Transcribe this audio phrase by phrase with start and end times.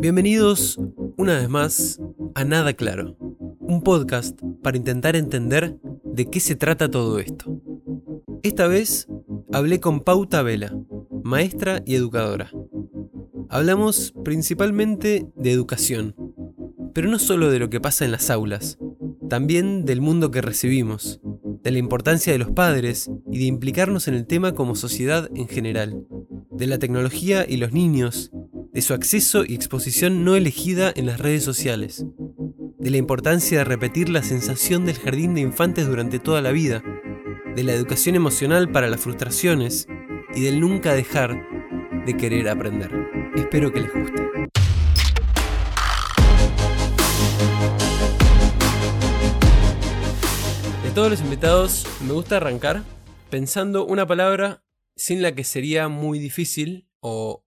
[0.00, 0.80] Bienvenidos
[1.18, 2.00] una vez más
[2.34, 3.18] a Nada Claro,
[3.60, 7.60] un podcast para intentar entender de qué se trata todo esto.
[8.42, 9.08] Esta vez
[9.52, 10.74] hablé con Pauta Vela,
[11.22, 12.50] maestra y educadora.
[13.50, 16.16] Hablamos principalmente de educación,
[16.94, 18.78] pero no solo de lo que pasa en las aulas,
[19.28, 21.20] también del mundo que recibimos,
[21.62, 25.46] de la importancia de los padres y de implicarnos en el tema como sociedad en
[25.46, 26.06] general,
[26.50, 28.32] de la tecnología y los niños,
[28.72, 32.04] de su acceso y exposición no elegida en las redes sociales,
[32.78, 36.82] de la importancia de repetir la sensación del jardín de infantes durante toda la vida,
[37.56, 39.88] de la educación emocional para las frustraciones
[40.34, 41.46] y del nunca dejar
[42.06, 42.90] de querer aprender.
[43.34, 44.22] Espero que les guste.
[50.84, 52.84] De todos los invitados, me gusta arrancar
[53.30, 54.62] pensando una palabra
[54.94, 57.44] sin la que sería muy difícil o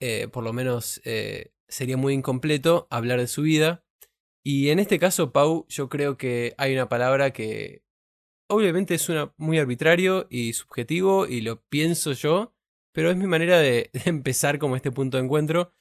[0.00, 3.84] eh, por lo menos eh, sería muy incompleto hablar de su vida.
[4.44, 7.82] Y en este caso, Pau, yo creo que hay una palabra que
[8.48, 12.54] obviamente es una, muy arbitrario y subjetivo y lo pienso yo,
[12.92, 15.72] pero es mi manera de, empezar como este punto de encuentro.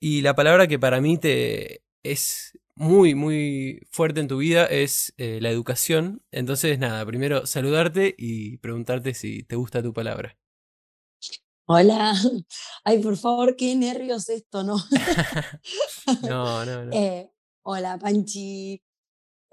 [0.00, 5.14] Y la palabra que para mí te es muy, muy fuerte en tu vida es
[5.18, 6.22] eh, la educación.
[6.32, 10.36] Entonces, nada, primero saludarte y preguntarte si te gusta tu palabra.
[11.66, 12.12] Hola,
[12.84, 14.76] ay, por favor, qué nervios esto, ¿no?
[16.22, 16.92] no, no, no.
[16.92, 17.30] Eh,
[17.62, 18.82] hola, Panchi.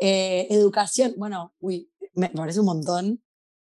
[0.01, 3.23] Eh, educación, bueno, uy, me, parece un montón.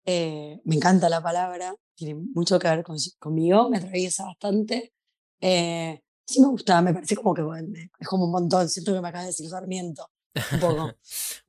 [0.06, 2.84] me encanta la palabra, tiene mucho que ver
[3.18, 4.92] conmigo, me atraviesa bastante
[6.30, 7.68] sí me gusta, me parece como que bueno,
[7.98, 10.08] es como un montón, siento que me acabas de decir Sarmiento,
[10.52, 10.92] un poco.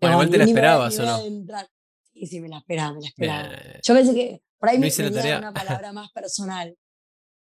[0.01, 1.17] bueno, igual te la esperabas, ¿o no?
[2.13, 3.49] Sí, sí, me la esperaba, me la esperaba.
[3.83, 6.77] Yo pensé que por ahí no me tenía una palabra más personal.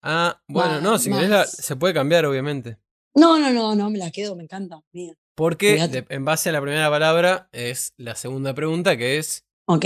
[0.02, 2.78] Ah, bueno, no, si querés se puede cambiar, obviamente.
[3.14, 4.80] No, no, no, no, me la quedo, me encanta.
[5.36, 9.44] Porque en base a la primera palabra es la segunda pregunta que es.
[9.66, 9.84] Ok.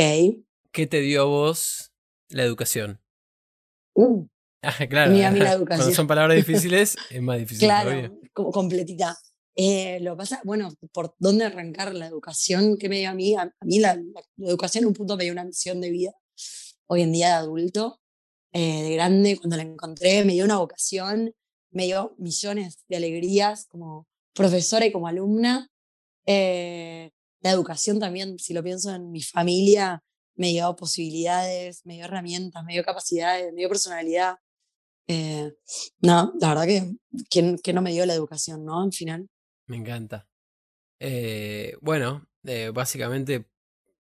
[0.73, 1.93] ¿Qué te dio a vos
[2.29, 3.01] la educación?
[3.95, 4.27] Uh,
[4.65, 5.13] Ah, claro.
[5.13, 5.67] Mira, la educación.
[5.67, 7.69] Cuando son palabras difíciles, es más difícil.
[7.69, 9.17] Claro, como completita.
[9.57, 13.37] Eh, lo pasa, bueno, por dónde arrancar la educación, ¿qué me dio a mí?
[13.37, 13.97] A, mí la,
[14.39, 16.13] educación en un punto me dio una misión de vida.
[16.87, 18.01] Hoy en día de adulto,
[18.53, 21.35] eh, de grande, cuando la encontré, me dio una vocación,
[21.71, 25.69] me dio millones de alegrías como profesora y como alumna.
[26.27, 30.03] Eh, la educación también, si lo pienso en mi familia,
[30.37, 34.37] me dio posibilidades, me dio herramientas, me dio capacidades, me dio personalidad.
[35.07, 35.53] Eh,
[36.01, 38.83] no, la verdad que, que, no me dio la educación, ¿no?
[38.83, 39.29] En final.
[39.67, 40.27] Me encanta.
[40.99, 43.47] Eh, bueno, eh, básicamente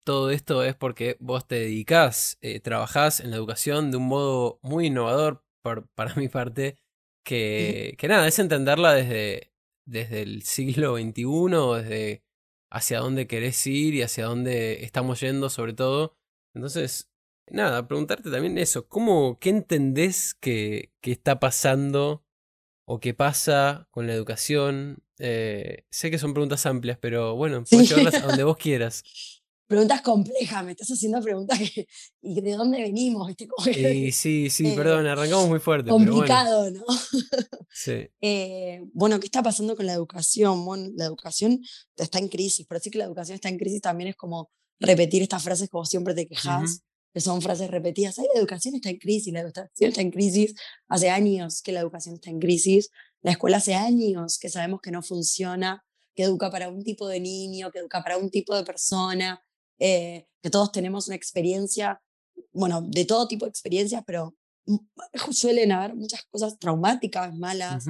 [0.04, 4.88] todo esto es porque vos te dedicás, trabajás en la educación de un modo muy
[4.88, 5.44] innovador
[5.96, 6.78] para mi parte,
[7.24, 9.54] que, que nada, es entenderla desde,
[9.86, 12.24] desde el siglo XXI, desde
[12.72, 16.18] hacia dónde querés ir y hacia dónde estamos yendo sobre todo.
[16.54, 17.12] Entonces,
[17.48, 22.24] nada, preguntarte también eso, ¿cómo, qué entendés que, que está pasando
[22.86, 25.04] o qué pasa con la educación?
[25.20, 29.04] Eh, sé que son preguntas amplias, pero bueno, puedes llevarlas a donde vos quieras.
[29.72, 31.88] Preguntas complejas, me estás haciendo preguntas que,
[32.22, 33.48] y de dónde venimos, ¿viste?
[33.64, 35.90] sí, sí, sí, eh, perdón, arrancamos muy fuerte.
[35.90, 36.84] Complicado, ¿no?
[37.74, 38.10] Sí.
[38.20, 40.66] Eh, bueno, ¿qué está pasando con la educación?
[40.66, 41.62] Bueno, la educación
[41.96, 45.22] está en crisis, pero sí que la educación está en crisis también es como repetir
[45.22, 46.84] estas frases como siempre te quejas
[47.14, 48.20] que son frases repetidas.
[48.20, 50.54] Ay, la educación está en crisis, la educación está en crisis.
[50.90, 52.90] Hace años que la educación está en crisis.
[53.22, 57.22] La escuela hace años que sabemos que no funciona, que educa para un tipo de
[57.22, 59.42] niño, que educa para un tipo de persona,
[59.84, 62.04] eh, que todos tenemos una experiencia,
[62.54, 64.36] bueno, de todo tipo de experiencias, pero
[65.32, 67.86] suelen haber muchas cosas traumáticas, malas.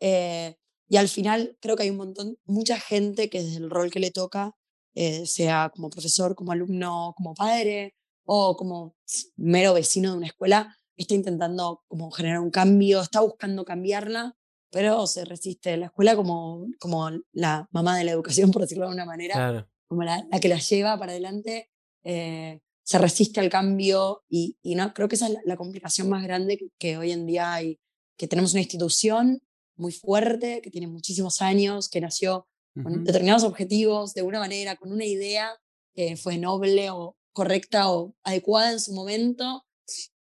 [0.00, 0.54] Eh,
[0.86, 4.00] y al final creo que hay un montón, mucha gente que desde el rol que
[4.00, 4.54] le toca,
[4.94, 7.94] eh, sea como profesor, como alumno, como padre,
[8.26, 8.94] o como
[9.36, 14.36] mero vecino de una escuela, está intentando como generar un cambio, está buscando cambiarla,
[14.70, 15.78] pero se resiste.
[15.78, 20.04] La escuela como, como la mamá de la educación, por decirlo de alguna manera, como
[20.04, 21.68] la, la, que la lleva para adelante,
[22.04, 26.22] eh, se resiste al cambio y, y, no, creo que esa es la, complicación más
[26.22, 27.80] grande que, hoy en día hay,
[28.16, 29.42] que tenemos una institución
[29.76, 32.46] muy fuerte, que tiene muchísimos años, que nació
[32.84, 35.58] con determinados objetivos, de una manera, con una idea
[35.92, 39.64] que fue noble o, correcta o adecuada en su momento,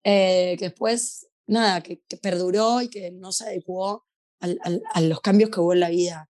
[0.04, 4.04] eh, que después, nada, que, perduró y que no se adecuó
[4.42, 6.30] a los cambios que hubo en la vida.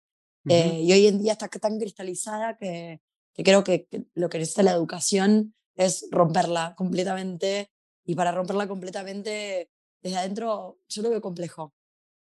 [0.49, 3.00] Eh, y hoy en día está tan cristalizada que,
[3.40, 7.70] que creo que, lo que necesita la educación es romperla completamente.
[8.04, 9.70] Y para romperla completamente
[10.02, 11.75] desde adentro, yo lo veo complejo,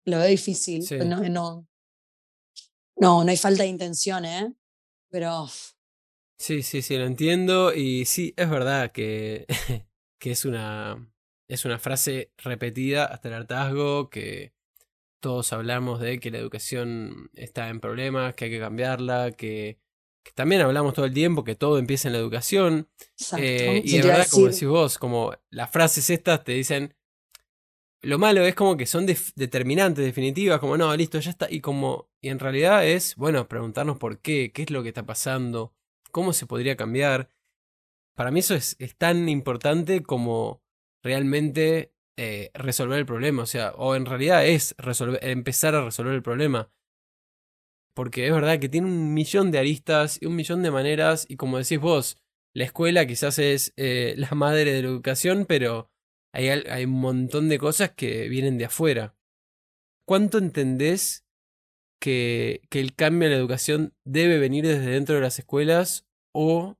[0.06, 0.86] lo veo difícil.
[1.08, 1.68] No, no,
[2.98, 4.54] No, no hay falta de intención, ¿eh?
[5.10, 5.48] Pero...
[6.38, 7.74] Sí, sí, sí, lo entiendo.
[7.74, 9.46] Y sí, es verdad que,
[10.20, 11.10] que es, una,
[11.48, 14.54] es una frase repetida hasta el hartazgo, que
[15.22, 19.80] todos hablamos de que la educación está en problemas, que hay que cambiarla, que,
[20.34, 22.90] también hablamos todo el tiempo que todo empieza en la educación.
[23.38, 26.96] Eh, y de verdad, como decís vos, como las frases estas te dicen,
[28.02, 31.48] lo malo es como que son determinantes, definitivas, como no, listo, ya está.
[31.50, 35.06] Y como, y en realidad es, bueno, preguntarnos por qué, qué es lo que está
[35.06, 35.74] pasando,
[36.12, 37.30] cómo se podría cambiar.
[38.16, 40.62] Para mí eso es, es tan importante como
[41.04, 43.44] realmente eh, resolver el problema.
[43.44, 46.72] O sea, o en realidad es resolver, empezar a resolver el problema.
[47.98, 51.26] Porque es verdad que tiene un millón de aristas y un millón de maneras.
[51.28, 52.22] Y como decís vos,
[52.54, 55.90] la escuela quizás es eh, la madre de la educación, pero
[56.32, 59.18] hay, un montón de cosas que vienen de afuera.
[60.06, 61.26] ¿Cuánto entendés
[62.00, 66.06] que, que el cambio en la educación debe venir desde dentro de las escuelas
[66.36, 66.78] o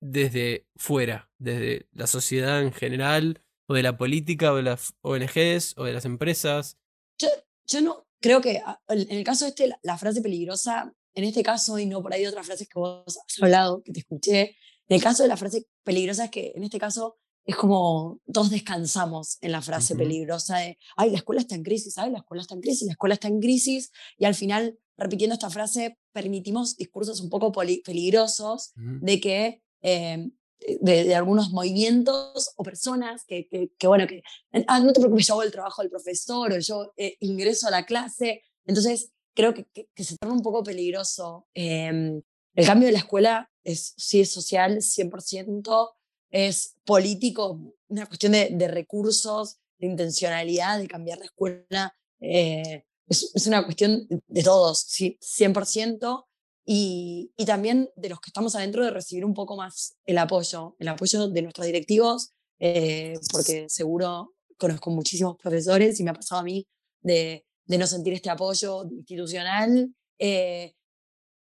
[0.00, 5.74] desde fuera, desde la sociedad en general, o de la política, o de las ONGs,
[5.78, 6.78] o de las empresas?
[7.18, 7.28] Yo,
[7.66, 11.78] yo no creo que ah, en el caso este, la, frase peligrosa, en este caso,
[11.78, 14.56] y no por ahí de otras frases que vos has hablado, que te escuché,
[14.88, 18.48] en el caso de la frase peligrosa es que en este caso es como todos
[18.48, 22.40] descansamos en la frase peligrosa de, ay, la escuela está en crisis, ay, la escuela
[22.40, 26.78] está en crisis, la escuela está en crisis, y al final, repitiendo esta frase, permitimos
[26.78, 30.32] discursos un poco peligrosos de que, em,
[30.80, 34.22] de, algunos movimientos o personas que, que, bueno, que,
[34.66, 37.70] ah, no te preocupes, yo hago el trabajo del profesor o yo eh, ingreso a
[37.70, 41.46] la clase, entonces creo que, que, se torna un poco peligroso.
[41.54, 42.22] Em,
[42.54, 45.90] el cambio de la escuela es, sí es social, 100%,
[46.30, 51.94] es político, una cuestión de, recursos, de intencionalidad, de cambiar la escuela.
[52.20, 56.24] Eh, es, una cuestión de todos, sí, 100%,
[56.66, 60.76] y, y, también de los que estamos adentro de recibir un poco más el apoyo,
[60.78, 66.40] el apoyo de nuestros directivos, eh, porque seguro conozco muchísimos profesores y me ha pasado
[66.40, 66.66] a mí
[67.02, 69.94] de, de no sentir este apoyo institucional.
[70.18, 70.72] Eh,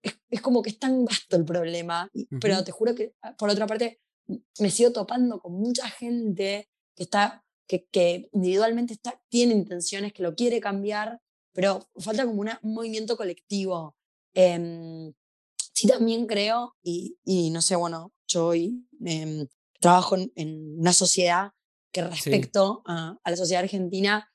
[0.03, 2.09] es, es, como que es tan vasto el problema,
[2.41, 4.01] pero te juro que, ah, por otra parte,
[4.59, 10.23] me sigo topando con mucha gente que está, que, que individualmente está, tiene intenciones, que
[10.23, 11.21] lo quiere cambiar,
[11.53, 13.97] pero falta como una, un movimiento colectivo.
[14.35, 15.13] Eh,
[15.73, 19.47] sí también creo, y, y, no sé, bueno, yo hoy em,
[19.81, 21.53] trabajo en, una sociedad
[21.93, 24.31] que respecto a, a, la sociedad argentina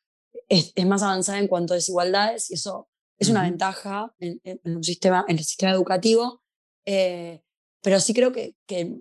[0.49, 4.75] es, es, más avanzada en cuanto a desigualdades y eso es una ventaja en, en,
[4.75, 6.41] un sistema, en el sistema educativo,
[6.85, 7.41] eh,
[7.81, 8.99] pero sí creo que, que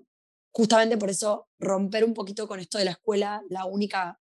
[0.53, 4.21] justamente por eso romper un poquito con esto de la escuela, la única,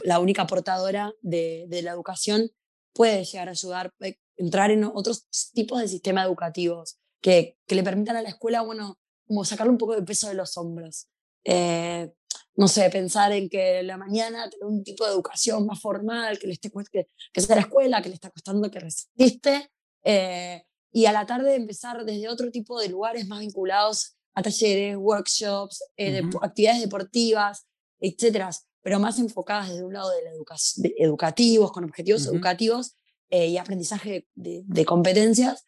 [0.00, 2.50] la única portadora de, de la educación,
[2.92, 7.82] puede llegar a ayudar, eh, entrar en otros tipos de sistemas educativos que, que le
[7.82, 11.08] permitan a la escuela, bueno, como sacarle un poco de peso de los hombros.
[11.44, 12.10] Eh,
[12.56, 16.46] no sé, pensar en que la mañana tener un tipo de educación más formal, que,
[16.46, 19.70] le esté, que, que sea la escuela, que le está costando que resiste,
[20.02, 24.96] eh, y a la tarde empezar desde otro tipo de lugares más vinculados a talleres,
[24.96, 27.66] workshops, eh, actividades deportivas,
[28.00, 28.50] etcétera,
[28.82, 32.96] pero más enfocadas desde un lado de la educación, educativos, con objetivos educativos
[33.30, 35.64] eh, y aprendizaje de, competencias,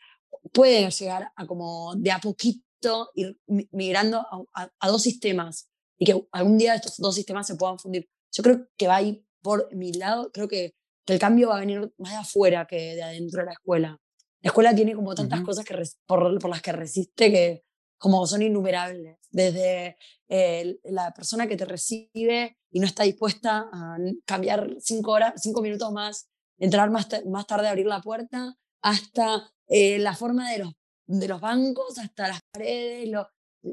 [0.52, 6.57] pueden llegar a como de a poquito ir migrando a, dos sistemas y que algún
[6.57, 8.09] día estos dos sistemas se puedan fundir.
[8.33, 10.75] Yo creo que va a ir por mi lado, creo que,
[11.05, 13.99] que el cambio va a venir más de afuera que de adentro de la escuela.
[14.43, 15.75] La escuela tiene como tantas cosas que
[16.07, 17.64] por, por, las que resiste que
[17.99, 19.99] como son innumerables, desde
[20.29, 25.61] eh, la persona que te recibe y no está dispuesta a cambiar cinco, horas, cinco
[25.61, 26.30] minutos más,
[26.61, 30.73] entrar más, más tarde a abrir la puerta, hasta eh, la forma de los,
[31.07, 33.29] de los bancos, hasta las paredes, la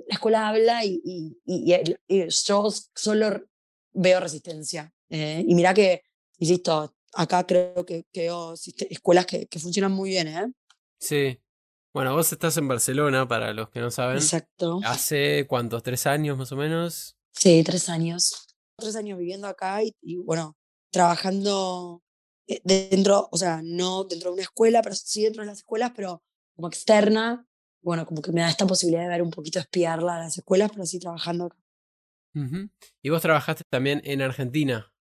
[0.08, 1.00] escuela habla y,
[1.46, 3.44] y, yo solo
[3.94, 4.92] veo resistencia.
[5.10, 6.02] Eh, y mira que,
[6.40, 8.56] insisto, acá creo que, veo
[8.90, 10.28] escuelas que, que funcionan muy bien.
[10.28, 10.52] ¿eh?
[11.00, 11.40] Sí,
[11.98, 14.18] bueno, vos estás en Barcelona, para los que no saben.
[14.18, 14.80] Exacto.
[14.86, 15.82] ¿Hace cuántos?
[15.82, 17.18] ¿Tres años más o menos?
[17.32, 18.46] Sí, tres años.
[18.78, 20.56] Tres años viviendo acá y, bueno,
[20.92, 22.04] trabajando
[22.64, 26.24] dentro, o sea, no dentro de una escuela, pero sí dentro de las escuelas, pero
[26.56, 27.48] como externa.
[27.82, 30.72] Bueno, como que me da esta posibilidad de ver un poquito, espiarla a las escuelas,
[30.72, 31.58] pero sí trabajando acá.
[33.02, 34.94] ¿Y vos trabajaste también en Argentina,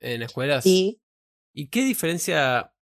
[0.00, 0.64] en escuelas?
[0.64, 1.00] Sí.
[1.54, 2.74] ¿Y qué diferencia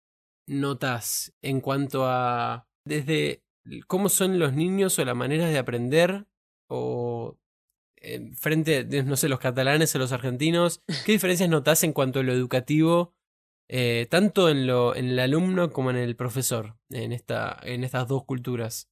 [0.47, 3.43] notas en cuanto a desde
[3.87, 6.27] cómo son los niños o la manera de aprender
[6.69, 7.39] o
[8.37, 12.33] frente, no sé, los catalanes o los argentinos, ¿qué diferencias notas en cuanto a lo
[12.33, 13.15] educativo
[13.69, 18.09] eh, tanto en, lo, en el alumno como en el profesor, en, esta, en estas
[18.09, 18.89] dos culturas?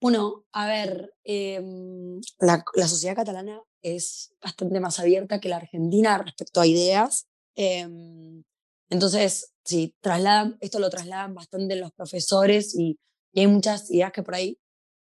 [0.00, 6.60] Bueno, a ver, em, la, sociedad catalana es bastante más abierta que la argentina respecto
[6.60, 7.26] a ideas.
[7.54, 8.42] Em,
[8.90, 12.98] entonces, sí, trasladan, esto lo trasladan bastante los profesores y,
[13.36, 14.58] hay muchas ideas que por ahí,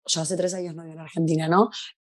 [0.07, 1.69] yo hace tres años no vivo en Argentina, ¿no?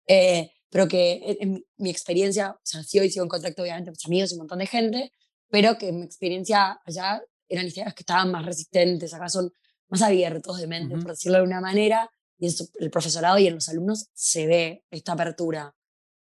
[0.06, 3.94] Eh, pero que en, mi experiencia, o sea, sí hoy sigo en contacto obviamente con
[3.94, 5.12] mis amigos y un montón de gente,
[5.48, 9.52] pero que en mi experiencia allá eran ideas que estaban más resistentes, acá son
[9.88, 13.54] más abiertos de mente, por decirlo de una manera, y en el profesorado y en
[13.54, 15.74] los alumnos se ve esta apertura.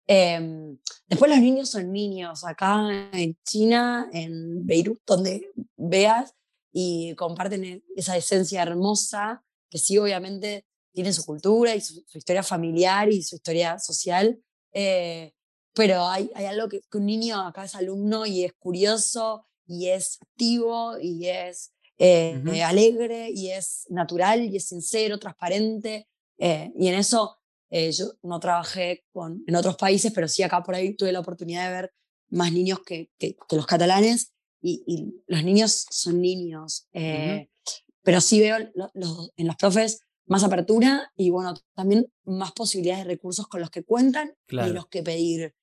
[0.06, 6.34] Em, después los niños son niños, acá en China, en Beirut, donde veas,
[6.72, 12.42] y comparten e, esa esencia hermosa, que sí obviamente tiene su cultura y su, historia
[12.42, 14.40] familiar y su historia social,
[14.72, 15.33] eh,
[15.74, 20.18] pero hay, hay algo que, un niño acá es alumno y es curioso y es
[20.20, 26.08] activo y es eh, alegre y es natural y es sincero, transparente.
[26.38, 27.38] Eh, y en eso
[27.70, 31.20] eh, yo no trabajé con, en otros países, pero sí acá por ahí tuve la
[31.20, 31.92] oportunidad de ver
[32.30, 36.88] más niños que, que, los catalanes y, los niños son niños.
[36.92, 43.46] Pero sí veo en los profes más apertura y bueno, también más posibilidades de recursos
[43.46, 45.54] con los que cuentan y los que pedir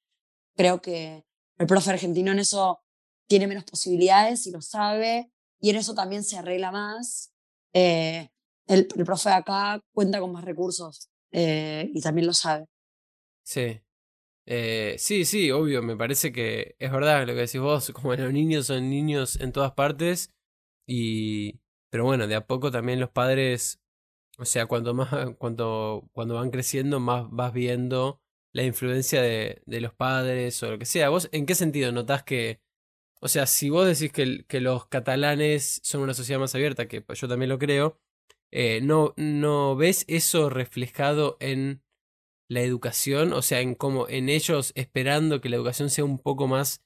[0.55, 1.25] creo que
[1.57, 2.81] el profe argentino en eso
[3.27, 7.31] tiene menos posibilidades y lo sabe, y en eso también se arregla más.
[7.73, 8.29] Eh,
[8.67, 12.65] el, profe de acá cuenta con más recursos eh, y también lo sabe.
[13.43, 13.81] Sí.
[14.45, 18.33] Eh, sí, sí, obvio, me parece que es verdad lo que decís vos, como los
[18.33, 20.31] niños son niños en todas partes,
[20.87, 23.79] y pero bueno, de a poco también los padres,
[24.37, 28.20] o sea, más, cuando van creciendo, más vas viendo
[28.53, 31.09] la influencia de, de, los padres o lo que sea.
[31.09, 32.61] ¿Vos en qué sentido notás que,
[33.21, 37.03] o sea, si vos decís que, que los catalanes son una sociedad más abierta, que
[37.13, 37.99] yo también lo creo,
[38.51, 41.81] eh, no, ¿no ves eso reflejado en
[42.49, 43.31] la educación?
[43.33, 46.83] O sea, en cómo, en ellos esperando que la educación sea un poco más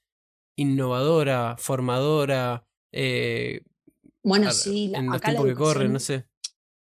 [0.56, 2.66] innovadora, formadora.
[2.92, 3.62] Eh,
[4.22, 6.26] bueno, sí, en los tiempos que corren, no sé.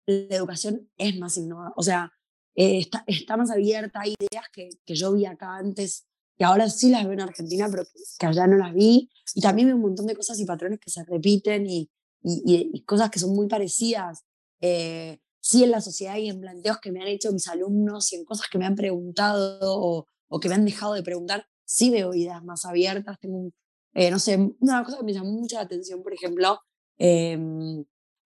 [0.07, 1.75] La educación es más innovadora.
[1.77, 2.18] O sea,
[2.59, 6.69] eh, está, está, más abierta, hay ideas que, que, yo vi acá antes, que ahora
[6.69, 7.85] sí las veo en Argentina, pero
[8.19, 10.91] que, allá no las vi, y también veo un montón de cosas y patrones que
[10.91, 11.88] se repiten y,
[12.21, 14.25] y, cosas que son muy parecidas.
[14.61, 18.17] Eh, sí en la sociedad y en planteos que me han hecho mis alumnos y
[18.17, 21.91] en cosas que me han preguntado o, o que me han dejado de preguntar, sí
[21.91, 23.21] veo ideas más abiertas.
[23.21, 23.53] Tengo,
[23.95, 26.59] eh, no sé, una cosa que me llamó mucha atención, por ejemplo,
[26.99, 27.38] eh,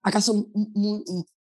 [0.01, 1.03] acá son muy,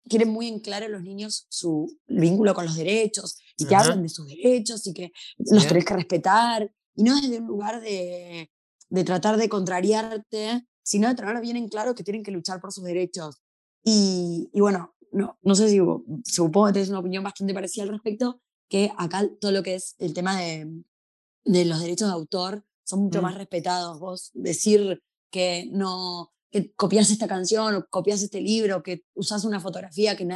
[0.08, 4.10] quieren muy en claro los niños su vínculo con los derechos y que hablan de
[4.10, 8.52] sus derechos y que los tenés que respetar y no desde un lugar de,
[8.90, 12.72] de tratar de contrariarte, sino de tener bien en claro que tienen que luchar por
[12.72, 13.42] sus derechos.
[13.84, 15.80] Y, y bueno, no, no sé si
[16.26, 19.96] supongo que tienes una opinión bastante parecida al respecto, que acá todo lo que es
[20.00, 20.84] el tema de,
[21.46, 23.24] de los derechos de autor son mucho mm.
[23.24, 24.00] más respetados.
[24.00, 29.60] Vos decir que no, que copias esta canción o copias este libro, que usas una
[29.60, 30.28] fotografía que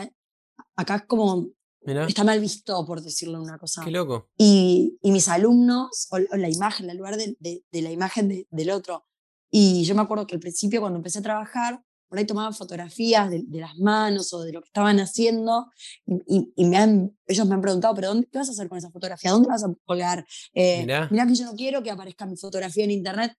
[0.75, 1.49] acá es como
[1.83, 3.83] está mal visto, por decirlo una cosa.
[3.83, 4.29] Qué loco.
[4.37, 9.05] Y, y mis alumnos, o, la imagen, el lugar de, de, la imagen del otro.
[9.49, 13.29] Y yo me acuerdo que al principio, cuando empecé a trabajar, por ahí tomaban fotografías
[13.31, 15.71] de, las manos o de lo que estaban haciendo
[16.05, 18.77] y, y, me han, ellos me han preguntado, pero dónde, ¿qué vas a hacer con
[18.77, 19.31] esa fotografía?
[19.31, 20.25] ¿Dónde vas a colgar?
[20.53, 23.33] Eh, mirá que yo no quiero que aparezca mi fotografía en internet.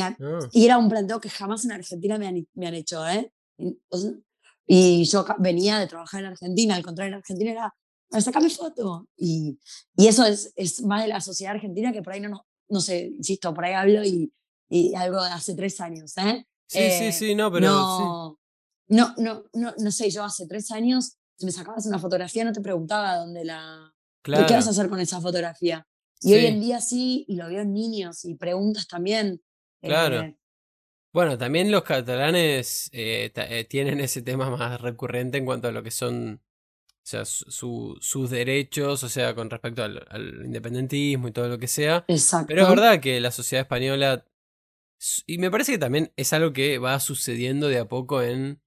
[0.00, 0.16] Ah.
[0.52, 3.32] Y, era un planteo que jamás en Argentina me han, me han hecho, ¿eh?
[4.66, 7.74] Y, yo venía de trabajar en Argentina, al contrario, en Argentina era,
[8.20, 9.08] sacame foto.
[9.16, 9.58] Y,
[9.96, 13.12] y eso es, es, más de la sociedad argentina que por ahí no, no, sé,
[13.16, 14.32] insisto, por ahí hablo y,
[14.68, 16.46] y algo de hace tres años, ¿eh?
[16.66, 17.66] Sí, sí, eh, sí, no, pero.
[17.66, 18.38] No,
[18.88, 22.52] no, no, no, no, sé, yo hace tres años, si me sacabas una fotografía, no
[22.52, 23.92] te preguntaba dónde la.
[24.22, 24.46] Claro.
[24.46, 25.86] ¿Qué vas a hacer con esa fotografía?
[26.20, 29.42] Y hoy en día sí, y lo veo en niños y preguntas también.
[29.84, 30.20] Claro.
[30.20, 30.36] Eh,
[31.14, 35.82] bueno, también los catalanes eh, eh, tienen ese tema más recurrente en cuanto a lo
[35.84, 41.58] que son, o sea, sus derechos, o sea, con respecto al, independentismo y todo lo
[41.58, 42.04] que sea.
[42.08, 42.48] Exacto.
[42.48, 44.26] Pero es verdad que la sociedad española,
[45.24, 48.60] y me parece que también es algo que va sucediendo de a poco en,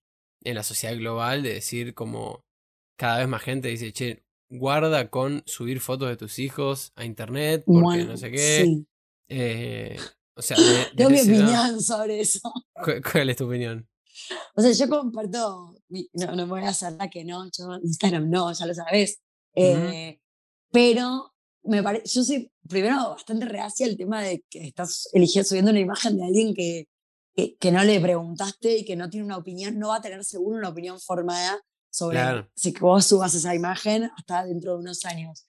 [0.44, 2.46] en la sociedad global, de decir como
[2.98, 7.64] cada vez más gente dice, che, guarda con subir fotos de tus hijos a internet,
[7.66, 8.64] porque no sé qué.
[8.64, 8.88] Sí.
[9.30, 9.98] Eh,
[10.38, 10.58] o sea,
[10.96, 12.40] tengo mi opinión sobre eso.
[13.12, 13.88] ¿Cuál, es tu opinión?
[14.56, 18.30] O sea, yo comparto, no, no me voy a hacer la que no, yo Instagram
[18.30, 19.20] no, ya lo sabes.
[19.56, 20.20] Eh,
[20.72, 25.72] pero me parece, yo soy primero bastante reacia al tema de que estás eligiendo, subiendo
[25.72, 26.88] una imagen de alguien que,
[27.60, 30.58] que, no le preguntaste y que no tiene una opinión, no va a tener seguro
[30.58, 32.20] una opinión formada sobre
[32.56, 35.48] si vos subas esa imagen hasta dentro de unos años.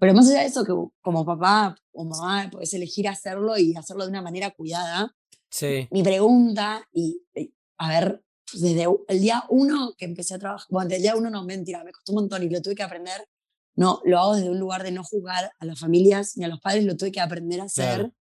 [0.00, 4.04] Pero más allá de eso, que como papá o mamá podés elegir hacerlo y hacerlo
[4.04, 5.14] de una manera cuidada.
[5.50, 5.88] Sí.
[5.90, 7.22] Mi pregunta, y,
[7.78, 8.22] a ver,
[8.52, 11.84] desde el día uno que empecé a trabajar, bueno, desde el día uno no, mentira,
[11.84, 13.26] me costó un montón y lo tuve que aprender.
[13.76, 16.60] No, lo hago desde un lugar de no juzgar a las familias ni a los
[16.60, 18.12] padres, lo tuve que aprender a hacer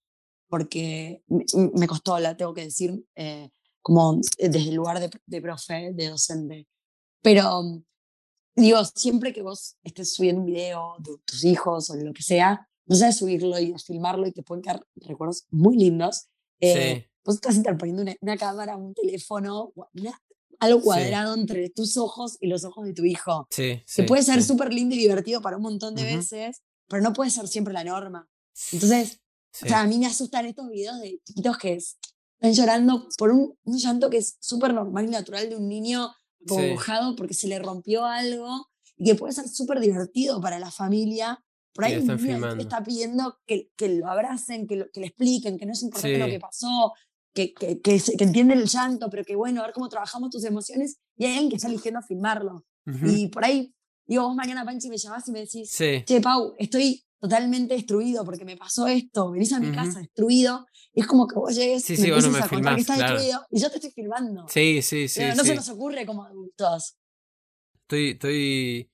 [0.50, 3.50] porque me, costó, la tengo que decir, eh,
[3.82, 6.68] como desde el lugar de, de profe, de docente.
[7.22, 7.84] Pero
[8.64, 12.68] digo, siempre que vos estés subiendo un video de tus hijos o lo que sea,
[12.86, 16.28] no sabes subirlo y filmarlo y te pueden quedar recuerdos muy lindos.
[16.60, 17.12] Eh, sí.
[17.24, 19.74] Vos estás interponiendo una, cámara, un teléfono,
[20.60, 23.48] algo cuadrado entre tus ojos y los ojos de tu hijo.
[23.52, 27.14] Sí, que puede ser súper lindo y divertido para un montón de veces, pero no
[27.14, 28.30] puede ser siempre la norma.
[28.72, 29.20] Entonces,
[29.62, 33.58] o sea, a mí me asustan estos videos de chiquitos que están llorando por un,
[33.64, 36.10] un llanto que es súper normal y natural de un niño
[36.46, 38.68] cobujado porque se le rompió algo
[38.98, 41.44] y que puede ser súper divertido para la familia.
[41.74, 45.74] Por ahí un está pidiendo que, que, lo abracen, que, que le expliquen, que no
[45.74, 46.94] es importante lo que pasó,
[47.34, 50.98] que, que, que, entienden el llanto, pero que bueno, a ver cómo trabajamos tus emociones.
[51.16, 52.66] Y hay alguien que está eligiendo filmarlo.
[53.04, 53.76] Y por ahí,
[54.06, 58.46] digo, vos mañana, Panchi, me llamás y me decís, che, Pau, estoy totalmente destruido porque
[58.46, 61.96] me pasó esto, venís a mi casa destruido, y es como que vos llegues sí,
[61.96, 64.46] sí, me a contar que estás destruido y yo te estoy filmando.
[64.48, 65.22] Sí, sí, sí.
[65.36, 66.98] no se nos ocurre como adultos.
[67.82, 68.92] Estoy, estoy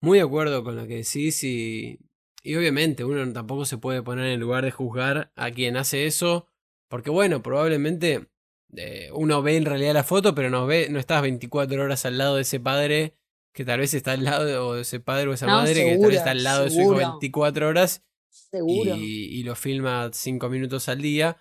[0.00, 1.98] muy de acuerdo con lo que decís y,
[2.42, 6.06] y obviamente uno tampoco se puede poner en el lugar de juzgar a quien hace
[6.06, 6.46] eso,
[6.88, 8.30] porque bueno, probablemente
[8.76, 12.18] eh, uno ve en realidad la foto, pero no ve, no estás 24 horas al
[12.18, 13.19] lado de ese padre
[13.52, 16.18] que tal vez está al lado de ese padre o esa madre que tal vez
[16.18, 18.04] está al lado de su hijo 24 horas
[18.52, 21.36] Y, lo filma 5 minutos al día.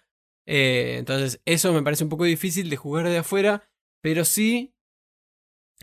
[0.45, 3.69] Eh, entonces, eso me parece un poco difícil de jugar de afuera,
[4.01, 4.73] pero sí,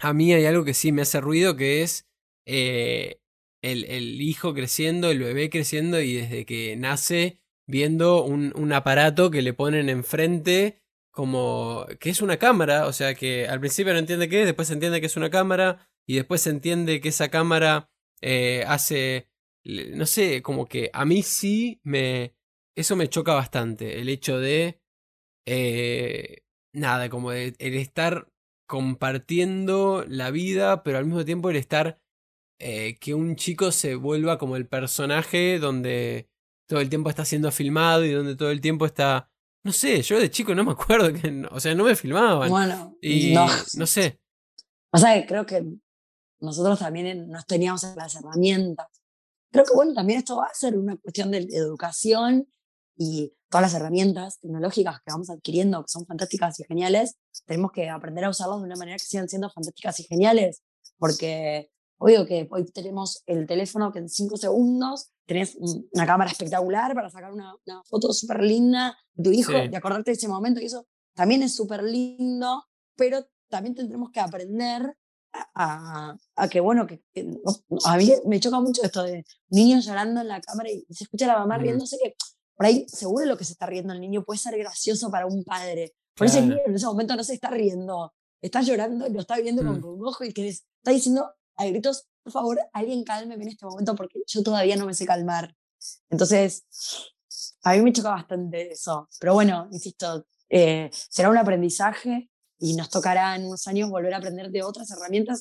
[0.01, 2.09] a mí hay algo que sí me hace ruido, que es
[2.47, 3.21] eh,
[3.62, 9.31] el, el, hijo creciendo, el bebé creciendo y desde que nace viendo un, un aparato
[9.31, 10.81] que le ponen enfrente
[11.17, 14.71] como que es una cámara, o sea que al principio no entiende qué es, después
[14.71, 17.90] entiende que es una cámara, y después se entiende que esa cámara
[18.23, 19.29] eh, hace,
[19.64, 22.35] no sé, como que a mí sí me...
[22.77, 24.81] Eso me choca bastante, el hecho de...
[25.47, 28.31] Eh, nada, como el estar
[28.69, 32.01] compartiendo la vida, pero al mismo tiempo el estar...
[32.59, 36.31] Eh, que un chico se vuelva como el personaje donde
[36.66, 39.31] todo el tiempo está siendo filmado y donde todo el tiempo está...
[39.64, 41.47] No sé, yo de chico no me acuerdo que...
[41.51, 42.49] O sea, no me filmaban.
[42.49, 44.21] Bueno, y no, no sé.
[44.92, 45.62] O sea, creo que
[46.40, 48.87] nosotros también nos teníamos las herramientas.
[49.51, 52.46] Creo que bueno, también esto va a ser una cuestión de educación
[52.96, 57.88] y todas las herramientas tecnológicas que vamos adquiriendo, que son fantásticas y geniales, tenemos que
[57.88, 60.62] aprender a usarlas de una manera que sigan siendo fantásticas y geniales,
[60.99, 65.57] porque obvio que hoy tenemos el teléfono que en cinco segundos tenés
[65.92, 70.16] una cámara espectacular para sacar una, foto súper linda de tu hijo y acordarte de
[70.16, 74.96] ese momento y eso también es súper lindo, pero también tendremos que aprender
[75.55, 76.16] a,
[76.51, 77.03] que, bueno, que,
[77.85, 81.27] a mí me choca mucho esto de niños llorando en la cámara y se escucha
[81.27, 82.14] a la mamá riéndose, que
[82.57, 85.44] por ahí seguro lo que se está riendo el niño puede ser gracioso para un
[85.44, 85.94] padre.
[86.14, 89.37] Por ese niño en ese momento no se está riendo, está llorando y lo está
[89.38, 89.85] viendo con mm.
[89.85, 93.94] un ojo y que está diciendo a gritos, por favor, alguien cálmeme en este momento
[93.94, 95.55] porque yo todavía no me sé calmar.
[96.11, 96.64] Entonces,
[97.62, 99.09] a mí me choca bastante eso.
[99.20, 104.19] Pero bueno, insisto, eh, será un aprendizaje y nos tocará en unos años volver a
[104.19, 105.40] aprender de otras herramientas.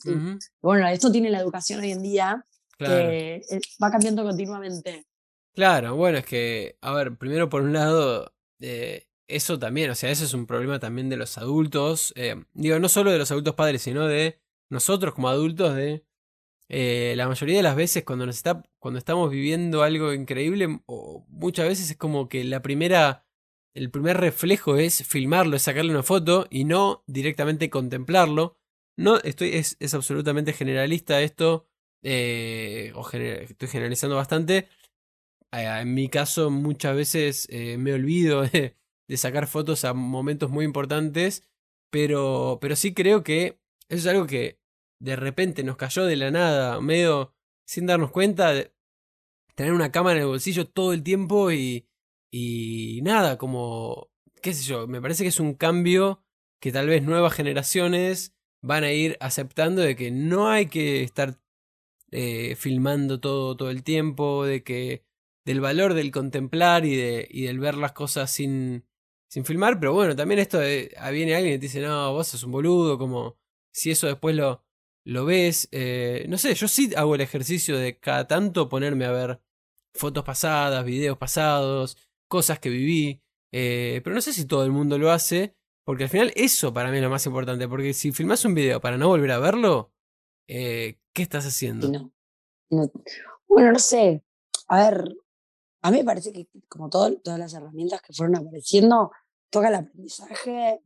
[0.62, 2.46] bueno, esto tiene la educación hoy en día,
[2.78, 5.06] que eh, va cambiando continuamente.
[5.54, 10.12] Claro, bueno, es que, a ver, primero por un lado, eh, eso también, o sea,
[10.12, 13.56] eso es un problema también de los adultos, eh, digo, no solo de los adultos
[13.56, 16.06] padres, sino de nosotros como adultos, de
[16.68, 21.68] la mayoría de las veces cuando nos está, cuando estamos viviendo algo increíble, o muchas
[21.68, 23.25] veces es como que la primera
[23.76, 28.58] el primer reflejo es filmarlo, es sacarle una foto y no directamente contemplarlo.
[28.98, 31.68] No, estoy, es, absolutamente generalista esto,
[32.02, 34.70] eh, o estoy generalizando bastante.
[35.52, 38.78] En mi caso, muchas veces eh, me olvido de,
[39.18, 41.44] sacar fotos a momentos muy importantes,
[41.92, 43.60] pero, pero sí creo que
[43.90, 44.60] eso es algo que
[45.02, 47.34] de repente nos cayó de la nada, medio
[47.68, 48.54] sin darnos cuenta,
[49.56, 51.88] tener una cámara en el bolsillo todo el tiempo y,
[52.38, 54.10] y nada, como,
[54.42, 56.22] qué sé yo, me parece que es un cambio
[56.60, 61.40] que tal vez nuevas generaciones van a ir aceptando de que no hay que estar
[62.12, 65.06] eh, filmando todo, todo el tiempo, de que
[65.46, 68.86] del valor del contemplar y, de, y del ver las cosas sin,
[69.30, 72.28] sin filmar, pero bueno, también esto de, ah, viene alguien y te dice, no, vos
[72.28, 73.38] sos un boludo, como
[73.72, 74.62] si eso después lo,
[75.06, 75.70] lo ves.
[75.72, 79.42] Eh, no sé, yo sí hago el ejercicio de cada tanto ponerme a ver
[79.94, 84.98] fotos pasadas, videos pasados, cosas que viví, eh, pero no sé si todo el mundo
[84.98, 88.44] lo hace, porque al final eso para mí es lo más importante, porque si filmas
[88.46, 89.94] un video para no volver a verlo,
[90.48, 92.12] eh, ¿qué estás haciendo?
[92.70, 92.92] No,
[93.48, 94.24] Bueno, no sé.
[94.68, 95.16] A ver,
[95.82, 99.12] a mí me parece que como todo, todas las herramientas que fueron apareciendo,
[99.50, 100.82] toca el aprendizaje,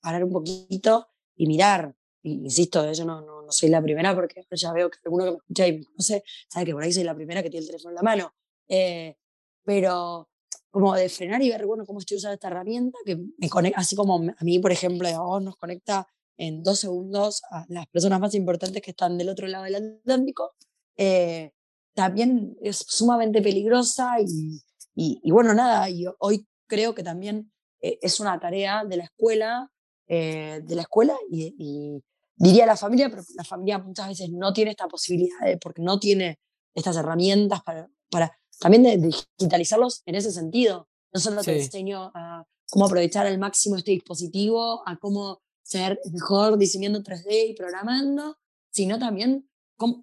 [0.00, 1.94] parar un poquito y mirar.
[2.22, 5.30] insisto, eh, yo no, no, no, soy la primera porque ya veo que alguno que
[5.30, 7.68] me escucha y me conoce sabe que por ahí soy la primera que tiene el
[7.68, 8.34] teléfono en la mano.
[8.68, 9.16] Eh,
[9.64, 10.29] pero
[10.70, 13.96] como de frenar y ver, bueno, cómo estoy usando esta herramienta, que me conecta, así
[13.96, 16.06] como a mí, por ejemplo, a vos nos conecta
[16.36, 20.52] en dos segundos a las personas más importantes que están del otro lado del Atlántico,
[20.96, 21.52] eh,
[21.94, 24.60] también es sumamente peligrosa y,
[24.94, 29.70] y, bueno, nada, y hoy creo que también eh, es una tarea de la escuela,
[30.06, 32.02] eh, de la escuela y,
[32.36, 36.38] diría la familia, pero la familia muchas veces no tiene esta posibilidad porque no tiene
[36.74, 40.88] estas herramientas para, para también de, digitalizarlos en ese sentido.
[41.12, 46.56] No solo te enseño a cómo aprovechar al máximo este dispositivo, a cómo ser mejor
[46.58, 48.38] diseñando 3D y programando,
[48.70, 49.48] sino también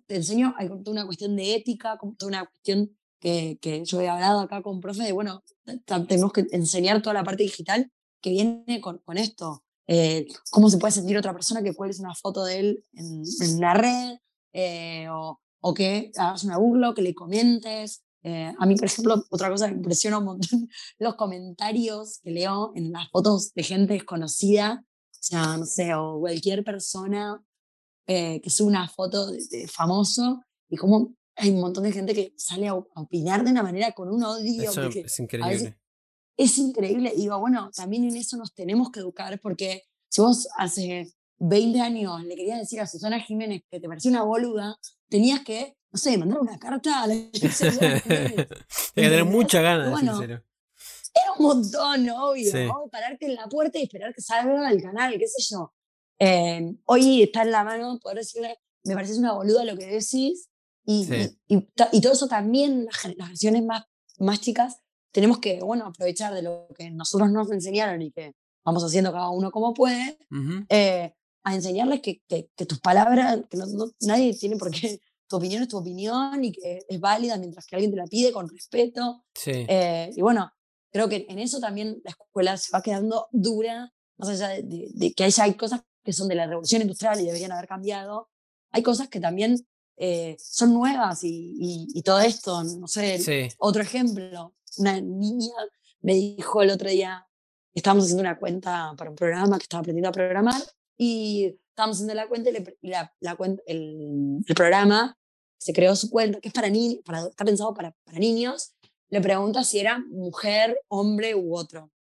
[0.07, 4.09] te enseño, hay toda una cuestión de ética, toda una cuestión que, que, yo he
[4.09, 5.43] hablado acá con profe de, bueno,
[5.85, 7.91] tenemos que enseñar toda la parte digital
[8.21, 9.63] que viene con, con esto.
[9.87, 13.59] Eh, cómo se puede sentir otra persona que cuelgues una foto de él en, en
[13.59, 14.17] la red,
[14.53, 18.03] eh, o, o, que hagas una burla, que le comentes.
[18.29, 20.67] Eh, a mí, por ejemplo, otra cosa que me impresiona un montón,
[20.99, 26.19] los comentarios que leo en las fotos de gente desconocida, o sea, no sé, o
[26.19, 27.41] cualquier persona
[28.05, 32.33] eh, que sube una foto de, famoso y como hay un montón de gente que
[32.35, 34.71] sale a, opinar de una manera con un odio.
[34.71, 35.77] Eso es increíble.
[36.35, 37.13] Es increíble.
[37.15, 41.79] Y digo, bueno, también en eso nos tenemos que educar porque si vos hace 20
[41.79, 45.99] años le querías decir a Susana Jiménez que te parecía una boluda, tenías que, no
[45.99, 48.39] sé, mandar una carta a la que
[48.95, 50.43] tener mucha ganas, bueno, sincero.
[51.13, 52.51] Era un montón, obvio.
[52.51, 52.67] Sí.
[52.91, 55.73] Pararte en la puerta y esperar que salga el canal, qué sé yo.
[56.19, 60.49] Eh, hoy está en la mano poder decirle, me parece una boluda lo que decís,
[60.85, 61.05] y,
[61.47, 63.83] y, y, todo eso también, las generaciones más,
[64.19, 64.77] más chicas,
[65.11, 69.29] tenemos que, bueno, aprovechar de lo que nosotros nos enseñaron y que vamos haciendo cada
[69.29, 70.17] uno como puede,
[70.69, 73.57] eh, a enseñarles que, que, tus palabras, que
[74.01, 77.75] nadie tiene por qué, tu opinión es tu opinión y que es válida mientras que
[77.75, 79.25] alguien te la pide con respeto.
[79.45, 80.51] Eh, y bueno,
[80.91, 84.89] creo que en eso también la escuela se va quedando dura, más allá de, de,
[84.93, 88.29] de que haya, hay cosas que son de la revolución industrial y deberían haber cambiado,
[88.71, 89.57] hay cosas que también
[89.97, 95.55] eh, son nuevas y, y, todo esto, no sé, otro ejemplo, una niña
[96.01, 97.27] me dijo el otro día,
[97.73, 100.61] estábamos haciendo una cuenta para un programa que estaba aprendiendo a programar
[100.97, 105.15] y estábamos haciendo la cuenta y, la, la, cuenta, el, el, programa
[105.59, 108.73] se creó su cuenta, que es para niños, para, está pensado para, para niños,
[109.09, 111.91] le pregunta si era mujer, hombre u otro.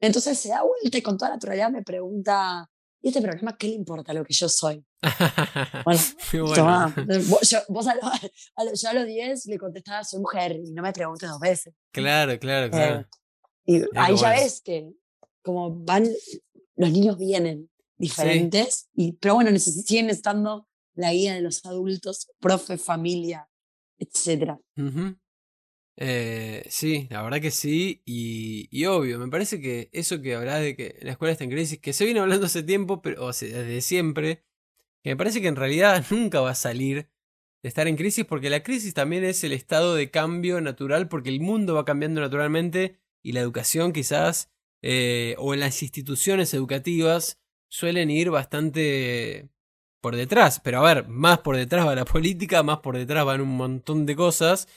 [0.00, 3.74] Entonces se da vuelta y con toda naturalidad me pregunta, ¿Y este programa qué le
[3.74, 4.84] importa lo que yo soy?
[5.84, 6.00] bueno,
[6.32, 6.44] yo,
[7.68, 11.38] vos a, yo a los 10 le contestaba, soy mujer, y no me preguntes dos
[11.38, 11.74] veces.
[11.92, 13.08] Claro, claro, eh, claro.
[13.64, 14.90] y ahí ya ves que
[15.42, 16.08] como van,
[16.74, 22.78] los niños vienen diferentes, y, pero bueno, siguen estando la guía de los adultos, profe,
[22.78, 23.48] familia,
[23.98, 24.58] etc.
[25.96, 30.76] Eh, sí, la verdad que sí, y, obvio, me parece que eso que hablás de
[30.76, 33.48] que la escuela está en crisis, que se viene hablando hace tiempo, pero o sea,
[33.48, 34.44] desde siempre,
[35.02, 37.10] que me parece que en realidad nunca va a salir
[37.62, 41.30] de estar en crisis, porque la crisis también es el estado de cambio natural, porque
[41.30, 48.10] el mundo va cambiando naturalmente y la educación quizás, eh, o las instituciones educativas suelen
[48.10, 49.48] ir bastante
[50.00, 53.40] por detrás, pero a ver, más por detrás va la política, más por detrás van
[53.40, 54.68] un montón de cosas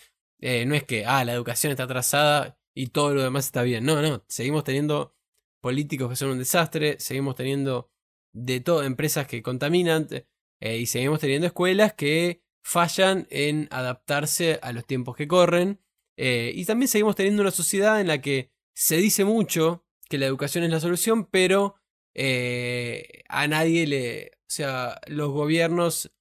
[0.42, 3.86] eh, no es que, ah, la educación está atrasada y todo lo demás está bien.
[3.86, 5.16] No, no, seguimos teniendo
[5.62, 7.92] políticos que son un desastre, seguimos teniendo
[8.34, 10.08] de todo empresas que contaminan
[10.60, 15.80] eh, y seguimos teniendo escuelas que fallan en adaptarse a los tiempos que corren.
[16.18, 20.26] Eh, y también seguimos teniendo una sociedad en la que se dice mucho que la
[20.26, 21.76] educación es la solución, pero
[22.16, 24.32] a nadie le...
[24.42, 26.12] O sea, los gobiernos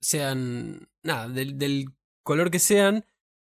[0.00, 0.88] sean...
[1.02, 1.86] Nada, del, del
[2.22, 3.06] color que sean,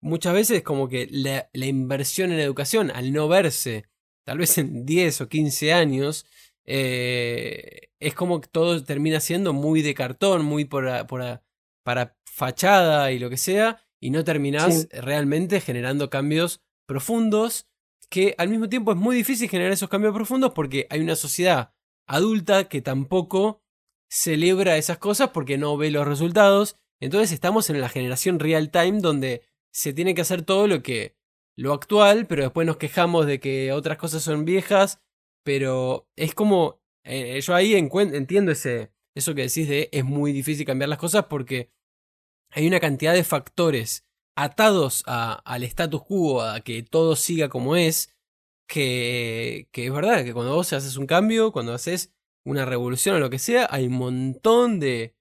[0.03, 3.87] muchas veces como que la, inversión en educación, al no verse,
[4.25, 6.27] tal vez en 10 o 15 años,
[6.65, 10.87] eh, es como que todo termina siendo muy de cartón, muy por,
[11.85, 17.69] para fachada y lo que sea, y no terminás realmente generando cambios profundos
[18.13, 21.73] que al mismo tiempo es muy difícil generar esos cambios profundos porque hay una sociedad
[22.07, 23.63] adulta que tampoco
[24.11, 26.77] celebra esas cosas porque no ve los resultados.
[27.01, 31.17] Entonces estamos en la generación real time donde se tiene que hacer todo lo que
[31.57, 35.01] lo actual, pero después nos quejamos de que otras cosas son viejas,
[35.43, 40.67] pero es como eh, yo ahí entiendo ese eso que decís de es muy difícil
[40.67, 41.71] cambiar las cosas porque
[42.51, 48.15] hay una cantidad de factores atados al status quo, a que todo siga como es,
[48.67, 52.13] que, es verdad, que cuando vos haces un cambio, cuando haces
[52.45, 55.15] una revolución o lo que sea, hay un montón de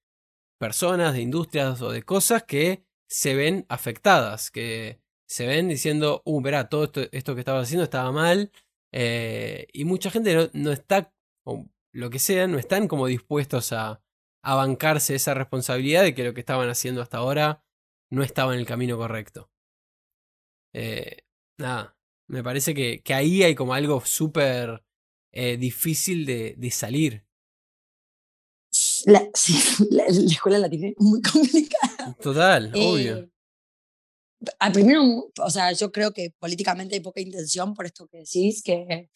[0.60, 6.41] personas, de industrias o de cosas que se ven afectadas, que se ven diciendo, uh,
[6.41, 8.52] verá, todo esto, esto que estaba haciendo estaba mal,
[8.93, 11.13] eh, y mucha gente no, no, está,
[11.45, 14.02] o lo que sea, no están como dispuestos a,
[14.43, 17.63] a bancarse esa responsabilidad de que lo que estaban haciendo hasta ahora
[18.12, 19.50] no estaba en el camino correcto.
[20.74, 21.17] Eh,
[21.58, 21.97] nada,
[22.28, 24.84] me parece que, que, ahí hay como algo súper
[25.32, 27.26] eh, difícil de, de salir.
[29.06, 29.54] La, sí,
[29.91, 32.15] la, escuela la tiene muy complicada.
[32.21, 33.17] Total, obvio.
[33.17, 33.32] Eh,
[34.58, 38.63] al primero, o sea, yo creo que políticamente hay poca intención por esto que decís,
[38.63, 39.10] que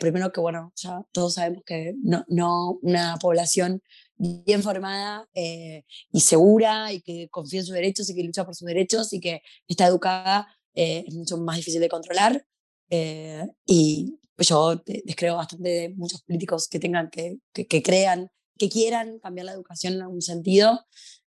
[0.00, 3.82] primero que, bueno, ya todos sabemos que no, no una población
[4.18, 8.54] bien formada eh, y segura y que confía en sus derechos y que lucha por
[8.54, 12.44] sus derechos y que está educada eh, es mucho más difícil de controlar.
[12.90, 18.68] Eh, y pues yo descreo bastante de muchos políticos que tengan, que, que, crean, que
[18.68, 20.84] quieran cambiar la educación en algún sentido.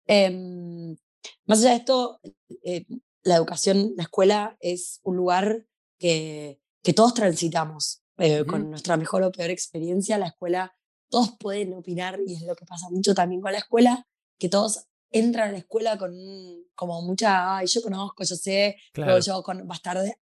[0.07, 0.97] Em,
[1.47, 2.21] más allá de esto,
[3.23, 5.67] la educación, la escuela es un lugar
[5.99, 8.03] que, que todos transitamos.
[8.49, 10.75] Con nuestra mejor o peor experiencia, la escuela
[11.17, 14.07] todos pueden opinar y es lo que pasa mucho también con la escuela,
[14.39, 16.15] que todos entran a la escuela con
[16.75, 20.19] como mucha, ay, yo conozco, yo sé, pero yo con bastarde,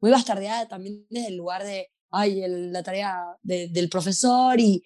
[0.00, 4.82] muy bastardeada también desde el lugar de, ay, la tarea del profesor y,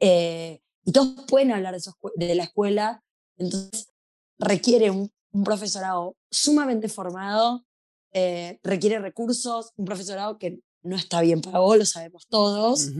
[0.00, 3.04] eh, y todos pueden hablar de, de la escuela,
[3.36, 3.92] entonces
[4.38, 5.12] requiere un,
[5.44, 7.66] profesorado sumamente formado,
[8.12, 12.90] eh, requiere recursos, un profesorado que no está bien pagado, lo sabemos todos,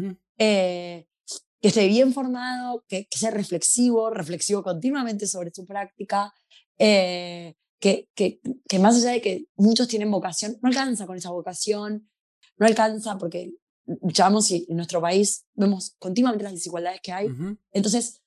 [1.63, 6.35] que esté bien formado, que, sea reflexivo, reflexivo continuamente sobre su práctica,
[6.77, 11.31] eh, que, que, que, más allá de que muchos tienen vocación, no alcanza con esa
[11.31, 12.11] vocación,
[12.59, 13.53] no alcanza porque
[13.87, 17.29] luchamos y en nuestro país vemos continuamente las desigualdades que hay.
[17.71, 18.21] Entonces,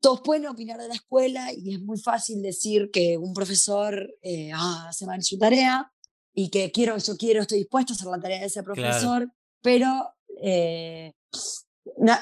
[0.00, 4.50] todos pueden opinar de la escuela y es muy fácil decir que un profesor eh,
[4.54, 5.92] ah, hace mal su tarea
[6.32, 10.14] y que quiero, yo quiero, estoy dispuesto a hacer la tarea de ese profesor, pero
[10.40, 11.12] eh,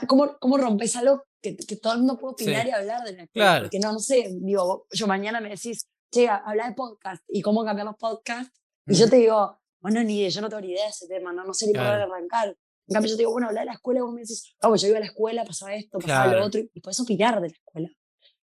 [0.07, 3.27] ¿cómo, ¿cómo rompes algo que, que, todo el mundo puede opinar y hablar de la
[3.29, 3.65] claro.
[3.65, 7.65] Porque no, no sé, digo, yo mañana me decís, che, habla de podcast y cómo
[7.65, 8.53] cambiar los podcasts,
[8.87, 11.33] y yo te digo, bueno, ni idea, yo no tengo ni idea de ese tema,
[11.33, 12.57] no, no sé ni por dónde arrancar.
[12.89, 14.73] En cambio, yo te digo, bueno, habla de la escuela, y vos me decís, vamos,
[14.73, 17.49] pues yo iba a la escuela, pasaba esto, pasaba lo otro, y, puedes opinar de
[17.49, 17.91] la escuela.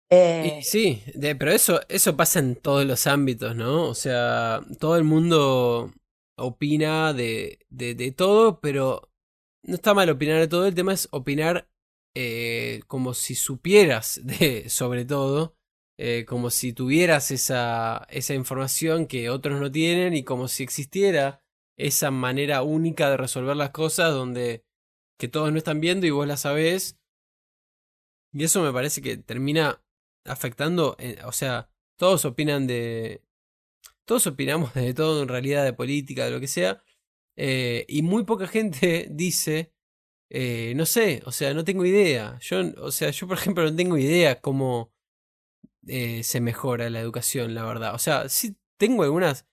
[0.08, 3.88] Eh, sí, de, pero eso, eso pasa en todos los ámbitos, ¿no?
[3.88, 5.92] O sea, todo el mundo
[6.36, 9.10] opina de, de, de todo, pero
[9.66, 11.68] no está mal opinar de todo, el tema es opinar
[12.14, 15.57] eh, como si supieras de, sobre todo,
[15.98, 21.42] eh, como si tuvieras esa, esa información que otros no tienen y como si existiera
[21.79, 24.64] esa manera única de resolver las cosas donde
[25.18, 26.98] que todos no están viendo y vos la sabés.
[28.33, 29.83] Y eso me parece que termina
[30.24, 33.22] afectando, eh, o sea, todos opinan de...
[34.05, 36.83] Todos opinamos de todo en realidad, de política, de lo que sea,
[37.37, 39.72] eh, y muy poca gente dice,
[40.31, 42.38] eh, no sé, o sea, no tengo idea.
[42.40, 44.92] Yo, o sea, yo por ejemplo no tengo idea cómo
[45.87, 47.94] eh, se mejora la educación, la verdad.
[47.94, 49.46] O sea, sí tengo algunas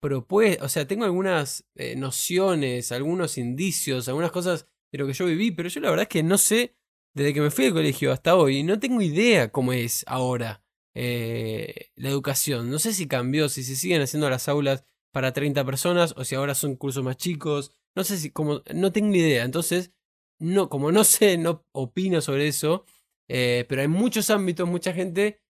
[0.00, 1.64] propuestas, o sea, tengo algunas
[1.96, 6.08] nociones, algunos indicios, algunas cosas de lo que yo viví, pero yo la verdad es
[6.08, 6.76] que no sé,
[7.14, 10.62] desde que me fui al colegio hasta hoy, no tengo idea cómo es ahora
[10.94, 12.70] la educación.
[12.70, 16.34] No sé si cambió, si se siguen haciendo las aulas para 30 personas o si
[16.34, 17.72] ahora son cursos más chicos.
[17.94, 19.44] No sé si, como, no tengo ni idea.
[19.44, 19.92] Entonces,
[20.38, 22.84] no, como no sé, no opino sobre eso.
[23.28, 25.42] Eh, pero hay muchos ámbitos, mucha gente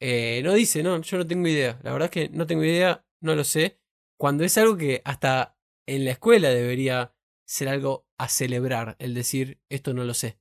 [0.00, 1.78] eh, no dice, no, yo no tengo idea.
[1.82, 3.80] La verdad es que no tengo idea, no lo sé.
[4.18, 7.14] Cuando es algo que hasta en la escuela debería
[7.46, 10.38] ser algo a celebrar, el decir, esto no lo sé.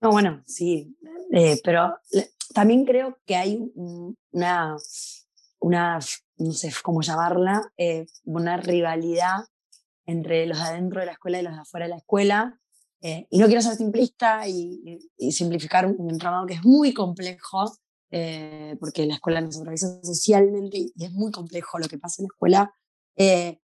[0.00, 0.96] No, bueno, sí,
[1.32, 1.98] eh, pero
[2.54, 4.76] también creo que hay una,
[5.58, 5.98] una
[6.38, 9.44] no sé cómo llamarla, eh, una rivalidad
[10.06, 12.60] entre los de adentro de la escuela y los de afuera de la escuela.
[13.00, 14.98] Eh, y no quiero ser simplista y,
[15.30, 17.72] simplificar un entramado que es muy complejo,
[18.10, 22.24] eh, porque la escuela nos atraviesa socialmente y, es muy complejo lo que pasa en
[22.24, 22.74] la escuela.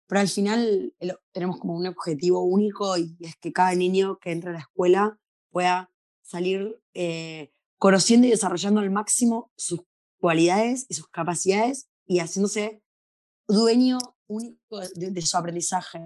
[0.06, 0.94] pero al final
[1.32, 5.18] tenemos como un objetivo único y es que cada niño que entra a la escuela
[5.50, 5.90] pueda
[6.28, 9.80] salir eh, conociendo y desarrollando al máximo sus
[10.20, 12.82] cualidades y sus capacidades y haciéndose
[13.46, 16.00] dueño único de, su aprendizaje.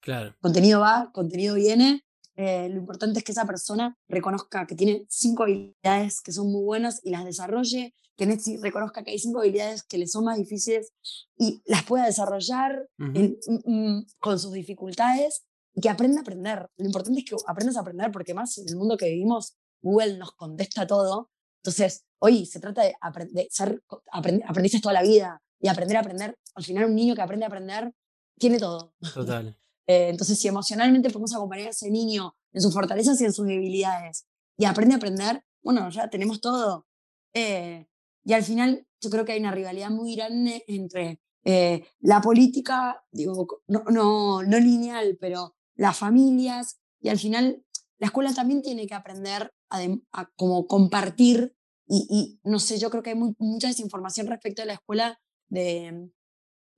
[0.00, 0.36] Claro.
[0.40, 2.04] Contenido va, contenido viene.
[2.36, 6.62] Eh, lo importante es que esa persona reconozca que tiene cinco habilidades que son muy
[6.62, 10.92] buenas y las desarrolle, que reconozca que hay cinco habilidades que le son más difíciles
[11.36, 13.18] y las pueda desarrollar mm,
[13.64, 16.70] mm, con sus dificultades y que aprenda a aprender.
[16.76, 20.18] Lo importante es que aprendas a aprender porque más en el mundo que vivimos, Google
[20.18, 21.30] nos contesta todo.
[21.62, 22.94] Entonces, hoy se trata de,
[23.30, 26.38] de ser aprendices toda la vida, y aprender a aprender.
[26.54, 27.92] Al final, un niño que aprende a aprender
[28.38, 28.94] tiene todo.
[29.14, 29.56] Total.
[29.86, 33.44] Eh, entonces, si emocionalmente podemos acompañar a ese niño en sus fortalezas y en sus
[33.44, 34.24] debilidades
[34.56, 36.86] y aprende a aprender, bueno, ya tenemos todo.
[37.34, 37.88] Eh,
[38.22, 43.02] y al final, yo creo que hay una rivalidad muy grande entre eh, la política,
[43.10, 47.64] digo, no, no, no lineal, pero las familias, y al final
[48.00, 49.80] la escuela también tiene que aprender a,
[50.12, 51.54] a como compartir,
[51.86, 56.10] y, y, no sé, yo creo que hay mucha desinformación respecto a la escuela de,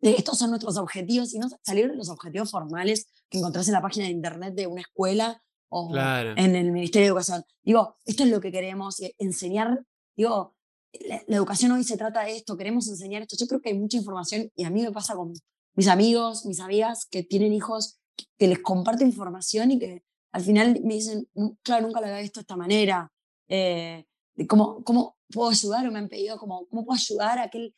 [0.00, 3.82] estos son nuestros objetivos y no salir de los objetivos formales que encontrás en la
[3.82, 7.44] página de internet de una escuela o en el Ministerio de Educación.
[7.62, 9.84] Digo, esto es lo que queremos, enseñar,
[10.16, 10.56] digo,
[10.92, 13.36] la, educación hoy se trata de esto, queremos enseñar esto.
[13.38, 15.32] Yo creo que hay mucha información y a mí me pasa con
[15.74, 18.00] mis amigos, mis amigas que tienen hijos,
[18.38, 20.02] que les comparto información y que
[20.32, 21.28] al final me dicen,
[21.62, 23.12] claro, nunca lo había visto de esta manera.
[23.48, 24.04] Eh,
[24.48, 27.74] cómo, cómo puedo ayudar o me han pedido cómo puedo ayudar a aquel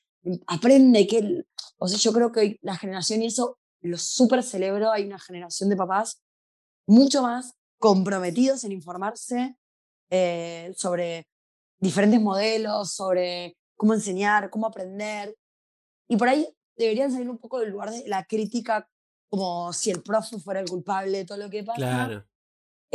[0.47, 1.45] aprende que,
[1.79, 5.69] o sea, yo creo que la generación y eso lo súper celebro, hay una generación
[5.69, 6.23] de papás
[6.87, 9.57] mucho más comprometidos en informarse
[10.11, 11.27] eh, sobre
[11.79, 15.37] diferentes modelos, sobre cómo enseñar, cómo aprender.
[16.09, 18.89] Y por ahí deberían salir un poco del lugar de la crítica,
[19.29, 21.77] como si el profe fuera el culpable de todo lo que pasa.
[21.77, 22.25] Claro.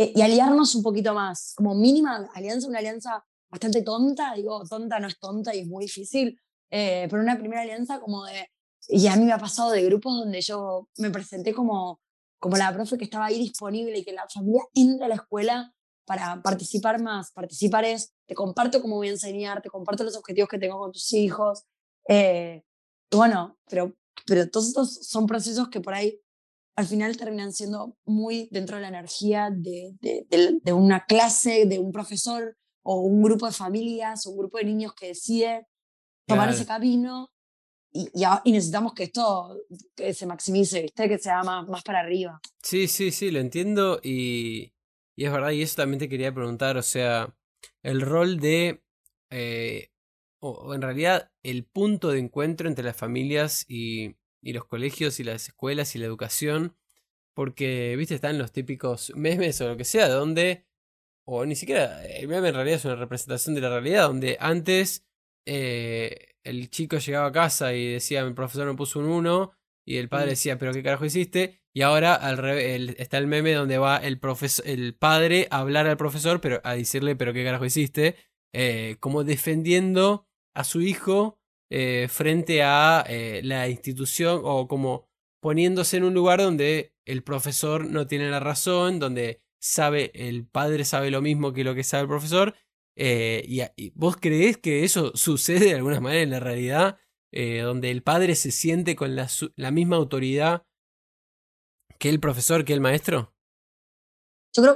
[0.02, 4.98] Eh, y aliarnos un poquito más, como mínima alianza, una alianza bastante tonta, digo, tonta
[4.98, 6.40] no es tonta y es muy difícil,
[6.72, 8.50] eh, pero una primera alianza como de,
[8.88, 12.00] y a mí me ha pasado de grupos donde yo me presenté como,
[12.40, 15.74] como la profe que estaba ahí disponible y que la familia entra a la escuela
[16.06, 17.34] para participar más.
[17.34, 20.94] Participar es, te comparto cómo voy a enseñar, te comparto los objetivos que tengo con
[20.94, 21.66] tus hijos.
[22.08, 22.64] Eh,
[23.12, 23.94] bueno, pero,
[24.26, 26.22] pero todos estos son procesos que por ahí
[26.80, 30.26] al final terminan siendo muy dentro de la energía de, de,
[30.64, 34.64] de, una clase, de un profesor o un grupo de familias o un grupo de
[34.64, 35.68] niños que decide
[36.26, 37.30] tomar ese camino
[37.92, 38.10] y,
[38.46, 39.58] y, necesitamos que esto
[39.94, 41.10] que se maximice, ¿viste?
[41.10, 42.40] que sea más, más para arriba.
[42.64, 44.72] Sí, sí, sí, lo entiendo y,
[45.18, 47.36] y es verdad, y eso también te quería preguntar, o sea,
[47.84, 48.82] el rol de,
[49.32, 49.90] eh,
[50.40, 55.24] o, en realidad el punto de encuentro entre las familias y, y los colegios y
[55.24, 56.76] las escuelas y la educación,
[57.34, 60.66] porque, viste, están los típicos memes o lo que sea, donde,
[61.26, 65.06] o ni siquiera, el meme en realidad es una representación de la realidad, donde antes
[65.46, 69.52] eh, el chico llegaba a casa y decía, mi profesor me puso un 1,
[69.86, 70.30] y el padre mm.
[70.30, 71.62] decía, pero ¿qué carajo hiciste?
[71.74, 72.40] Y ahora al
[72.98, 74.20] está el meme donde va el,
[74.66, 78.16] el padre a hablar al profesor, pero a decirle, pero ¿qué carajo hiciste?
[78.54, 81.39] Eh, como defendiendo a su hijo
[81.70, 83.06] eh, frente a
[83.44, 85.08] la institución o como
[85.42, 90.86] poniéndose en un lugar donde el profesor no tiene la razón, donde sabe, el padre
[90.86, 92.56] sabe lo mismo que lo que sabe el profesor
[93.02, 93.46] eh,
[93.78, 96.98] y, vos creés que eso sucede de alguna manera en la realidad,
[97.32, 100.66] eh, donde el padre se siente con la, misma autoridad
[101.98, 103.34] que el profesor, que el maestro?
[104.54, 104.76] Yo creo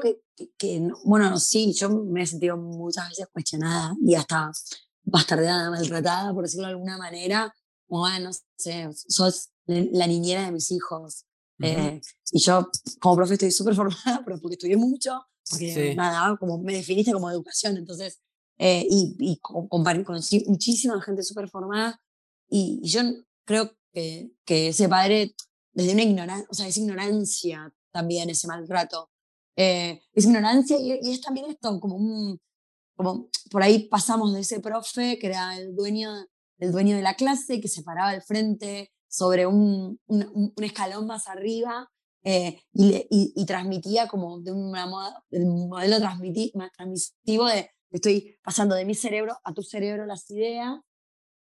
[0.58, 4.52] que, bueno, sí, yo me he sentido muchas veces cuestionada y hasta
[5.04, 7.54] bastardeada, maltratada, por decirlo de alguna manera.
[7.88, 11.26] Bueno, no sé, sos la niñera de mis hijos.
[11.62, 16.58] Eh, y yo, como profe, estoy súper formada, pero porque estudié mucho porque nada, como
[16.58, 18.22] me definiste como educación, entonces,
[18.58, 22.00] eh, y, y conocí muchísima gente súper formada,
[22.50, 23.02] y, yo
[23.46, 25.36] creo que, que ese padre,
[25.74, 29.10] desde una ignorancia, o sea, es ignorancia también ese maltrato,
[29.56, 32.40] eh, es ignorancia y, es también esto, como un,
[32.96, 36.12] como por ahí pasamos de ese profe que era el dueño,
[36.60, 41.08] el dueño de la clase, que se paraba al frente sobre un, un, un escalón
[41.08, 41.90] más arriba
[42.26, 44.52] eh, y, transmitía como de
[45.32, 46.00] el modelo
[46.56, 50.80] más transmisivo de estoy pasando de mi cerebro a tu cerebro las ideas.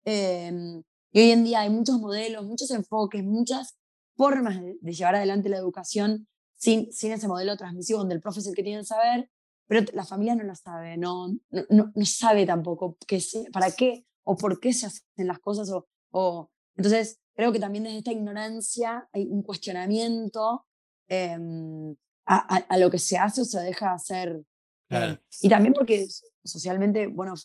[0.04, 0.82] Em,
[1.12, 3.78] y hoy en día hay muchos modelos, muchos enfoques, muchas
[4.16, 8.48] formas de, llevar adelante la educación sin, sin ese modelo transmisivo donde el profesor es
[8.50, 9.30] el que tiene el saber,
[9.72, 14.36] pero la familia no lo sabe, no, no, no, sabe tampoco qué, para qué o
[14.36, 15.70] por qué se hacen las cosas.
[15.70, 20.66] O, o, entonces, creo que también desde esta ignorancia hay un cuestionamiento
[21.08, 21.96] em,
[22.26, 24.44] a, lo que se hace o se deja hacer.
[24.90, 26.06] Eh, y también porque
[26.44, 27.36] socialmente, bueno,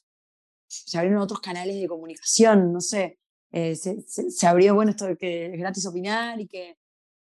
[0.67, 3.21] se abrieron otros canales de comunicación, no sé,
[3.53, 6.77] eh, se, se, abrió, bueno, esto de que es gratis opinar y que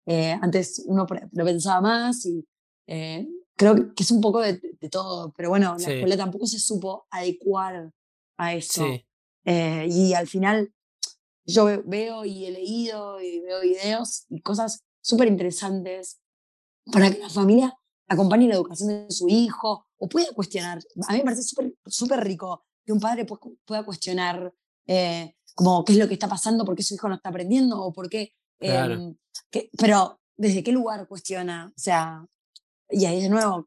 [0.07, 2.45] eh, antes uno lo pensaba más y
[3.59, 7.91] creo que es un poco de, todo, pero bueno, la escuela tampoco se supo adecuar
[8.37, 8.85] a eso.
[9.45, 10.73] y al final
[11.45, 16.21] yo veo y he leído y veo videos y cosas súper interesantes
[16.85, 20.79] para que la familia acompañe la educación de su hijo o pueda cuestionar.
[21.09, 23.27] A mí me parece súper súper rico que un padre
[23.65, 24.53] pueda cuestionar
[24.87, 27.81] eh, como qué es lo que está pasando, por qué su hijo no está aprendiendo
[27.81, 28.31] o por qué...
[28.61, 29.17] Em,
[29.77, 32.25] pero desde qué lugar cuestiona, o sea,
[32.89, 33.65] y ahí de nuevo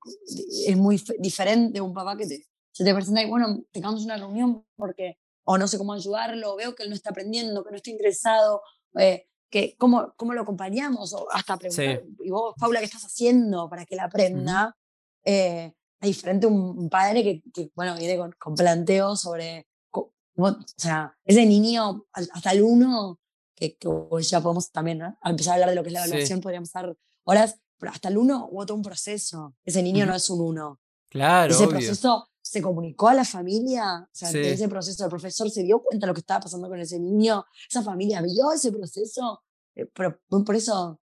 [0.66, 4.64] es muy diferente un papá que te, se te presenta y bueno, tengamos una reunión
[4.76, 7.90] porque o no sé cómo ayudarlo, veo que él no está aprendiendo, que no está
[7.90, 8.62] interesado,
[8.96, 13.68] eh, que cómo, cómo lo acompañamos, o hasta preguntar, y vos, Paula, ¿qué estás haciendo
[13.68, 14.76] para que él aprenda?
[15.24, 21.16] Eh, hay diferente un, padre que, que, bueno, viene con, con planteos sobre, o sea,
[21.24, 23.20] ese niño hasta el uno,
[23.54, 23.88] que, que
[24.22, 26.96] ya podemos también, al empezar a hablar de lo que es la evaluación, podríamos estar
[27.24, 29.56] horas, pero hasta el uno hubo todo un proceso.
[29.64, 30.80] Ese niño no es un uno.
[31.10, 31.52] Claro.
[31.52, 35.82] Ese proceso se comunicó a la familia, o sea, ese proceso el profesor se dio
[35.82, 39.42] cuenta de lo que estaba pasando con ese niño, esa familia vio ese proceso,
[39.74, 41.00] eh, pero por eso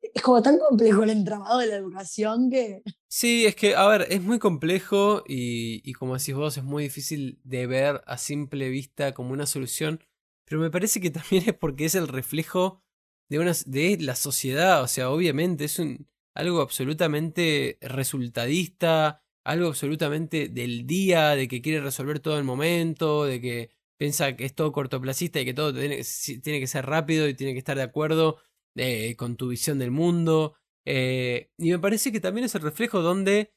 [0.00, 2.82] es como tan complejo el entramado de la educación que...
[3.08, 6.84] Sí, es que, a ver, es muy complejo y, y como decís vos, es muy
[6.84, 10.02] difícil de ver a simple vista como una solución,
[10.46, 12.82] pero me parece que también es porque es el reflejo
[13.28, 20.48] de, una, de la sociedad, o sea, obviamente es un, algo absolutamente resultadista, algo absolutamente
[20.48, 24.72] del día, de que quiere resolver todo el momento, de que piensa que es todo
[24.72, 28.38] cortoplacista y que todo tiene, que ser rápido y tiene que estar de acuerdo
[28.76, 30.56] eh, con tu visión del mundo.
[30.84, 33.52] Eh, y me parece que también es el reflejo donde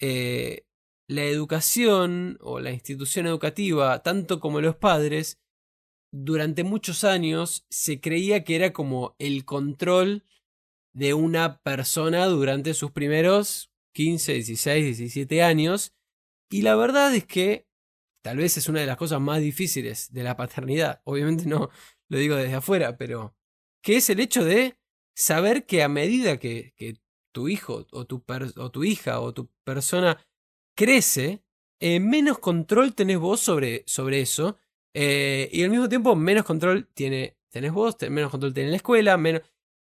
[0.00, 0.64] eh,
[1.08, 5.40] la educación o la institución educativa, tanto como los padres,
[6.12, 10.24] durante muchos años se creía que era como el control
[10.92, 15.94] de una persona durante sus primeros 15, 16, 17 años.
[16.50, 17.68] Y la verdad es que
[18.22, 21.00] tal vez es una de las cosas más difíciles de la paternidad.
[21.04, 21.70] Obviamente no
[22.08, 23.36] lo digo desde afuera, pero
[23.82, 24.78] que es el hecho de
[25.14, 26.96] saber que a medida que, que
[27.32, 28.24] tu hijo o tu,
[28.56, 30.18] o tu, hija o tu persona
[30.76, 31.44] crece,
[31.80, 34.58] eh, menos control tenés vos sobre, sobre eso.
[34.92, 39.16] Eh, y al mismo tiempo, menos control tiene, tenés vos, menos control tiene la escuela,
[39.16, 39.42] menos...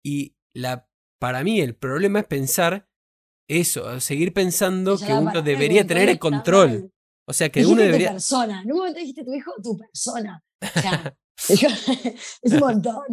[0.04, 0.91] Y la,
[1.22, 2.90] para mí el problema es pensar
[3.48, 6.92] eso, seguir pensando que uno debería tener el control.
[7.28, 8.08] O sea, que uno debería.
[8.08, 8.62] Tu persona.
[8.64, 10.44] En un momento dijiste tu hijo, tu persona.
[10.60, 11.16] O sea,
[12.42, 13.04] es un montón.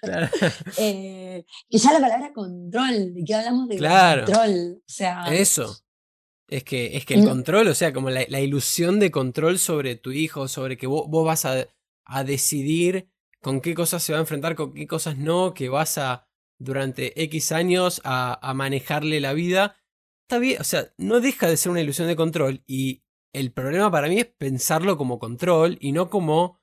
[0.00, 0.28] Claro.
[0.78, 4.76] eh, que ya la palabra control, ¿de qué hablamos de control?
[4.78, 5.24] O sea.
[5.26, 5.76] Eso.
[6.48, 10.12] Es que, es que el control, o sea, como la, ilusión de control sobre tu
[10.12, 11.66] hijo, sobre que vos, vos vas a,
[12.06, 13.10] a decidir
[13.42, 16.23] con qué cosas se va a enfrentar, con qué cosas no, que vas a,
[16.58, 19.76] durante X años a, manejarle la vida,
[20.22, 23.02] está bien, o sea, no deja de ser una ilusión de control y
[23.32, 26.60] el problema para mí es pensarlo como control y no como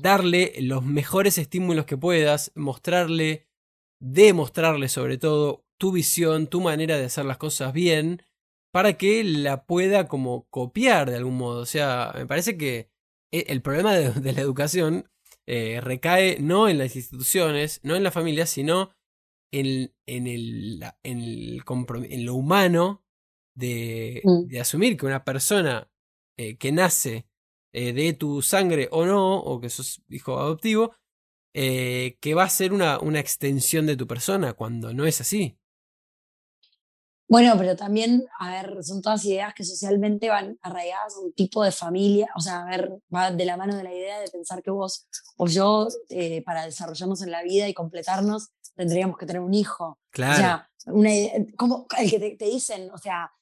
[0.00, 3.48] darle los mejores estímulos que puedas, mostrarle,
[4.00, 8.22] demostrarle sobre todo tu visión, tu manera de hacer las cosas bien,
[8.72, 11.60] para que la pueda como copiar de algún modo.
[11.60, 12.90] O sea, me parece que
[13.32, 15.08] e, el problema de, la educación
[15.46, 18.90] eh, recae no en las instituciones, no en la familia, sino
[19.60, 21.62] en, en, el, en, el
[22.10, 23.04] en lo humano
[23.54, 24.48] de, mm.
[24.48, 25.88] de, asumir que una persona
[26.36, 27.26] eh, que nace
[27.72, 30.94] eh, de tu sangre o no, o que sos hijo adoptivo,
[31.54, 35.56] eh, que va a ser una, una extensión de tu persona, cuando no es así.
[37.28, 41.62] Bueno, pero también, a ver, son todas ideas que socialmente van arraigadas a un tipo
[41.62, 44.62] de familia, o sea, a ver, va de la mano de la idea de pensar
[44.62, 45.88] que vos o yo,
[46.44, 49.98] para desarrollarnos en la vida y completarnos, tendríamos que tener un hijo.
[50.10, 50.34] Claro.
[50.34, 51.10] O sea, una,
[51.56, 53.32] como el que te, dicen, o sea,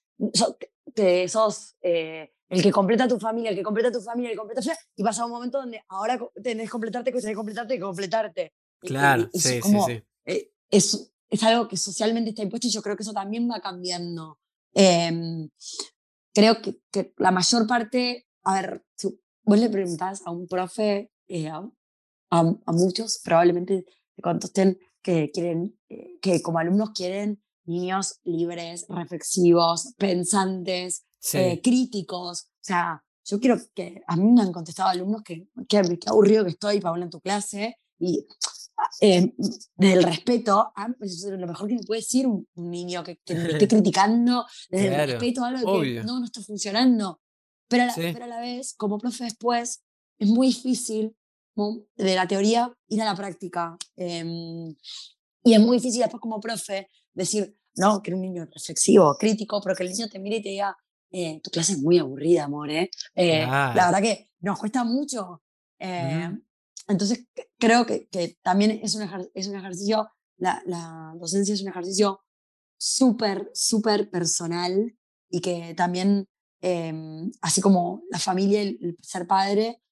[0.94, 4.38] que sos eh, el que completa tu familia, el que completa tu familia, el que
[4.38, 7.74] completa tu familia, y pasa un momento donde ahora tenés que completarte, tenés que completarte
[7.74, 8.52] y completarte.
[8.78, 10.02] Claro, sí, sí, sí.
[10.26, 13.60] Eh, es, es algo que socialmente está impuesto y yo creo que eso también va
[13.60, 14.38] cambiando.
[14.74, 15.48] Em,
[16.34, 21.10] creo que, que, la mayor parte, a ver, si vos le preguntás a un profe,
[21.28, 21.66] eh, a,
[22.30, 28.86] a, muchos, probablemente de cuántos estén que quieren, eh, que como alumnos quieren niños libres,
[28.88, 32.44] reflexivos, pensantes, eh, críticos.
[32.44, 36.50] O sea, yo quiero que a mí me han contestado alumnos que qué aburrido que
[36.50, 37.76] estoy, Paula, en tu clase.
[37.98, 38.26] Y
[39.00, 39.32] eh,
[39.76, 43.34] desde el respeto, ah, pues lo mejor que me puede decir un, niño que, que,
[43.34, 47.20] me esté criticando, desde el respeto a algo que no, no está funcionando.
[47.68, 49.82] Pero a, la, pero a la vez, como profe después,
[50.18, 51.16] es muy difícil
[51.54, 53.76] de la teoría ir a la práctica.
[53.96, 54.74] Em,
[55.44, 59.60] y es muy difícil después como profe decir, no, que era un niño reflexivo, crítico,
[59.62, 60.76] pero que el niño te mire y te diga,
[61.10, 62.90] eh, tu clase es muy aburrida, amor, ¿eh?
[63.14, 65.42] eh la verdad que nos cuesta mucho.
[65.78, 66.30] Eh,
[66.88, 67.26] entonces,
[67.58, 72.20] creo que, que, también es un, es un ejercicio, la, la, docencia es un ejercicio
[72.76, 74.96] súper, súper personal
[75.28, 76.28] y que también,
[76.60, 79.82] em, así como la familia, el, el ser padre,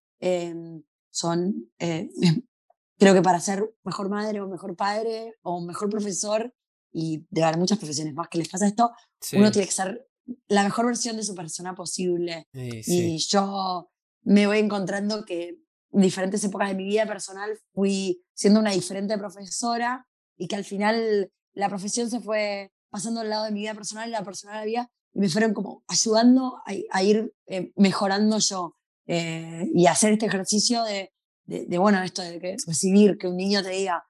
[1.11, 1.71] son,
[2.99, 6.55] creo que para ser mejor madre o mejor padre o mejor profesor,
[6.93, 8.91] y de haber muchas profesiones más que les pasa esto,
[9.33, 10.09] uno tiene que ser
[10.49, 12.47] la mejor versión de su persona posible.
[12.53, 13.91] Y yo
[14.23, 15.59] me voy encontrando que
[15.93, 20.07] en diferentes épocas de mi vida personal fui siendo una diferente profesora
[20.37, 24.09] y que al final la profesión se fue pasando al lado de mi vida personal
[24.09, 28.39] y la personal a la vida y me fueron como ayudando a, ir eh, mejorando
[28.39, 28.77] yo
[29.13, 31.13] eh, y hacer este ejercicio de,
[31.45, 34.05] de, bueno, esto de que recibir que un niño te diga,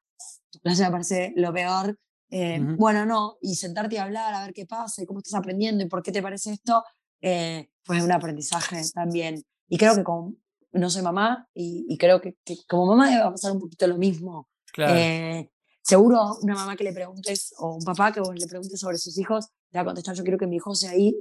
[0.50, 1.98] tu clase me parece lo peor,
[2.28, 5.82] eh, bueno, no, y sentarte y hablar, a ver qué pasa, y cómo estás aprendiendo
[5.82, 6.84] y por qué te parece esto,
[7.22, 9.42] eh, pues un aprendizaje también.
[9.70, 10.34] Y creo que como
[10.72, 12.36] no soy mamá, y, creo que,
[12.68, 14.50] como mamá debe pasar un poquito lo mismo.
[14.76, 15.48] Eh,
[15.82, 19.16] seguro una mamá que le preguntes, o un papá que vos le preguntes sobre sus
[19.16, 21.16] hijos, te va a contestar, yo quiero que mi hijo sea, ahí,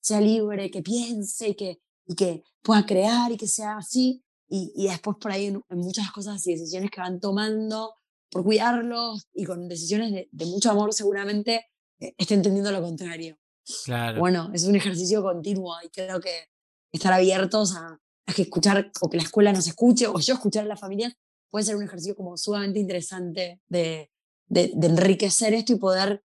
[0.00, 4.22] sea libre, que piense, y que, y que pueda crear y que sea así.
[4.48, 7.94] Y, y después por ahí en, en muchas cosas y decisiones que van tomando,
[8.32, 11.66] por cuidarlos y con decisiones de, mucho amor seguramente
[12.00, 13.38] eh, esté entendiendo lo contrario.
[13.84, 14.18] Claro.
[14.18, 16.48] Bueno, es un ejercicio continuo y creo que
[16.90, 20.64] estar abiertos a, a, que escuchar o que la escuela nos escuche o yo escuchar
[20.64, 21.14] a la familia
[21.50, 24.10] puede ser un ejercicio como sumamente interesante de,
[24.46, 26.24] de, enriquecer esto y poder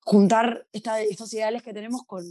[0.00, 2.24] juntar esta, estos ideales que tenemos con,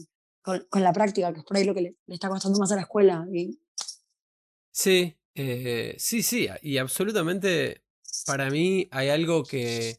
[0.43, 2.81] con, la práctica, que es por ahí lo que le, está costando más a la
[2.81, 3.25] escuela.
[3.31, 3.59] Y...
[4.71, 7.83] Sí, eh, sí, sí, y absolutamente
[8.25, 9.97] para mí hay algo que,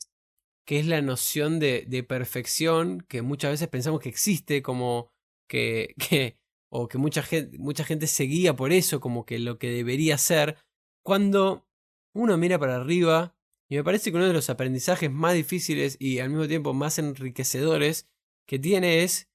[0.65, 5.11] que es la noción de, de, perfección que muchas veces pensamos que existe, como
[5.49, 6.39] que, que
[6.71, 10.19] o que mucha gente, mucha gente se guía por eso, como que lo que debería
[10.19, 10.57] ser,
[11.03, 11.67] cuando
[12.15, 13.37] uno mira para arriba,
[13.69, 16.99] y me parece que uno de los aprendizajes más difíciles y al mismo tiempo más
[16.99, 18.09] enriquecedores
[18.47, 19.29] que tiene es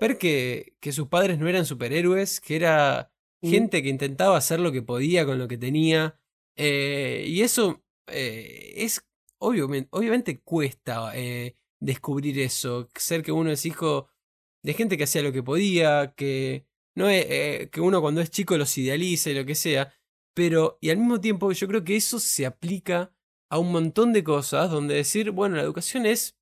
[0.00, 4.72] ver que, que sus padres no eran superhéroes, que era gente que intentaba hacer lo
[4.72, 6.20] que podía con lo que tenía,
[6.56, 9.06] eh, y eso eh, es
[9.38, 14.08] obviamente, obviamente cuesta eh, descubrir eso, ser que uno es hijo
[14.62, 18.58] de gente que hacía lo que podía, que no es, que uno cuando es chico
[18.58, 19.94] los idealiza y lo que sea,
[20.34, 23.14] pero y al mismo tiempo yo creo que eso se aplica
[23.48, 26.36] a un montón de cosas donde decir, bueno, la educación es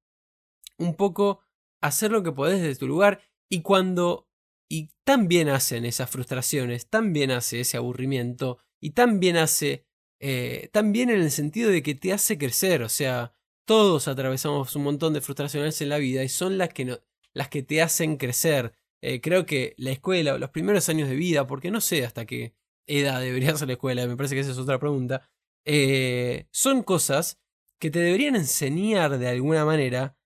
[0.79, 1.41] un poco
[1.81, 4.29] hacer lo que podés desde tu lugar y cuando
[4.71, 9.87] y tan bien hacen esas frustraciones, tan bien hace ese aburrimiento y tan bien hace
[10.21, 13.33] eh, también en el sentido de que te hace crecer, o sea,
[13.65, 16.99] todos atravesamos un montón de frustraciones en la vida y son las que, no,
[17.35, 18.75] las que te hacen crecer.
[19.01, 22.55] Eh, creo que la escuela, los primeros años de vida, porque no sé hasta qué
[22.87, 25.31] edad debería ser la escuela, me parece que esa es otra pregunta,
[25.65, 27.39] eh, son cosas
[27.79, 30.17] que te deberían enseñar de alguna manera,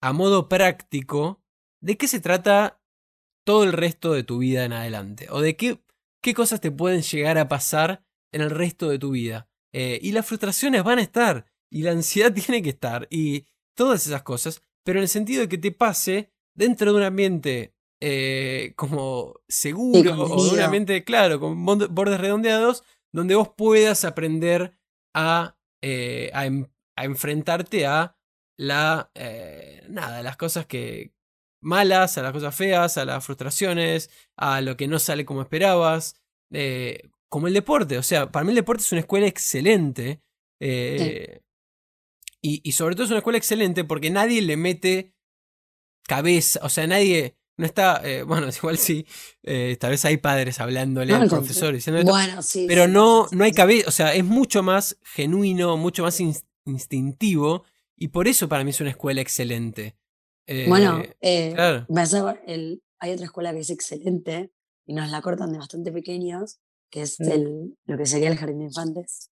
[0.00, 1.41] a modo práctico,
[1.82, 2.80] de qué se trata
[3.44, 5.82] todo el resto de tu vida en adelante, o de qué,
[6.22, 9.48] qué cosas te pueden llegar a pasar en el resto de tu vida.
[9.74, 14.06] Eh, y las frustraciones van a estar, y la ansiedad tiene que estar, y todas
[14.06, 18.74] esas cosas, pero en el sentido de que te pase dentro de un ambiente eh,
[18.76, 24.78] como seguro, o de un ambiente, claro, con bordes redondeados, donde vos puedas aprender
[25.14, 26.66] a, eh, em,
[26.96, 28.16] a, enfrentarte a
[28.56, 29.10] la,
[29.88, 31.12] nada, las cosas que
[31.62, 36.16] malas, a las cosas feas, a las frustraciones, a lo que no sale como esperabas
[37.32, 37.96] como el deporte.
[37.96, 40.20] O sea, para mí el deporte es una escuela excelente.
[40.60, 41.40] Eh,
[42.42, 45.14] y, sobre todo es una escuela excelente porque nadie le mete
[46.06, 46.60] cabeza.
[46.62, 47.38] O sea, nadie.
[47.56, 48.02] No está.
[48.04, 49.06] Eh, bueno, igual sí.
[49.42, 52.66] Eh, tal vez hay padres hablándole al profesor diciendo Bueno, sí.
[52.68, 53.88] Pero no, no hay cabeza.
[53.88, 56.20] O sea, es mucho más genuino, mucho más
[56.66, 57.64] instintivo.
[57.96, 59.96] Y por eso para mí es una escuela excelente.
[60.68, 61.86] Bueno, claro.
[62.98, 64.52] hay otra escuela que es excelente
[64.86, 66.58] y nos la cortan de bastante pequeños,
[66.90, 69.30] que es el, lo que sería el jardín de infantes.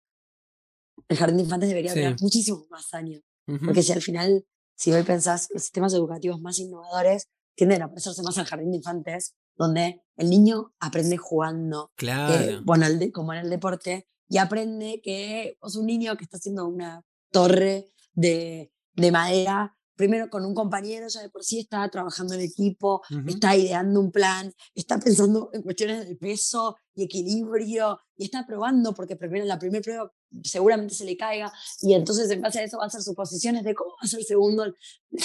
[1.08, 3.22] El jardín de infantes debería durar muchísimos más años,
[3.66, 4.46] porque si al final,
[4.76, 8.78] si hoy pensás, los sistemas educativos más innovadores tienden a parecerse más al jardín de
[8.78, 12.62] infantes, donde el niño aprende jugando, claro.
[12.64, 16.68] bueno, el como en el deporte, y aprende que es un niño que está haciendo
[16.68, 22.36] una torre de, de madera primero con un compañero ya de por sí está trabajando
[22.36, 28.26] en equipo, está ideando un plan, está pensando en cuestiones de peso y equilibrio y
[28.26, 30.12] está probando porque primero en la primera prueba
[30.44, 33.74] seguramente se le caiga y entonces en base a eso va a hacer suposiciones de
[33.74, 34.66] cómo va a ser segundo,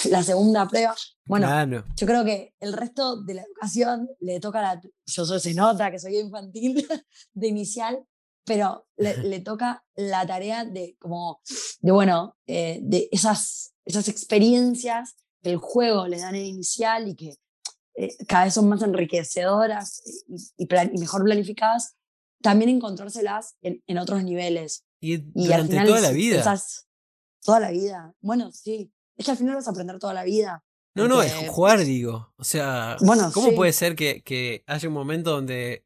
[0.09, 0.95] la segunda prueba.
[1.25, 1.47] Bueno,
[1.95, 4.81] yo creo que el resto de la educación le toca a la...
[5.05, 6.85] Yo soy, se nota que soy infantil
[7.33, 8.03] de inicial,
[8.45, 11.41] pero le, toca la tarea de como,
[11.79, 17.15] de bueno, eh, de esas esas experiencias que el juego le dan en inicial y
[17.15, 17.35] que
[17.95, 20.01] eh, cada vez son más enriquecedoras
[20.57, 20.67] y,
[20.97, 21.95] mejor planificadas,
[22.41, 24.85] también encontrárselas en, en otros niveles.
[24.99, 26.59] Y, durante toda la vida.
[27.43, 28.13] toda la vida.
[28.21, 28.91] Bueno, sí.
[29.17, 30.63] Es que al final vas a aprender toda la vida.
[30.95, 32.33] No, no, es jugar, digo.
[32.37, 35.85] O sea, bueno, ¿cómo puede ser que, que, haya un momento donde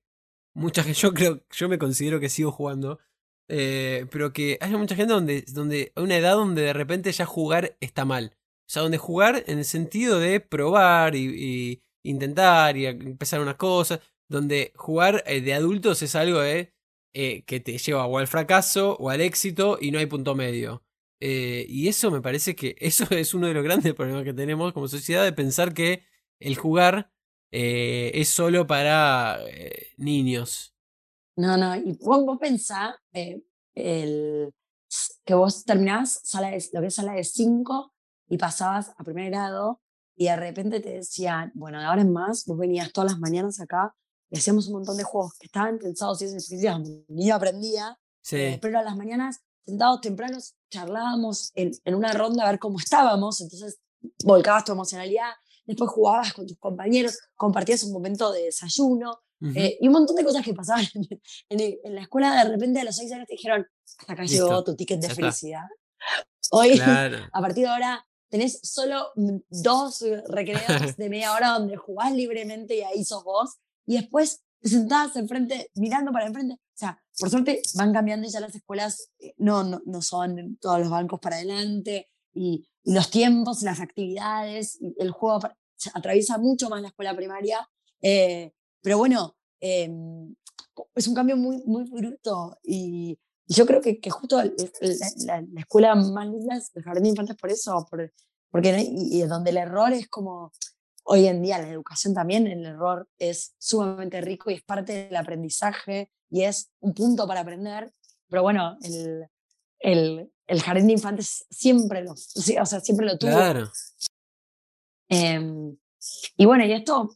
[0.57, 2.99] mucha gente, yo creo, yo me considero que sigo jugando,
[3.47, 7.25] eh, pero que haya mucha gente donde, donde hay una edad donde de repente ya
[7.25, 8.35] jugar está mal.
[8.67, 13.99] O sea, donde jugar en el sentido de probar y, intentar y empezar unas cosas,
[14.29, 16.73] donde jugar eh, de adultos es algo eh,
[17.13, 20.83] que te lleva o al fracaso o al éxito y no hay punto medio.
[21.19, 24.87] y eso me parece que eso es uno de los grandes problemas que tenemos como
[24.87, 26.03] sociedad de pensar que
[26.39, 27.11] el jugar
[27.51, 29.39] es solo para
[29.97, 30.73] niños.
[31.37, 33.41] No, no, y vos, vos pensás eh,
[33.75, 34.51] el,
[35.23, 37.93] que vos terminabas sala lo que es sala de 5
[38.29, 39.81] y pasabas a primer grado
[40.15, 43.59] y de repente te decían, bueno, de ahora en más, vos venías todas las mañanas
[43.59, 43.95] acá
[44.31, 47.97] y hacíamos un montón de juegos que estaban pensados y eso ni yo aprendía,
[48.31, 52.79] eh, pero a las mañanas sentados tempranos charlábamos en, en una ronda a ver cómo
[52.79, 53.79] estábamos, entonces
[54.23, 55.33] volcabas tu emocionalidad,
[55.67, 59.19] después jugabas con tus compañeros, compartías un momento de desayuno,
[59.55, 60.85] eh, y un montón de cosas que pasaban
[61.49, 62.43] en, la escuela.
[62.43, 63.67] De repente a los seis años te dijeron,
[63.99, 65.65] hasta acá llegó tu ticket de felicidad.
[66.51, 69.11] Hoy, a partir de ahora, tenés solo
[69.49, 73.57] dos recreos de media hora donde jugás libremente y ahí sos vos.
[73.85, 76.55] Y después te sentás enfrente, mirando para enfrente.
[76.55, 80.57] O sea, por suerte van cambiando y ya las escuelas eh, no, no, no son
[80.57, 82.09] todos los bancos para adelante.
[82.33, 85.39] Y, los tiempos, las actividades, el juego
[85.93, 87.69] atraviesa mucho más la escuela primaria.
[88.01, 90.33] Eh, pero bueno, em,
[90.95, 93.19] es un cambio muy, muy bruto y,
[93.49, 97.87] yo creo que, justo la, escuela más linda es el jardín de infantes por eso,
[97.89, 98.11] por,
[98.51, 100.51] porque y, donde el error es como,
[101.05, 105.15] hoy en día la educación también, el error es sumamente rico y es parte del
[105.15, 107.93] aprendizaje y es un punto para aprender,
[108.27, 109.29] pero bueno, el,
[109.79, 113.31] el, el jardín de infantes siempre lo, o sea, siempre lo tuvo.
[113.31, 113.71] Claro.
[115.09, 115.77] Em,
[116.35, 117.09] y bueno, y esto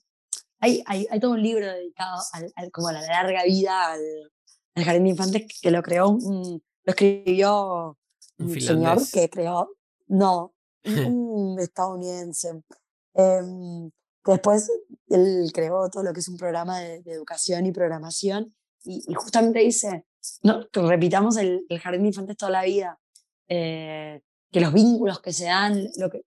[0.60, 2.22] hay, hay, hay, todo un libro dedicado
[2.56, 4.32] al, como a la larga vida al,
[4.84, 7.98] jardín de infantes que lo creó, lo escribió
[8.38, 9.76] un, señor que creó,
[10.08, 10.54] no,
[10.86, 12.64] un estadounidense.
[13.14, 14.72] Que después
[15.10, 20.06] él creó todo lo que es un programa de, educación y programación y, justamente dice,
[20.44, 23.00] no, que repitamos el, el, jardín de infantes toda la vida,
[23.48, 26.24] eh, que los vínculos que se dan, lo que,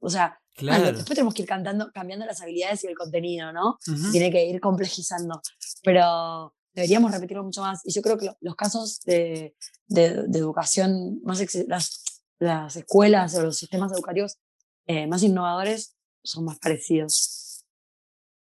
[0.00, 3.78] o sea, después tenemos que ir cantando, cambiando las habilidades y el contenido, ¿no?
[4.12, 5.40] Tiene que ir complejizando.
[5.82, 7.80] Pero deberíamos repetirlo mucho más.
[7.84, 9.54] Y yo creo que los casos de,
[9.86, 12.04] de, educación, más las,
[12.38, 14.36] las, escuelas o los sistemas educativos
[14.86, 17.64] eh, más innovadores son más parecidos.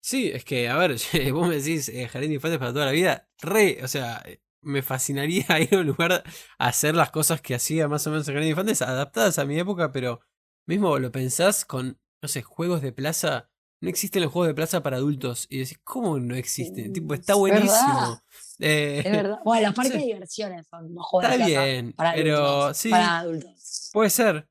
[0.00, 0.96] Sí, es que, a ver,
[1.32, 4.24] vos me decís eh, jardín de infantes para toda la vida, re, o sea,
[4.62, 6.12] me fascinaría ir a un lugar
[6.58, 9.58] a hacer las cosas que hacía más o menos jardín de infantes, adaptadas a mi
[9.58, 10.20] época, pero
[10.68, 13.48] Mismo lo pensás con, no sé, juegos de plaza.
[13.80, 15.46] No existen los juegos de plaza para adultos.
[15.48, 16.92] Y decís, ¿cómo no existen?
[16.92, 18.20] tipo, está buenísimo.
[18.58, 19.38] Eh, es verdad.
[19.44, 21.64] Bueno, los parques de diversiones son los juegos de plaza.
[21.64, 22.90] bien, para pero sí.
[22.90, 23.90] Para adultos.
[23.94, 24.46] Puede ser.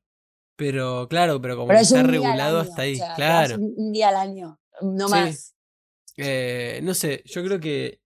[0.56, 2.98] Pero claro, pero como está regulado hasta ahí.
[3.14, 3.54] claro.
[3.54, 5.54] Un día al año, no más.
[6.16, 8.00] Eh, no sé, yo creo que,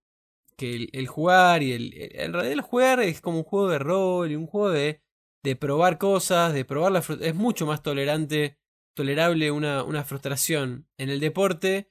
[0.56, 1.92] que el, jugar y el.
[1.94, 5.02] En realidad, el jugar es como un juego de rol y un juego de
[5.42, 8.58] de probar cosas, de probar la Es mucho más tolerante,
[8.94, 11.90] tolerable una, una frustración en el deporte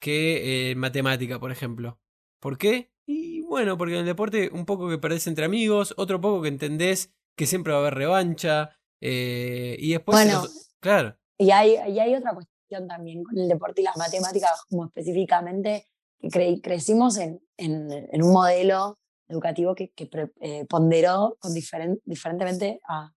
[0.00, 2.00] que en matemática, por ejemplo.
[2.40, 2.92] ¿Por qué?
[3.06, 6.48] Y bueno, porque en el deporte un poco que perdés entre amigos, otro poco que
[6.48, 8.70] entendés que siempre va a haber revancha.
[9.00, 10.16] Eh, y después.
[10.16, 10.44] Bueno,
[10.80, 11.16] claro.
[11.38, 15.86] Y hay, y hay otra cuestión también con el deporte y las matemáticas, como específicamente,
[16.20, 18.98] que crecimos en, en, en un modelo
[19.28, 20.08] educativo que, que
[20.40, 23.12] eh, ponderó con diferentemente a,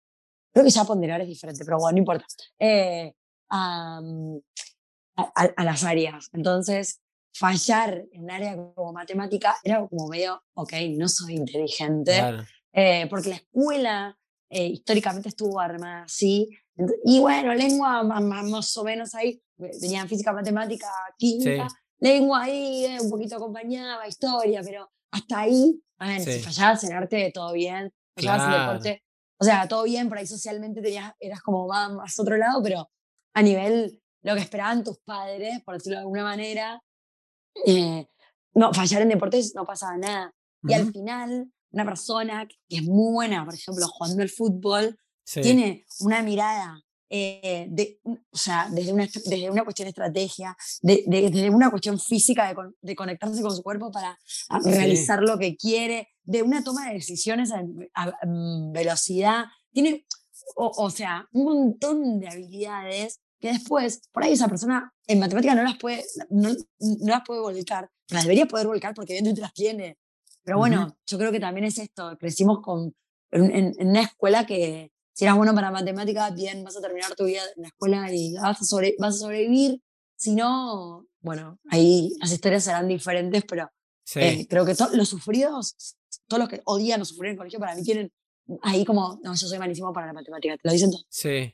[0.57, 2.25] creo que ya ponderar es diferente, pero bueno, no importa,
[2.57, 3.13] eh,
[3.49, 4.37] mm,
[5.17, 6.29] a, a, las áreas.
[6.33, 6.99] Entonces,
[7.31, 13.29] fallar en un área como matemática era como medio, ok, no soy inteligente, eh, porque
[13.29, 14.17] la escuela
[14.49, 16.49] eh, históricamente estuvo armada así.
[17.05, 19.41] Y bueno, lengua más, o menos ahí,
[19.79, 20.87] tenían física, matemática,
[21.17, 21.67] química,
[21.99, 26.93] lengua ahí, eh, un poquito acompañaba, historia, pero hasta ahí, a ver, si fallabas en
[26.93, 29.03] arte, todo bien, fallabas en deporte,
[29.39, 32.89] o sea, todo bien, por ahí socialmente tenías, eras como más, más otro lado, pero
[33.33, 36.81] a nivel lo que esperaban tus padres, por decirlo de alguna manera,
[37.65, 38.07] eh,
[38.53, 40.33] no, fallar en deportes no pasaba nada.
[40.63, 45.85] Y al final, una persona que es muy buena, por ejemplo, jugando el fútbol, tiene
[45.99, 51.49] una mirada, eh, de, o sea, desde una, desde una cuestión de estrategia, de, desde
[51.49, 54.18] una cuestión física de, de, conectarse con su cuerpo para
[54.64, 57.64] realizar lo que quiere, de una toma de decisiones a,
[58.26, 59.45] mm, velocidad.
[59.72, 60.05] Tiene,
[60.55, 65.55] o, o, sea, un montón de habilidades que después, por ahí esa persona en matemática
[65.55, 69.53] no las puede, no, no las puede volcar, las debería poder volcar porque evidentemente las
[69.53, 69.97] tiene.
[70.43, 72.95] Pero bueno, yo creo que también es esto, crecimos con,
[73.32, 77.41] en, una escuela que si eras bueno para matemáticas, bien, vas a terminar tu vida
[77.55, 79.82] en la escuela y vas a, sobre, vas a sobrevivir.
[80.15, 83.68] Si no, bueno, ahí las historias serán diferentes, pero
[84.13, 85.76] eh, creo que los sufridos,
[86.28, 88.13] todos los que odian o sufrir en el colegio, para mí tienen
[88.61, 91.07] ahí como, no, yo soy malísimo para la matemática, te lo dicen todos.
[91.09, 91.51] Sí.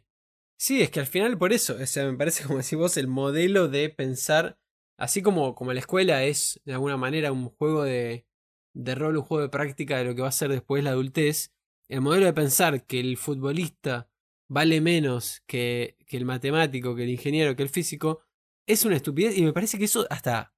[0.58, 3.08] Sí, es que al final por eso, o sea, me parece como decís vos, el
[3.08, 4.60] modelo de pensar,
[4.98, 8.28] así como, como la escuela es de alguna manera un juego de,
[8.74, 11.53] de rol, un juego de práctica de lo que va a ser después la adultez,
[11.90, 14.10] el modelo de pensar que el futbolista
[14.50, 18.22] vale menos que, que el matemático, que el ingeniero, que el físico,
[18.68, 20.54] es una estupidez y me parece que eso hasta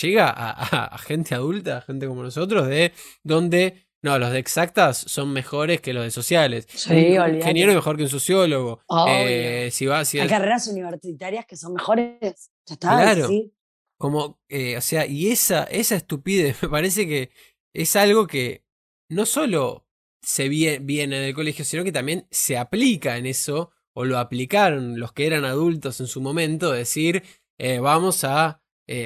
[0.00, 4.96] llega a, a gente adulta, a gente como nosotros, de donde no, los de exactas
[4.96, 6.68] son mejores que los de sociales.
[6.72, 8.80] Sí, un ingeniero es mejor que un sociólogo.
[9.08, 12.50] Eh, si va, Hay carreras universitarias que son mejores.
[12.66, 13.28] Ya está, claro.
[13.98, 17.30] Como, eh, o sea, y esa, esa estupidez me parece que
[17.74, 18.64] es algo que
[19.10, 19.87] no solo
[20.22, 25.12] se viene, del colegio, sino que también se aplica en eso, o lo aplicaron los
[25.12, 27.22] que eran adultos en su momento, decir,
[27.58, 28.62] eh, vamos a,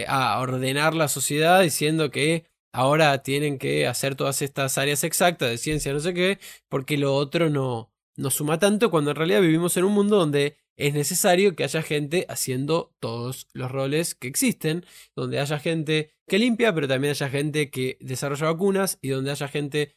[0.09, 5.59] a ordenar la sociedad diciendo que ahora tienen que hacer todas estas áreas exactas de
[5.59, 6.39] ciencia, no sé qué,
[6.69, 10.57] porque lo otro no, no suma tanto cuando en realidad vivimos en un mundo donde
[10.77, 14.85] es necesario que haya gente haciendo todos los roles que existen,
[15.15, 19.49] donde haya gente que limpia, pero también haya gente que desarrolla vacunas y donde haya
[19.49, 19.95] gente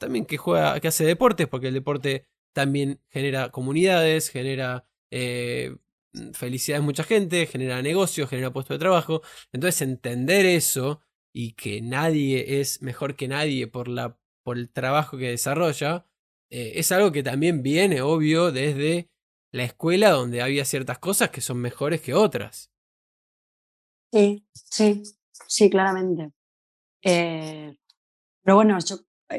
[0.00, 5.76] también que juega, que hace deportes, porque el deporte también genera comunidades, genera eh,
[6.32, 9.22] felicidad de mucha gente, genera negocios, genera puestos de trabajo.
[9.52, 15.16] Entonces entender eso y que nadie es mejor que nadie por, la, por el trabajo
[15.16, 16.06] que desarrolla,
[16.50, 19.10] eh, es algo que también viene, obvio, desde
[19.52, 22.72] la escuela donde había ciertas cosas que son mejores que otras.
[24.12, 25.02] Sí, sí,
[25.46, 26.32] sí, claramente.
[27.02, 27.76] Eh,
[28.42, 28.96] pero bueno, yo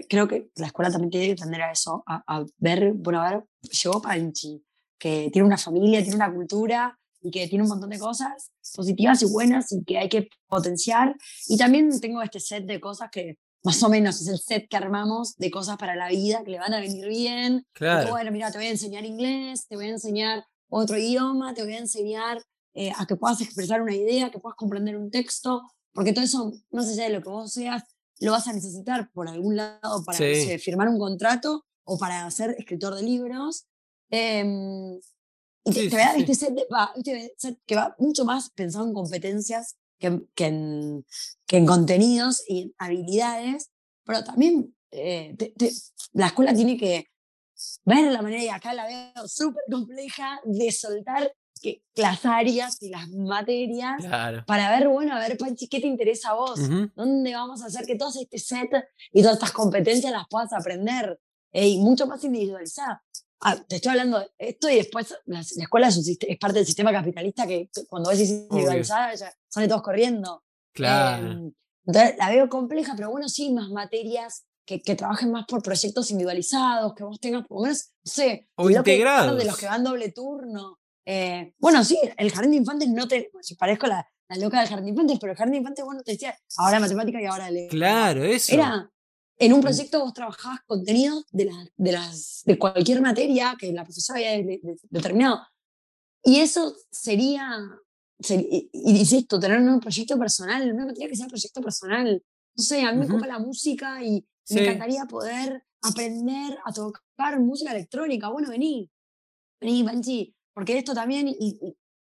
[0.10, 3.32] creo que la escuela también tiene que tender a eso, a, a ver, bueno, a
[3.32, 4.64] ver, llegó Panchi,
[4.98, 9.22] que tiene una familia, tiene una cultura, y que tiene un montón de cosas positivas
[9.22, 11.16] y buenas y que hay que potenciar.
[11.48, 14.78] Y también tengo este set de cosas que más o menos es el set que
[14.78, 17.66] armamos de cosas para la vida que le van a venir bien.
[17.74, 18.10] Claro.
[18.10, 21.74] bueno, mira, te voy a enseñar inglés, te voy a enseñar otro idioma, te voy
[21.74, 22.42] a enseñar
[22.74, 25.62] eh, a que puedas expresar una idea, que puedas comprender un texto,
[25.94, 27.84] porque todo eso, no sé si de lo que vos seas,
[28.26, 30.17] lo vas a necesitar por algún lado para
[30.59, 33.67] firmar un contrato o para ser escritor de libros.
[34.09, 34.99] Eh,
[35.63, 41.05] y te, va este set, que va mucho más pensado en competencias que, que, en,
[41.45, 43.69] que en contenidos y habilidades,
[44.03, 45.36] pero también eh,
[46.13, 47.07] la escuela tiene que
[47.86, 51.32] ver la manera, y acá la veo súper compleja, de soltar
[51.62, 54.03] que, las áreas y las materias
[54.47, 56.59] para ver, bueno, a ver, Panchi, ¿qué te interesa a vos?
[56.95, 58.70] ¿Dónde vamos a hacer que todo este set
[59.12, 61.20] y todas estas competencias las puedas aprender?
[61.53, 63.03] y mucho más individualizada.
[63.41, 67.47] Ah, te estoy hablando de esto y después la, escuela es, parte del sistema capitalista
[67.47, 70.43] que cuando ves individualizada ya sale todos corriendo.
[70.74, 71.32] Claro.
[71.32, 71.53] Em,
[71.86, 76.12] entonces la veo compleja, pero bueno, sí, más materias que, que, trabajen más por proyectos
[76.12, 79.36] individualizados, que vos tengas por lo menos, no sé, o integrados.
[79.36, 80.80] de los que van doble turno.
[81.06, 83.32] Eh, bueno, sí, el jardín de infantes no te.
[83.58, 86.12] parezco la, la, loca del jardín de infantes, pero el jardín de infantes, bueno, te
[86.12, 87.72] decía, ahora matemática y ahora lengua.
[87.72, 88.54] Claro, eso.
[88.54, 88.91] Era,
[89.41, 89.64] en un mm.
[89.64, 95.41] proyecto vos trabajabas contenidos de, de, las, de cualquier materia que la profesora había determinado.
[96.24, 97.58] Y eso sería,
[98.30, 102.24] y insisto, tener un proyecto personal, una materia que sea proyecto personal.
[102.56, 107.39] No sé, a mí me ocupa la música y me encantaría poder aprender a tocar
[107.39, 108.30] música electrónica.
[108.30, 108.91] Bueno, vení,
[109.60, 111.60] vení, Panchi, porque esto también, y,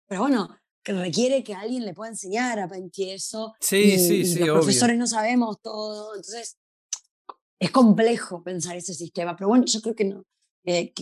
[0.06, 3.54] pero bueno, que requiere que alguien le pueda enseñar a Panchi eso.
[3.60, 4.38] Sí, sí, sí.
[4.40, 6.58] Los profesores no sabemos todo, entonces
[7.58, 10.24] es complejo pensar ese sistema, pero bueno, yo creo que no,
[10.64, 10.92] que,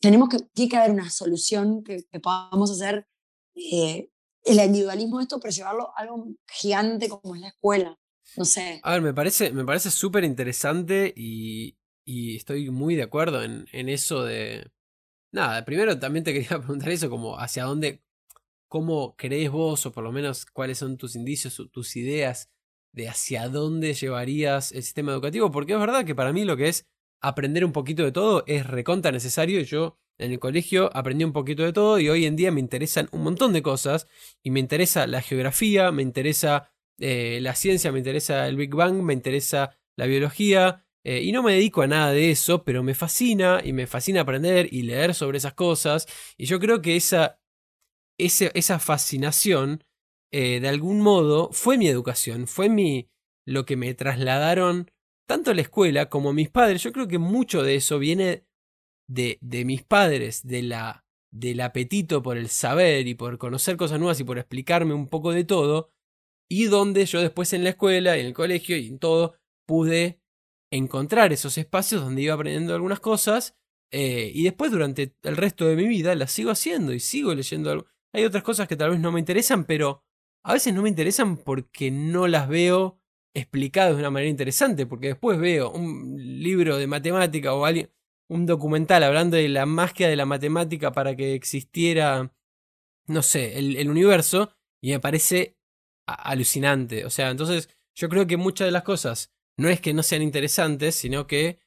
[0.00, 3.06] tenemos que, tiene que haber una solución que, podamos hacer
[3.54, 4.10] eh,
[4.44, 7.98] el individualismo de esto, pero llevarlo a algo gigante como es la escuela.
[8.36, 8.80] No sé.
[8.82, 13.66] A ver, me parece, me parece súper interesante y, y, estoy muy de acuerdo en,
[13.72, 14.68] en, eso de.
[15.36, 18.02] Nada, primero también te quería preguntar eso, como hacia dónde,
[18.68, 22.50] cómo crees vos, o por lo menos cuáles son tus indicios, tus ideas
[22.94, 26.68] de hacia dónde llevarías el sistema educativo, porque es verdad que para mí lo que
[26.68, 26.86] es
[27.20, 29.60] aprender un poquito de todo es reconta necesario.
[29.60, 33.10] Yo en el colegio aprendí un poquito de todo y hoy en día me interesan
[33.12, 34.08] un montón de cosas
[34.42, 39.02] y me interesa la geografía, me interesa eh, la ciencia, me interesa el Big Bang,
[39.02, 42.92] me interesa la biología eh, y no me dedico a nada de eso, pero me
[42.92, 46.08] fascina y me fascina aprender y leer sobre esas cosas.
[46.36, 47.38] Y yo creo que esa,
[48.80, 49.84] fascinación
[50.32, 53.08] eh, de algún modo fue mi educación, fue mi
[53.46, 54.90] lo que me trasladaron
[55.28, 58.44] tanto la escuela como mis padres, yo creo que mucho de eso viene
[59.08, 64.00] de, de mis padres, de la, del apetito por el saber y por conocer cosas
[64.00, 65.92] nuevas y por explicarme un poco de todo,
[66.50, 69.36] y donde yo después en la escuela, en el colegio y en todo,
[69.66, 70.20] pude
[70.70, 73.56] encontrar esos espacios donde iba aprendiendo algunas cosas,
[73.90, 77.70] eh, y después durante el resto de mi vida las sigo haciendo y sigo leyendo
[77.70, 77.86] algo.
[78.12, 80.04] Hay otras cosas que tal vez no me interesan, pero
[80.44, 83.00] a veces no me interesan porque no las veo
[83.34, 87.90] explicado de una manera interesante, porque después veo un libro de matemática o alguien,
[88.28, 92.32] un documental hablando de la magia de la matemática para que existiera,
[93.06, 95.58] no sé, el, universo, y me parece
[96.06, 97.04] alucinante.
[97.04, 100.22] O sea, entonces yo creo que muchas de las cosas no es que no sean
[100.22, 101.58] interesantes, sino que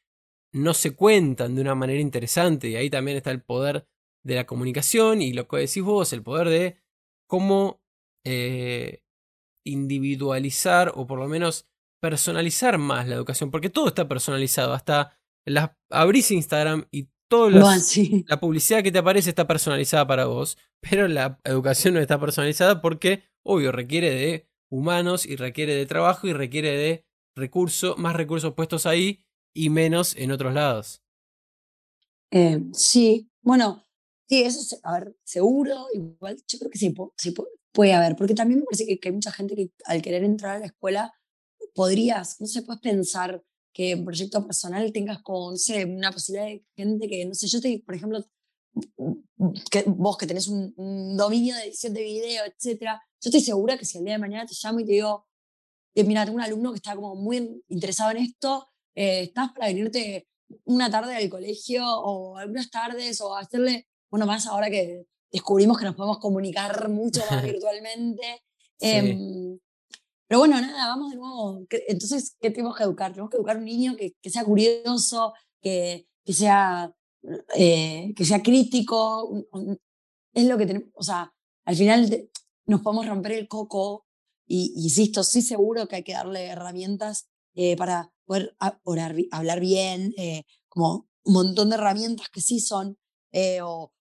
[0.53, 3.87] no se cuentan de una manera interesante, y ahí también está el poder
[4.23, 6.77] de la comunicación y lo que decís vos, el poder de
[7.27, 7.81] cómo
[8.25, 9.03] eh,
[9.65, 11.67] individualizar o por lo menos
[12.01, 17.51] personalizar más la educación, porque todo está personalizado, hasta la, abrís Instagram y toda
[18.27, 22.81] la publicidad que te aparece está personalizada para vos, pero la educación no está personalizada
[22.81, 27.05] porque, obvio, requiere de humanos y requiere de trabajo y requiere de
[27.35, 29.23] recursos, más recursos puestos ahí
[29.53, 31.01] y menos en otros lados.
[32.31, 33.87] Eh, sí, bueno,
[34.27, 37.33] sí, eso, a ver, seguro, igual yo creo que sí, sí
[37.71, 40.59] puede haber, porque también me parece que, hay mucha gente que al querer entrar a
[40.59, 41.13] la escuela
[41.73, 46.47] podrías, no sé, puedes pensar que en proyecto personal tengas como, no sé, una posibilidad
[46.47, 48.23] de gente que, no sé, yo te, por ejemplo,
[49.85, 50.73] vos que tenés un,
[51.17, 54.45] dominio de edición de video, etcétera, yo estoy segura que si el día de mañana
[54.45, 55.27] te llamo y te digo,
[55.99, 59.67] eh, mira, tengo un alumno que está como muy interesado en esto, eh, ¿estás para
[59.67, 60.27] venirte
[60.65, 65.85] una tarde al colegio o algunas tardes o hacerle, bueno, más ahora que descubrimos que
[65.85, 68.43] nos podemos comunicar mucho más virtualmente.
[68.79, 69.59] Em,
[70.27, 71.65] pero bueno, nada, vamos de nuevo.
[71.87, 73.11] Entonces, ¿qué tenemos que educar?
[73.11, 76.93] Tenemos que educar a un niño que, que sea curioso, que, que sea,
[77.55, 79.47] eh, que sea crítico.
[80.33, 81.33] Es lo que tenemos, o sea,
[81.65, 82.29] al final
[82.65, 84.05] nos podemos romper el coco
[84.49, 88.55] y, insisto, sí seguro que hay que darle herramientas eh, para poder
[89.31, 92.97] hablar bien, eh, como un montón de herramientas que sí son,
[93.61, 93.93] o,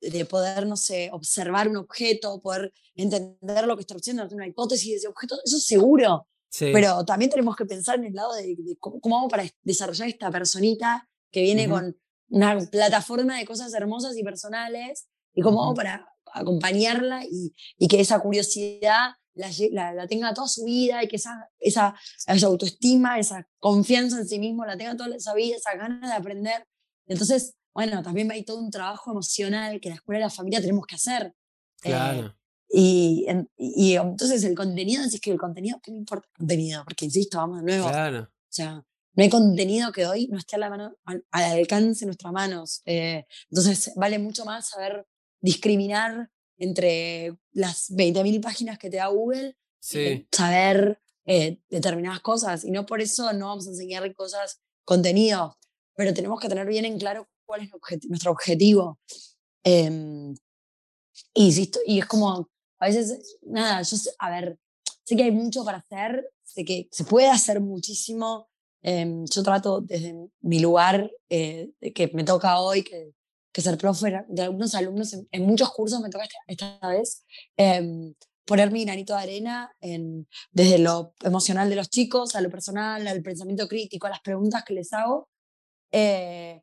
[0.00, 4.90] de poder, no sé, observar un objeto, poder entender lo que está haciendo, una hipótesis
[4.90, 6.26] de ese objeto, eso seguro.
[6.58, 11.08] Pero también tenemos que pensar en el lado de, cómo, vamos para desarrollar esta personita
[11.30, 11.96] que viene con
[12.28, 18.00] una plataforma de cosas hermosas y personales y cómo vamos para acompañarla y, y, que
[18.00, 21.94] esa curiosidad la, la, tenga toda su vida y que esa, esa,
[22.26, 26.16] esa, autoestima, esa confianza en sí mismo la tenga toda esa vida, esa ganas de
[26.16, 26.66] aprender.
[27.06, 30.86] Entonces, bueno, también hay todo un trabajo emocional que la escuela y la familia tenemos
[30.86, 31.34] que hacer.
[31.82, 32.36] Eh, claro.
[32.68, 33.26] y,
[33.56, 36.84] y, entonces el contenido, es que el contenido, ¿qué me importa el contenido?
[36.84, 37.88] Porque insisto, vamos de nuevo.
[37.88, 38.22] Claro.
[38.22, 42.06] O sea, no hay contenido que hoy no esté a la mano, al, alcance de
[42.06, 42.82] nuestras manos.
[42.84, 45.06] Eh, entonces vale mucho más saber
[45.40, 46.30] discriminar
[46.60, 50.28] entre las 20.000 páginas que te da Google, sí.
[50.30, 52.64] saber eh, determinadas cosas.
[52.64, 55.58] Y no por eso no vamos a enseñar cosas, contenido,
[55.96, 57.70] pero tenemos que tener bien en claro cuál es
[58.08, 59.00] nuestro objetivo.
[59.64, 60.34] Em,
[61.34, 64.58] y, y es como, a veces, nada, yo sé, a ver,
[65.04, 68.48] sé que hay mucho para hacer, sé que se puede hacer muchísimo.
[68.82, 73.14] Em, yo trato desde mi lugar, eh, que me toca hoy, que,
[73.52, 77.24] que ser profe de algunos alumnos, en, muchos cursos me toca esta, vez,
[77.56, 82.50] em, poner mi granito de arena en, desde lo emocional de los chicos, a lo
[82.50, 85.28] personal, al pensamiento crítico, a las preguntas que les hago.
[85.92, 86.62] Eh,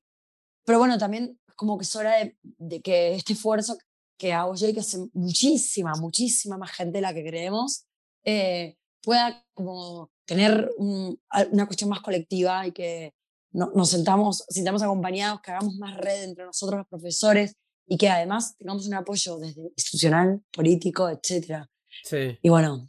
[0.65, 3.77] pero bueno, también como que es hora de, que este esfuerzo
[4.17, 7.85] que hago yo y que hace muchísima, muchísima más gente de la que creemos,
[8.23, 13.13] eh, pueda como tener una cuestión más colectiva y que,
[13.51, 17.55] nos sentamos, sintamos acompañados, que hagamos más red entre nosotros los profesores
[17.87, 21.65] y que además tengamos un apoyo desde institucional, político, etc.
[22.03, 22.37] Sí.
[22.41, 22.87] Y bueno,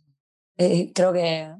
[0.57, 1.55] eh, creo que,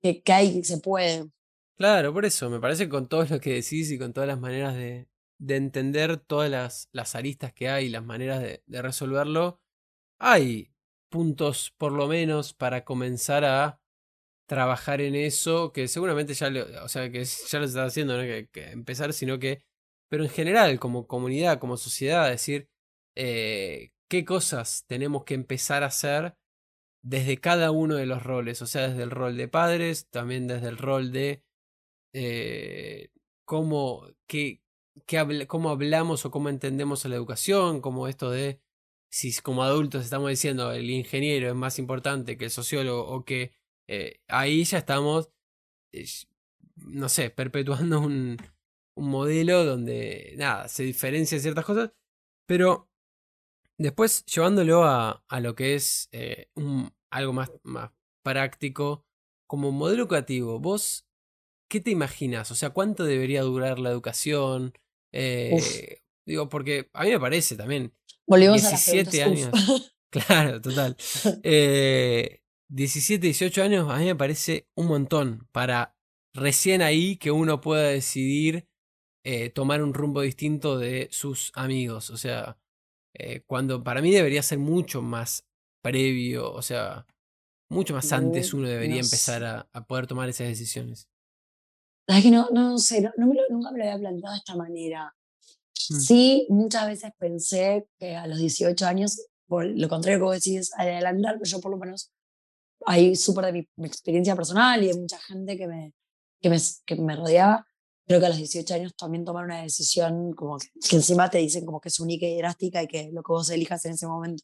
[0.00, 1.28] que, que hay, que se puede.
[1.76, 4.38] Claro, por eso, me parece que con todo lo que decís y con todas las
[4.38, 9.60] maneras de, de entender todas las, las, aristas que hay, las maneras de, de, resolverlo,
[10.18, 10.72] hay
[11.08, 13.80] puntos por lo menos para comenzar a
[14.50, 18.22] trabajar en eso, que seguramente ya lo, o sea, que ya lo está haciendo, no
[18.24, 19.62] que, empezar, sino que,
[20.08, 22.68] pero en general, como comunidad, como sociedad, decir
[23.16, 26.36] eh, qué cosas tenemos que empezar a hacer
[27.00, 30.66] desde cada uno de los roles, o sea, desde el rol de padres, también desde
[30.68, 31.44] el rol de
[32.12, 33.10] eh,
[33.44, 34.62] cómo, qué,
[35.06, 38.60] qué cómo hablamos o cómo entendemos la educación, como esto de
[39.10, 43.59] si como adultos estamos diciendo el ingeniero es más importante que el sociólogo o que
[43.92, 45.30] eh, ahí ya estamos,
[45.92, 46.06] eh,
[46.76, 48.36] no sé, perpetuando un,
[48.96, 51.90] un modelo donde, nada, se diferencian ciertas cosas,
[52.46, 52.88] pero
[53.78, 57.90] después llevándolo a, a lo que es eh, un, algo más, más
[58.22, 59.04] práctico,
[59.48, 61.08] como modelo educativo, vos,
[61.68, 62.52] ¿qué te imaginas?
[62.52, 64.72] O sea, ¿cuánto debería durar la educación?
[65.12, 67.92] Eh, digo, porque a mí me parece también.
[68.24, 69.50] Volvemos 17 años.
[70.12, 70.96] Claro, total.
[71.44, 72.39] Eh,
[72.70, 75.96] 17, 18 años a mí me parece un montón para
[76.32, 78.68] recién ahí que uno pueda decidir
[79.24, 82.10] eh, tomar un rumbo distinto de sus amigos.
[82.10, 82.56] O sea,
[83.14, 85.44] eh, cuando para mí debería ser mucho más
[85.82, 87.06] previo, o sea,
[87.68, 91.08] mucho más antes uno debería no empezar a, a, poder tomar esas decisiones.
[92.06, 94.38] Es que no, no sé, no, no me lo, nunca me lo había planteado de
[94.38, 95.14] esta manera.
[95.90, 96.00] Mm.
[96.00, 100.70] Sí, muchas veces pensé que a los 18 años, por lo contrario que vos decís,
[100.76, 102.12] adelantar, pero yo por lo menos,
[102.86, 105.92] ahí súper de mi, mi, experiencia personal y de mucha gente que me,
[106.40, 107.66] que me, que me rodeaba,
[108.06, 111.38] creo que a los 18 años también tomar una decisión como que, que, encima te
[111.38, 114.06] dicen como que es única y drástica y que lo que vos elijas en ese
[114.06, 114.42] momento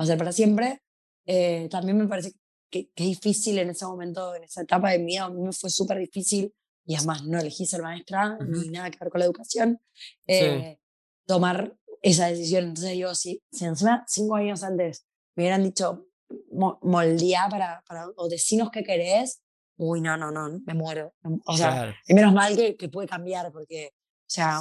[0.00, 0.82] va a ser para siempre,
[1.26, 2.32] eh, también me parece
[2.70, 5.42] que, que, es difícil en ese momento, en esa etapa de mi vida, a mí
[5.42, 6.54] me fue súper difícil
[6.84, 8.62] y además no elegí ser maestra uh -huh.
[8.62, 9.80] ni nada que ver con la educación,
[10.26, 10.82] eh, sí.
[11.26, 12.64] tomar esa decisión.
[12.64, 15.06] Entonces digo, si, si encima cinco años antes
[15.36, 16.06] me hubieran dicho
[16.50, 19.42] moldear para, para, o decinos qué querés,
[19.76, 21.14] uy, no, no, no, me muero.
[21.46, 21.94] O sea, claro.
[22.06, 24.60] y menos mal que, que, puede cambiar, porque, o sea,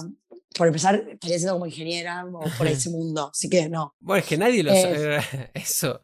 [0.55, 3.95] por empezar, estaría siendo como ingeniera o por ese mundo, así que no.
[3.99, 5.19] Bueno, es que nadie lo sabe,
[5.53, 6.01] eso.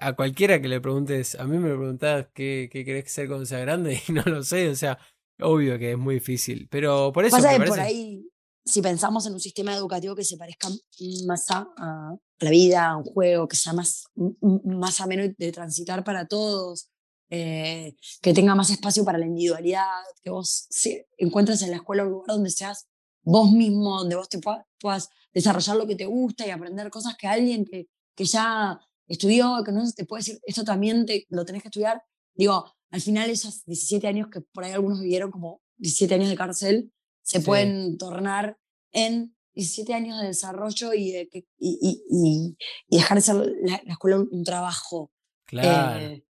[0.00, 3.60] A cualquiera que le preguntes, a mí me preguntás qué, qué querés ser cuando sea
[3.60, 4.98] grande y no lo sé, o sea,
[5.40, 7.70] obvio que es muy difícil, pero por eso Pasa me parece...
[7.70, 8.26] por ahí,
[8.64, 10.68] si pensamos en un sistema educativo que se parezca
[11.26, 14.04] más a, a la vida, un juego, que sea más,
[14.62, 16.90] más ameno de transitar para todos,
[17.30, 22.04] eh, que tenga más espacio para la individualidad, que vos sí, encuentres en la escuela
[22.04, 22.86] un lugar donde seas
[23.22, 27.16] vos mismo, donde vos te puedas, puedas desarrollar lo que te gusta y aprender cosas
[27.16, 28.78] que alguien que, que ya
[29.08, 32.02] estudió, que no te puede decir, esto también te, lo tenés que estudiar.
[32.34, 36.36] Digo, al final esos 17 años que por ahí algunos vivieron como 17 años de
[36.36, 36.92] cárcel,
[37.22, 37.44] se sí.
[37.44, 38.58] pueden tornar
[38.92, 42.56] en 17 años de desarrollo y, de, y, y, y,
[42.88, 45.12] y dejar de ser la, la escuela un, un, trabajo.
[45.46, 46.00] Claro.
[46.00, 46.24] Eh,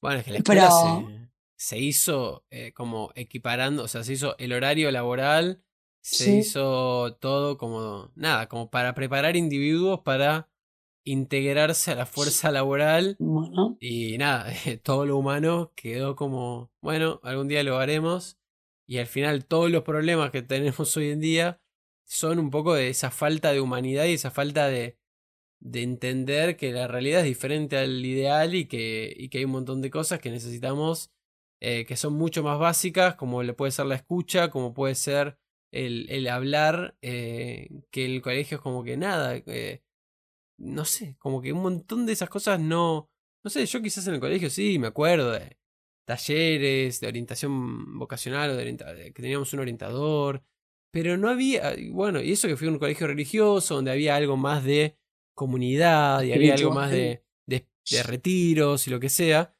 [0.00, 1.08] bueno, es que la escuela pero...
[1.56, 5.62] se, se, hizo eh, como equiparando, o sea, se hizo el horario laboral,
[6.00, 6.38] se sí.
[6.38, 10.48] hizo todo como, nada, como para preparar individuos para
[11.04, 13.76] integrarse a la fuerza laboral bueno.
[13.80, 14.46] y nada,
[14.82, 18.38] todo lo humano quedó como, bueno, algún día lo haremos
[18.86, 21.61] y al final todos los problemas que tenemos hoy en día
[22.12, 24.98] son un poco de esa falta de humanidad y esa falta de,
[25.60, 29.52] de entender que la realidad es diferente al ideal y que, y que hay un
[29.52, 31.10] montón de cosas que necesitamos
[31.60, 35.38] eh, que son mucho más básicas, como le puede ser la escucha, como puede ser
[35.70, 39.82] el, el hablar, eh, que el colegio es como que nada, eh,
[40.58, 43.10] no sé, como que un montón de esas cosas no,
[43.42, 45.56] no sé, yo quizás en el colegio sí, me acuerdo de
[46.04, 50.44] talleres, de orientación vocacional de que teníamos un orientador,
[50.92, 54.36] pero no había, bueno, y eso que fui a un colegio religioso donde había algo
[54.36, 54.98] más de
[55.34, 59.56] comunidad y había algo más de, de, de, retiros y lo que sea.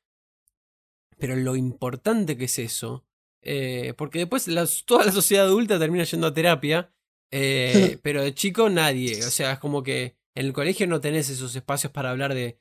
[1.19, 3.07] Pero lo importante que es eso,
[3.41, 6.93] eh, porque después la, toda la sociedad adulta termina yendo a terapia,
[7.31, 11.31] eh, pero de chico nadie, o sea, es como que en el colegio no tenés
[11.31, 12.59] esos espacios para hablar de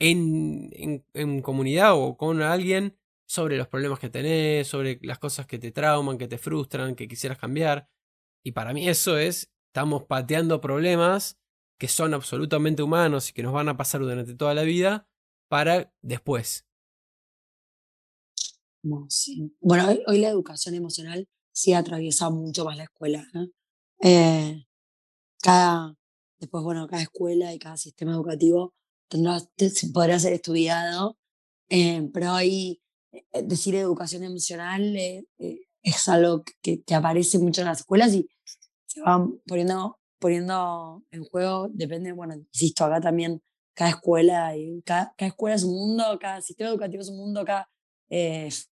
[0.00, 2.96] en, en, en comunidad o con alguien
[3.26, 7.06] sobre los problemas que tenés, sobre las cosas que te trauman, que te frustran, que
[7.06, 7.88] quisieras cambiar.
[8.44, 11.38] Y para mí eso es, estamos pateando problemas
[11.78, 15.08] que son absolutamente humanos y que nos van a pasar durante toda la vida
[15.48, 16.66] para después.
[18.82, 19.56] No, sí.
[19.60, 23.26] Bueno, hoy, hoy, la educación emocional sí atraviesa mucho más la escuela.
[24.02, 24.66] Eh,
[25.42, 25.96] cada,
[26.38, 28.74] después, bueno, cada escuela y cada sistema educativo
[29.08, 29.38] tendrá,
[29.92, 31.16] podrá ser estudiado,
[31.70, 32.82] eh, pero ahí
[33.32, 34.96] decir educación emocional
[35.84, 38.28] es algo que, que, aparece mucho en las escuelas y
[38.86, 43.40] se van poniendo, poniendo en juego, depende, bueno, insisto, acá también
[43.74, 47.44] cada escuela, y cada, cada escuela es un mundo, cada sistema educativo es un mundo,
[47.44, 47.68] cada,
[48.08, 48.70] es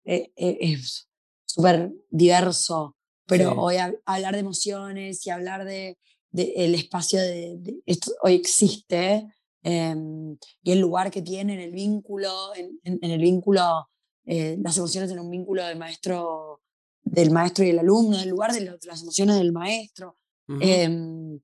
[1.44, 2.96] súper diverso,
[3.26, 5.98] pero hoy hablar de emociones y hablar de,
[6.32, 9.26] el espacio de, esto hoy existe
[9.62, 13.88] em, y el lugar que tiene en el vínculo, en, en, el vínculo,
[14.26, 16.60] eh, las emociones en un vínculo del maestro,
[17.04, 20.18] del maestro y el alumno, el lugar de, las emociones del maestro.
[20.60, 21.40] Em,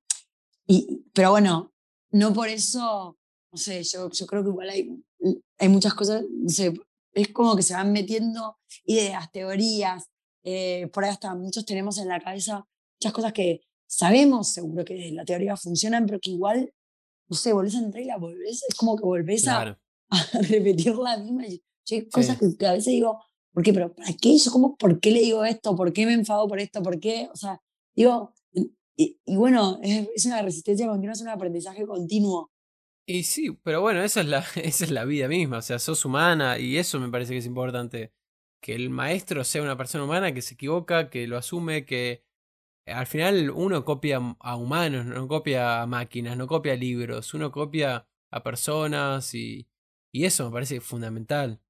[0.66, 1.72] y, pero bueno,
[2.10, 3.18] no por eso,
[3.52, 5.02] no sé, yo, yo creo que igual hay,
[5.58, 6.72] hay muchas cosas, no sé,
[7.12, 10.10] es como que se van metiendo ideas, teorías,
[10.42, 12.66] eh, por ahí hasta muchos tenemos en la cabeza
[12.98, 16.72] muchas cosas que sabemos seguro que la teoría funcionan, pero que igual,
[17.28, 19.78] no sé, volvés a entrar y la volvés, es como que volvés a,
[20.48, 21.46] repetir la misma.
[21.46, 23.20] Y, hay cosas que, a veces digo,
[23.52, 23.72] ¿por qué?
[23.72, 24.50] ¿Pero para qué eso?
[24.50, 25.76] ¿Cómo, ¿Por qué le digo esto?
[25.76, 26.82] ¿Por qué me enfado por esto?
[26.82, 27.28] ¿Por qué?
[27.32, 27.60] O sea,
[27.94, 28.34] digo,
[28.96, 32.50] y, bueno, es, una resistencia continua, es un aprendizaje continuo.
[33.06, 36.04] Y sí, pero bueno, esa es, la, esa es la vida misma, o sea, sos
[36.04, 38.12] humana y eso me parece que es importante.
[38.62, 42.24] Que el maestro sea una persona humana que se equivoca, que lo asume, que
[42.86, 48.06] al final uno copia a humanos, no copia a máquinas, no copia libros, uno copia
[48.30, 49.66] a personas y,
[50.12, 51.60] y eso me parece fundamental.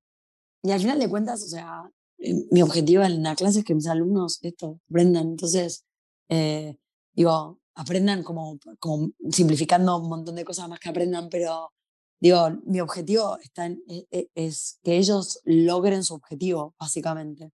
[0.63, 3.75] Y al final de cuentas, o sea, eh, mi objetivo en la clase es que
[3.75, 5.29] mis alumnos esto aprendan.
[5.29, 5.85] Entonces,
[6.29, 6.77] eh,
[7.13, 11.73] digo, aprendan como, como simplificando un montón de cosas más que aprendan, pero
[12.21, 17.51] digo, mi objetivo está en, e, e, es, que ellos logren su objetivo, básicamente.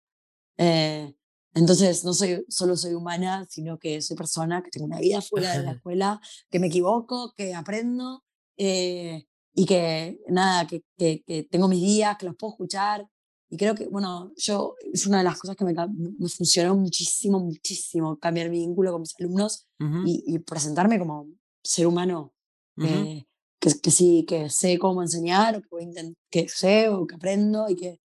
[0.58, 1.14] Eh,
[1.54, 5.56] entonces, no soy, solo soy humana, sino que soy persona, que tengo una vida fuera
[5.56, 8.24] de la escuela, que me equivoco, que aprendo
[8.58, 9.26] eh,
[9.58, 13.08] y que nada, que, que, que, tengo mis días, que los puedo escuchar,
[13.48, 17.40] y creo que, bueno, yo, es una de las cosas que me, me funcionó muchísimo,
[17.40, 19.66] muchísimo, cambiar mi vínculo con mis alumnos
[20.04, 21.28] y, presentarme como
[21.62, 22.34] ser humano,
[22.76, 23.24] que,
[23.58, 25.90] que, sí, que sé cómo enseñar, que, voy
[26.30, 27.98] que sé o que aprendo y que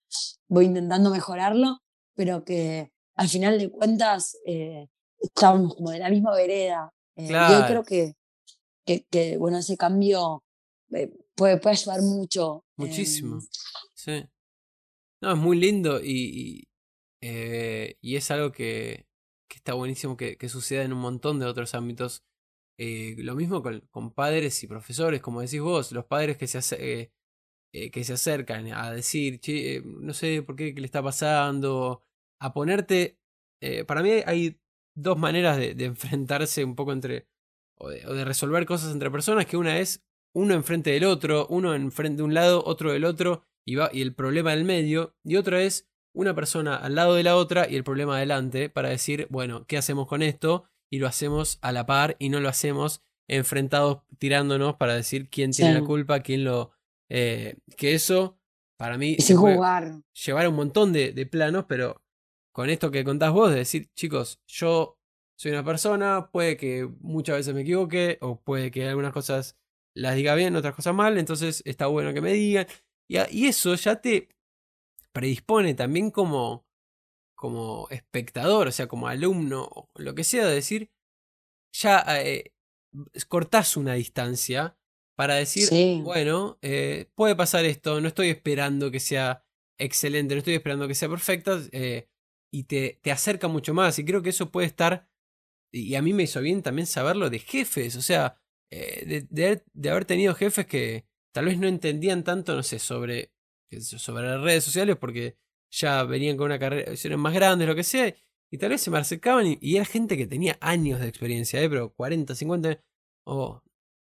[0.47, 1.80] voy intentando mejorarlo,
[2.16, 4.88] pero que al final de cuentas eh,
[5.20, 6.93] estamos como de la misma vereda.
[7.18, 8.14] Eh, Yo creo que,
[8.86, 10.43] que, que, bueno, ese cambio
[10.93, 12.65] eh, puede, puede ayudar mucho.
[12.77, 13.39] Muchísimo,
[13.93, 14.25] sí.
[15.21, 16.67] No, es muy lindo y,
[17.21, 19.05] eh, y, es algo que,
[19.47, 22.23] que está buenísimo que, que, suceda en un montón de otros ámbitos.
[22.79, 27.11] Eh, lo mismo con, con, padres y profesores, como decís vos, los padres que se,
[27.71, 29.39] eh, que se acercan a decir,
[29.86, 32.03] no sé por qué, qué le está pasando,
[32.39, 33.19] a ponerte...
[33.88, 34.59] para mí hay
[34.95, 37.27] dos maneras de, enfrentarse un poco entre...
[37.77, 40.03] O de, resolver cosas entre personas, que una es
[40.34, 44.01] uno enfrente del otro, uno enfrente de un lado, otro del otro, y, va, y
[44.01, 47.75] el problema del medio, y otra es una persona al lado de la otra y
[47.75, 50.65] el problema adelante para decir, bueno, ¿qué hacemos con esto?
[50.89, 55.51] Y lo hacemos a la par y no lo hacemos enfrentados tirándonos para decir quién
[55.51, 56.71] tiene la culpa, quién lo...
[57.09, 58.39] Eh, que eso,
[58.77, 60.01] para mí, es jugar.
[60.26, 62.01] llevar un montón de, de planos, pero
[62.53, 64.97] con esto que contás vos, de decir, chicos, yo
[65.38, 69.57] soy una persona, puede que muchas veces me equivoque, o puede que algunas cosas
[69.93, 72.68] las diga bien, otras cosas mal, entonces está bueno que me digan.
[73.07, 74.30] Y, eso ya te
[75.11, 76.65] predispone también como,
[77.35, 80.91] como espectador, o sea, como alumno, o lo que sea, de decir,
[81.73, 82.53] ya eh,
[83.27, 84.77] cortás una distancia
[85.18, 85.69] para decir,
[86.03, 89.45] bueno, eh, puede pasar esto, no estoy esperando que sea
[89.77, 92.07] excelente, no estoy esperando que sea perfecta, eh,
[92.49, 93.99] y te, te acerca mucho más.
[93.99, 95.09] Y creo que eso puede estar,
[95.72, 98.40] y a mí me hizo bien también saberlo de jefes, o sea,
[98.72, 103.31] de, de, haber tenido jefes que, tal vez no entendían tanto, no sé, sobre,
[103.80, 105.38] sobre las redes sociales porque
[105.72, 108.14] ya venían con una carrera, más grandes, lo que sea,
[108.52, 111.69] y tal vez se me acercaban y, era gente que tenía años de experiencia, ¿eh?
[111.69, 112.84] pero 40, 50,
[113.26, 113.64] oh,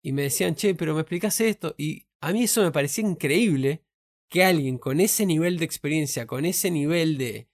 [0.03, 3.83] y me decían, che, pero me explicas esto, y a mí eso me parecía increíble
[4.29, 7.49] que alguien con ese nivel de experiencia, con ese nivel de,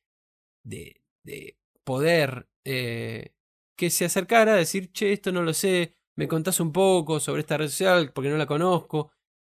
[0.63, 3.33] de, de poder, eh,
[3.77, 7.41] que se acercara a decir, che, esto no lo sé, me contás un poco sobre
[7.41, 9.11] esta red social porque no la conozco,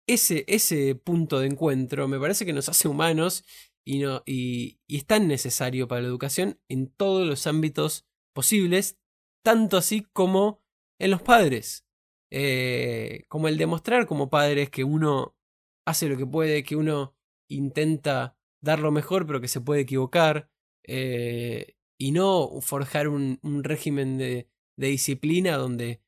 [0.06, 3.44] ese, ese punto de encuentro me parece que nos hace humanos
[3.84, 8.98] y, no, y, es tan necesario para la educación en todos los ámbitos posibles,
[9.42, 10.62] tanto así como
[10.98, 11.86] en los padres.
[12.32, 15.34] Eh, como el demostrar como padres que uno
[15.84, 17.16] hace lo que puede, que uno
[17.48, 20.50] intenta dar lo mejor, pero que se puede equivocar.
[20.84, 26.00] Eh, y no forjar un, régimen de, disciplina donde,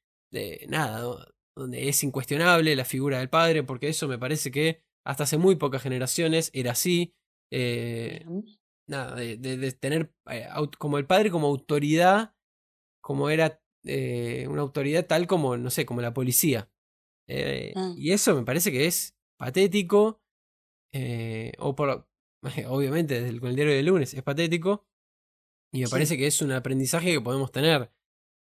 [0.68, 5.38] nada, donde es incuestionable la figura del padre, porque eso me parece que hasta hace
[5.38, 7.14] muy pocas generaciones era así.
[7.50, 8.24] Eh,
[8.88, 10.48] nada, de, tener eh,
[10.78, 12.34] como el padre como autoridad,
[13.02, 16.70] como era eh, una autoridad tal como, no sé, como la policía.
[17.28, 17.94] Ah.
[17.96, 20.22] Y eso me parece que es patético,
[21.58, 22.08] o por,
[22.68, 24.86] obviamente desde el, con el diario de lunes es patético,
[25.74, 27.90] y me parece que es un aprendizaje que podemos tener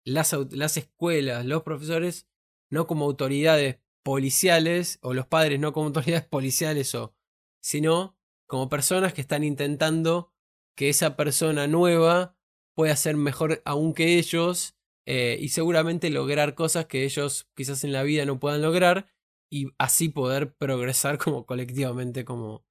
[0.08, 2.28] las, las escuelas, los profesores,
[2.70, 7.14] no como autoridades policiales, o los padres no como autoridades policiales, o,
[7.62, 8.18] sino
[8.48, 10.34] como personas que están intentando
[10.76, 12.38] que esa persona nueva
[12.74, 17.92] pueda ser mejor aún que ellos eh, y seguramente lograr cosas que ellos quizás en
[17.92, 19.08] la vida no puedan lograr
[19.50, 22.66] y así poder progresar como colectivamente como,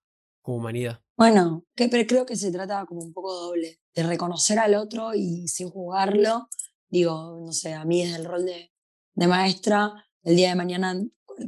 [0.45, 1.03] humanidad.
[1.19, 5.13] Bueno, que, pero creo que se trata como un poco doble, de reconocer al otro
[5.13, 6.49] y sin juzgarlo.
[6.89, 8.73] Digo, no sé, a mí desde el rol de,
[9.15, 9.93] de maestra,
[10.23, 11.01] el día de mañana,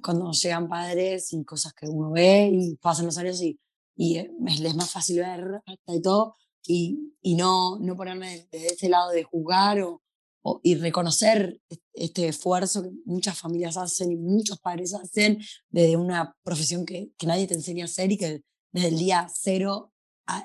[0.02, 3.58] cuando llegan padres y cosas que uno ve y pasan los años y,
[3.96, 6.36] y les es más fácil ver hasta y todo,
[6.66, 10.02] y, y no, no ponerme desde ese lado de juzgar o,
[10.42, 11.60] o, y reconocer
[11.92, 15.38] este esfuerzo que muchas familias hacen y muchos padres hacen
[15.70, 18.42] desde una profesión que, que nadie te enseña a hacer y que
[18.72, 19.92] desde el día cero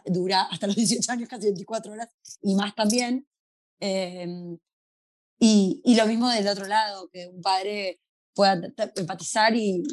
[0.05, 2.09] dura hasta los 18 años, casi 24 horas
[2.41, 3.27] y más también.
[3.79, 4.57] Em,
[5.45, 7.99] y, y, lo mismo del otro lado, que un padre
[8.33, 8.61] pueda
[8.95, 9.83] empatizar y,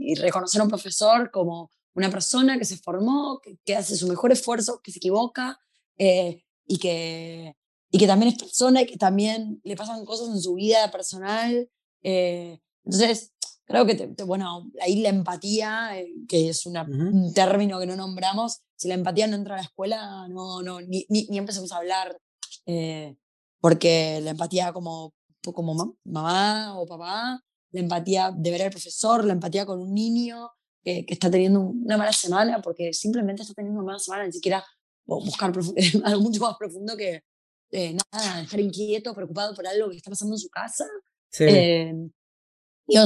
[0.00, 4.06] y, reconocer a un profesor como una persona que se formó, que, que hace su
[4.08, 5.58] mejor esfuerzo, que se equivoca
[5.98, 7.56] eh, y, que,
[7.90, 11.68] y que también es persona y que también le pasan cosas en su vida personal.
[12.02, 13.32] Eh, entonces,
[13.64, 18.88] Creo que, bueno, ahí la empatía, eh, que es un término que no nombramos, si
[18.88, 22.18] la empatía no entra a la escuela, no, no, ni, ni, empecemos a hablar,
[22.66, 23.16] eh,
[23.62, 27.40] porque la empatía como, como mamá o papá,
[27.70, 30.50] la empatía de ver al profesor, la empatía con un niño
[30.82, 34.32] que, que está teniendo una mala semana, porque simplemente está teniendo una mala semana, ni
[34.32, 34.64] siquiera
[35.06, 35.52] buscar
[36.04, 37.22] algo mucho más profundo que
[37.70, 40.84] eh, nada, estar inquieto, preocupado por algo que está pasando en su casa.
[41.30, 41.46] Sí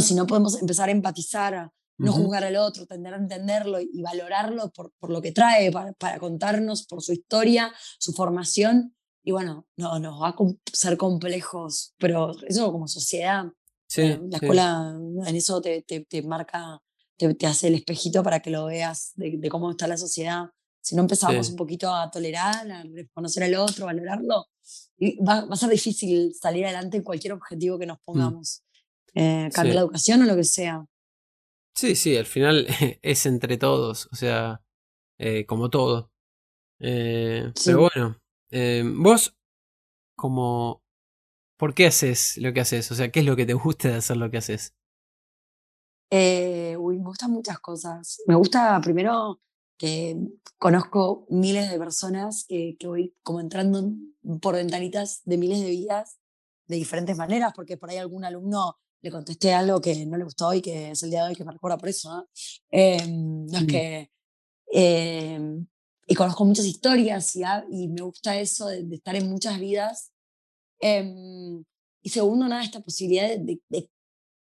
[0.00, 4.02] si no podemos empezar a empatizar, a no juzgar al otro, tender a entenderlo y,
[4.02, 8.95] valorarlo por, por, lo que trae, para, para, contarnos por su historia, su formación,
[9.26, 10.36] y bueno, no, nos va a
[10.72, 13.46] ser complejos, pero eso como sociedad,
[13.96, 14.96] eh, la escuela
[15.26, 16.80] en eso te, te, te marca,
[17.16, 20.44] te, te, hace el espejito para que lo veas de, cómo está la sociedad.
[20.80, 24.46] Si no empezamos un poquito a tolerar, a reconocer al otro, valorarlo,
[25.26, 28.04] va, va, a ser difícil salir adelante en cualquier objetivo que nos mm.
[28.04, 28.62] pongamos
[29.14, 30.86] eh, la educación o lo que sea.
[31.74, 32.68] Sí, sí, al final
[33.02, 34.62] es entre todos, o sea,
[35.18, 36.12] eh, como todo.
[36.78, 38.20] Eh, pero bueno,
[38.50, 39.36] eh, vos,
[40.14, 40.82] como,
[41.56, 42.90] ¿por qué haces lo que haces?
[42.90, 44.74] O sea, ¿qué es lo que te gusta de hacer lo que haces?
[46.10, 48.22] uy, me gustan muchas cosas.
[48.26, 49.40] Me gusta primero
[49.76, 50.16] que
[50.58, 53.92] conozco miles de personas que, que voy como entrando
[54.40, 56.18] por ventanitas de miles de vidas
[56.66, 60.52] de diferentes maneras, porque por ahí algún alumno le contesté algo que no le gustó
[60.52, 62.28] y que es el día de hoy que me recuerda por eso.
[62.70, 63.66] Eh, no es mm.
[63.66, 64.10] que,
[64.72, 65.66] em,
[66.06, 70.12] y conozco muchas historias y, y me gusta eso de, estar en muchas vidas.
[70.80, 71.64] Em,
[72.02, 73.60] y segundo, nada, esta posibilidad de,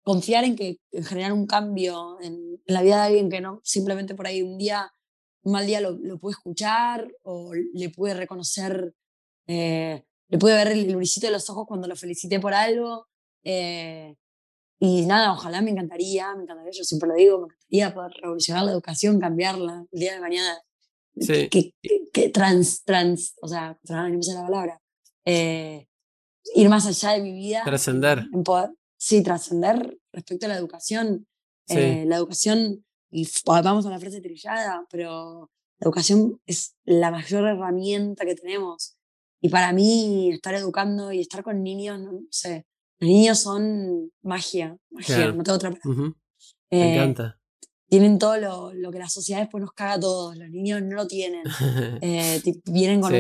[0.03, 4.15] confiar en que en generar un cambio en, la vida de alguien que no simplemente
[4.15, 4.93] por ahí un día,
[5.43, 8.95] un mal día lo, lo pude escuchar o le pude reconocer,
[9.47, 13.07] eh, le pude ver el, el brillicito de los ojos cuando lo felicité por algo.
[13.45, 14.15] Eh,
[14.81, 18.65] y nada, ojalá me encantaría, me encantaría, yo siempre lo digo, me encantaría poder revolucionar
[18.65, 20.63] la educación, cambiarla el día de mañana.
[21.21, 21.49] Sí.
[21.49, 21.75] Que,
[22.13, 24.81] que, trans, trans, o sea, no me la palabra.
[25.25, 25.87] Eh,
[26.55, 27.63] ir más allá de mi vida.
[27.65, 28.25] Trascender.
[28.97, 31.27] Sí, trascender respecto a la educación.
[31.69, 37.47] Eh, la educación, y vamos a la frase trillada, pero la educación es la mayor
[37.47, 38.97] herramienta que tenemos.
[39.41, 42.65] Y para mí, estar educando y estar con niños, no sé,
[43.01, 46.15] los niños son magia, magia, no tengo otra palabra.
[46.71, 47.39] Me eh, encanta.
[47.89, 50.37] Tienen todo lo, lo, que la sociedad después nos caga a todos.
[50.37, 51.43] Los niños no lo tienen.
[52.03, 53.15] eh, vienen con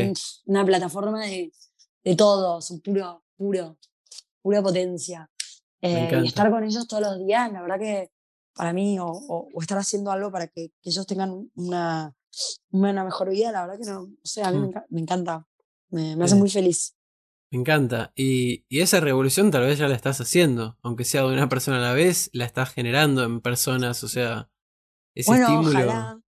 [0.47, 1.53] una plataforma de,
[2.05, 3.78] de todo, son puro, puro,
[4.43, 5.31] pura potencia.
[5.81, 8.11] Eh, y estar con ellos todos los días, la verdad que
[8.55, 12.12] para mí, o, o, estar haciendo algo para que, que ellos tengan una,
[12.73, 14.73] una, mejor vida, la verdad que no, o sea, a mí mm.
[14.90, 15.47] me, encanta,
[15.90, 16.97] me, me hace muy feliz.
[17.51, 18.12] Me encanta.
[18.16, 21.78] Y, y, esa revolución tal vez ya la estás haciendo, aunque sea de una persona
[21.78, 24.51] a la vez, la estás generando en personas, o sea,
[25.19, 26.23] ese bueno, estímulo.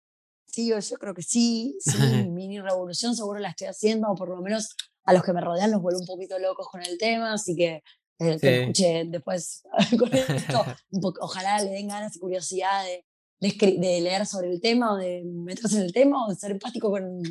[0.47, 4.29] Sí, yo, creo que sí, sí, mi mini revolución seguro la estoy haciendo, o por
[4.29, 7.35] lo menos a los que me rodean los vuelvo un poquito locos con el tema,
[7.35, 7.83] así que
[8.19, 9.63] eh, que escuche después
[9.99, 10.65] con esto,
[11.21, 13.05] ojalá le den ganas y curiosidad de,
[13.51, 16.91] de, leer sobre el tema o de meterse en el tema o de ser empático
[16.91, 17.23] con,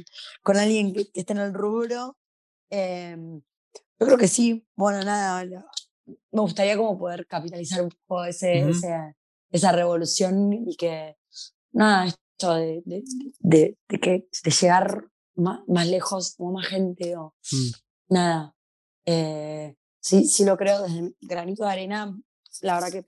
[0.43, 2.17] con alguien que, esté en el rubro.
[2.69, 3.41] Em,
[3.99, 8.65] yo creo que sí, bueno, nada, me gustaría como poder capitalizar un poco ese,
[9.51, 11.15] esa revolución y que,
[11.75, 17.35] nada, esto de, de, de, que, de llegar más, más, lejos o más gente o
[17.51, 18.13] mm.
[18.13, 18.55] nada.
[19.05, 22.17] Eh, sí, sí lo creo desde granito de arena,
[22.61, 23.05] la verdad que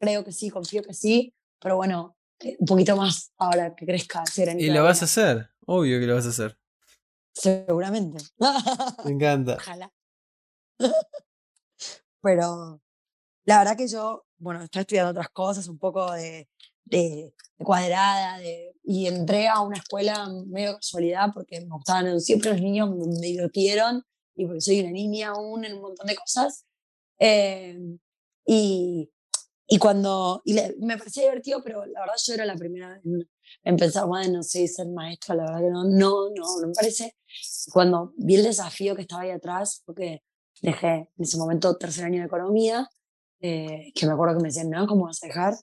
[0.00, 4.22] creo que sí, confío que sí, pero bueno, eh, un poquito más ahora que crezca
[4.22, 6.58] ese Y lo vas a hacer, obvio que lo vas a hacer.
[7.32, 8.24] Seguramente.
[9.04, 9.56] Me encanta.
[9.60, 9.92] Ojalá.
[12.22, 12.80] pero
[13.44, 16.48] la verdad que yo, bueno, estoy estudiando otras cosas, un poco de,
[16.84, 22.60] de, cuadrada, de, y entré a una escuela medio casualidad porque me gustaban siempre los
[22.60, 24.02] niños, me divirtieron
[24.34, 26.66] y porque soy una niña aún en un montón de cosas.
[27.18, 27.78] Eh,
[28.46, 29.10] y,
[29.66, 33.00] y cuando, y me parecía divertido, pero la verdad yo era la primera
[33.62, 36.74] en, pensar, bueno, no sé, ser maestra, la verdad que no, no, no, no me
[36.74, 37.16] parece.
[37.72, 40.22] Cuando vi el desafío que estaba ahí atrás, porque
[40.60, 42.88] dejé en ese momento tercer año de economía,
[43.40, 45.54] eh, que me acuerdo que me decían, no, ¿cómo vas a dejar?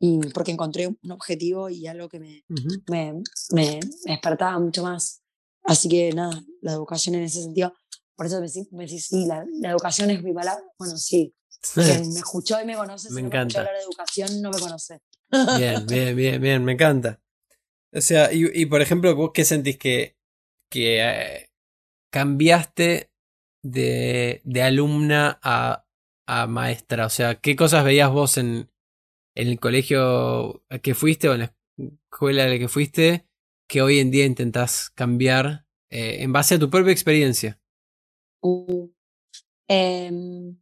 [0.00, 2.42] Y porque encontré un objetivo y algo que me,
[2.88, 3.22] me,
[3.52, 5.22] me, despertaba mucho más.
[5.62, 7.74] Así que nada, la educación en ese sentido
[8.20, 10.62] por eso me, decís, sí, la, educación es mi palabra.
[10.78, 11.34] Bueno, sí.
[11.72, 13.60] Quien me escuchó y me conoce, me si encanta.
[13.60, 15.00] no me hablar de educación, no me conoce.
[15.56, 17.18] Bien, bien, bien, bien, me encanta.
[17.94, 20.18] O sea, y, y por ejemplo, ¿vos qué sentís que,
[20.68, 21.50] que eh,
[22.10, 23.10] cambiaste
[23.62, 25.86] de, de alumna a,
[26.26, 27.06] a, maestra?
[27.06, 28.70] O sea, ¿qué cosas veías vos en,
[29.34, 33.26] en el colegio que fuiste o en la escuela a la que fuiste
[33.66, 37.60] que hoy en día intentás cambiar eh, en base a tu propia experiencia?
[38.42, 38.90] Uh,
[39.68, 40.56] em,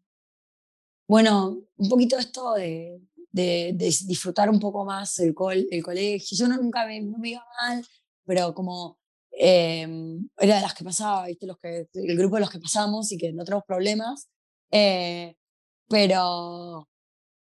[1.08, 3.00] bueno, un poquito esto de,
[3.32, 5.34] de, disfrutar un poco más el,
[5.70, 6.36] el colegio.
[6.36, 7.86] Yo no, nunca me, no me iba mal,
[8.26, 8.98] pero como
[9.32, 11.46] em, era de las que pasaba, ¿viste?
[11.46, 14.28] Los que, el grupo de los que pasamos y que no tenemos problemas.
[14.70, 15.34] Eh,
[15.88, 16.88] pero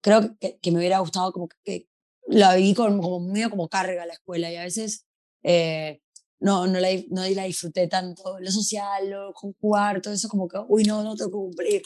[0.02, 1.88] creo que, que, me hubiera gustado como que,
[2.28, 5.06] la viví como, como medio como carga la escuela y a veces
[5.44, 6.02] eh,
[6.40, 10.58] no, no, la, no la disfruté tanto, lo social, lo jugar, todo eso como que,
[10.68, 11.82] uy, no, no tengo que cumplir.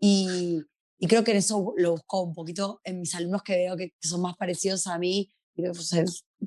[0.00, 0.60] Y,
[0.98, 3.92] y creo que en eso lo busco un poquito en mis alumnos que veo que,
[4.00, 5.62] son más parecidos a mí, y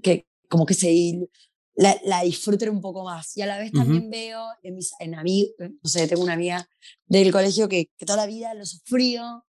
[0.02, 1.30] que, como que se
[1.76, 3.36] la, la, disfruten un poco más.
[3.38, 6.68] Y a la vez también veo en mis en amigos, no sé, tengo una amiga
[7.06, 9.46] del colegio que, que toda la vida lo sufrió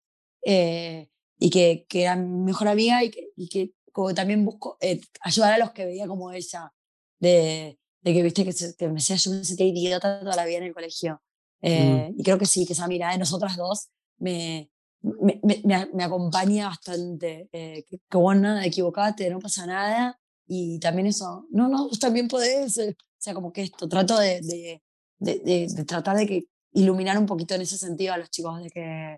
[0.45, 1.09] eh,
[1.43, 5.01] y que, que era mi mejor amiga y que, y que como también busco eh,
[5.19, 6.71] ayudar a los que veía como ella,
[7.19, 10.59] de, de que viste que, que me decía yo me sentía idiota toda la vida
[10.59, 11.21] en el colegio.
[11.61, 11.67] Mm.
[11.67, 13.89] Eh, y creo que sí, que esa mirada de nosotras dos
[14.19, 14.71] me,
[15.01, 17.49] me, me, me acompaña bastante.
[17.51, 20.17] Eh, que, que, bueno, nada, equivocate, no pasa nada.
[20.47, 22.77] Y también eso, no, no, vos también podés.
[22.77, 24.81] Eh, o sea, como que esto, trato de, de,
[25.19, 28.69] de, de, tratar de que iluminar un poquito en ese sentido a los chicos, de
[28.69, 29.17] que,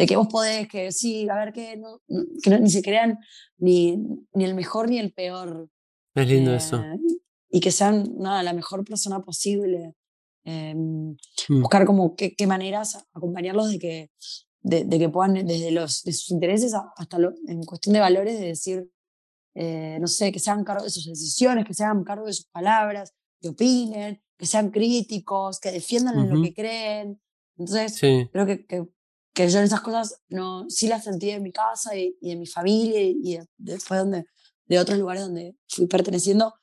[0.00, 2.00] de que vos podés, que sí, a ver, que, no,
[2.42, 3.18] que ni se crean
[3.58, 3.98] ni,
[4.32, 5.68] ni el mejor ni el peor.
[6.14, 6.82] Es lindo eso
[7.50, 9.94] y que sean nada, la mejor persona posible.
[10.44, 11.10] Em,
[11.48, 11.60] mm.
[11.60, 14.10] Buscar como qué, qué, maneras acompañarlos de que,
[14.62, 18.38] de, de, que puedan, desde los, de sus intereses hasta lo, en cuestión de valores,
[18.38, 18.88] de decir,
[19.54, 23.12] eh, no sé, que sean cargo de sus decisiones, que sean cargo de sus palabras,
[23.40, 27.20] que opinen, que sean críticos, que defiendan en lo que creen.
[27.58, 28.86] Entonces, creo que, que,
[29.32, 32.46] que, yo esas cosas no, sí las sentí en mi casa y, y en mi
[32.46, 34.26] familia y, después donde,
[34.66, 36.54] de otros lugares donde fui perteneciendo,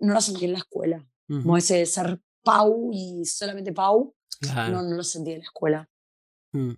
[0.00, 1.06] no lo sentí en la escuela.
[1.26, 5.88] Como ese ser Pau y solamente Pau, no, no lo sentí en la escuela.
[6.52, 6.72] Mm.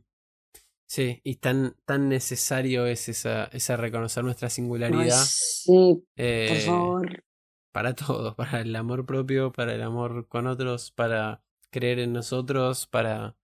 [0.89, 5.25] Sí, y tan, tan necesario es esa, esa reconocer nuestra singularidad.
[5.27, 7.25] sí, por eh, favor.
[7.73, 12.87] Para todos, para el amor propio, para el amor con otros, para creer en nosotros,
[12.87, 13.37] para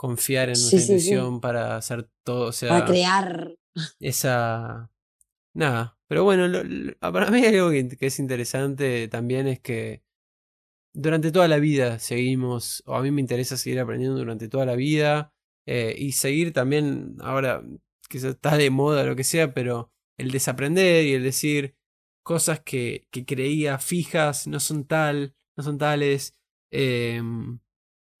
[0.00, 3.54] confiar en nuestra intuición, para hacer todo, o sea, para crear.
[4.00, 4.90] Esa,
[5.52, 6.46] Nada, pero bueno,
[7.02, 10.02] ah, para mí algo que, es interesante también es que
[10.94, 14.74] durante toda la vida seguimos, o a mí me interesa seguir aprendiendo durante toda la
[14.74, 15.34] vida
[15.66, 17.62] eh, y seguir también, ahora
[18.08, 21.76] que está de moda lo que sea, pero el desaprender y el decir
[22.22, 26.38] cosas que, que creía fijas no son tal, no son tales,
[26.70, 27.20] eh,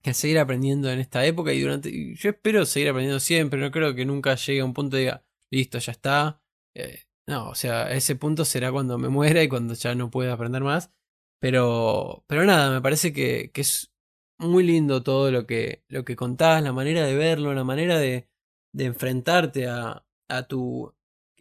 [0.02, 3.94] que seguir aprendiendo en esta época y durante, yo espero seguir aprendiendo siempre, no creo
[3.94, 6.42] que nunca llegue a un punto y diga, listo, ya está.
[6.74, 10.32] Eh, no, o sea, ese punto será cuando me muera y cuando ya no pueda
[10.32, 10.92] aprender más.
[11.40, 13.92] Pero, pero nada, me parece que, que es
[14.38, 18.28] muy lindo todo lo que, lo que contás, la manera de verlo, la manera de,
[18.72, 20.94] de enfrentarte a, a tu...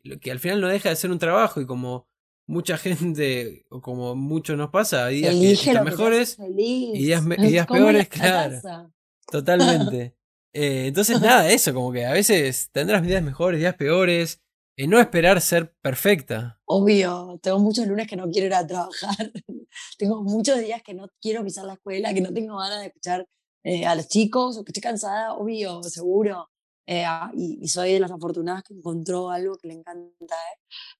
[0.03, 2.08] Lo que al final no deja de ser un trabajo y como
[2.49, 8.07] mucha gente, o como mucho nos pasa, hay días que mejores y días, días peores,
[8.09, 8.91] claro.
[9.31, 10.15] Totalmente.
[10.51, 14.41] Eh, entonces, nada, eso, como que a veces tendrás días mejores, días peores,
[14.75, 16.59] y no esperar ser perfecta.
[16.65, 19.31] Obvio, tengo muchos lunes que no quiero ir a trabajar,
[19.99, 23.27] tengo muchos días que no quiero pisar la escuela, que no tengo ganas de escuchar
[23.63, 26.49] eh, a los chicos, o que estoy cansada, obvio, seguro.
[26.87, 30.35] Eh, ah, y, soy de las afortunadas que encontró algo que le encanta.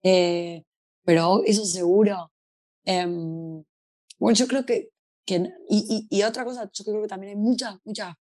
[0.04, 0.64] ¿eh?
[1.04, 2.32] Pero eso seguro.
[2.86, 3.64] Em,
[4.18, 4.90] bueno, yo creo que,
[5.26, 8.16] que y, y, otra cosa, yo creo que también hay muchas, muchas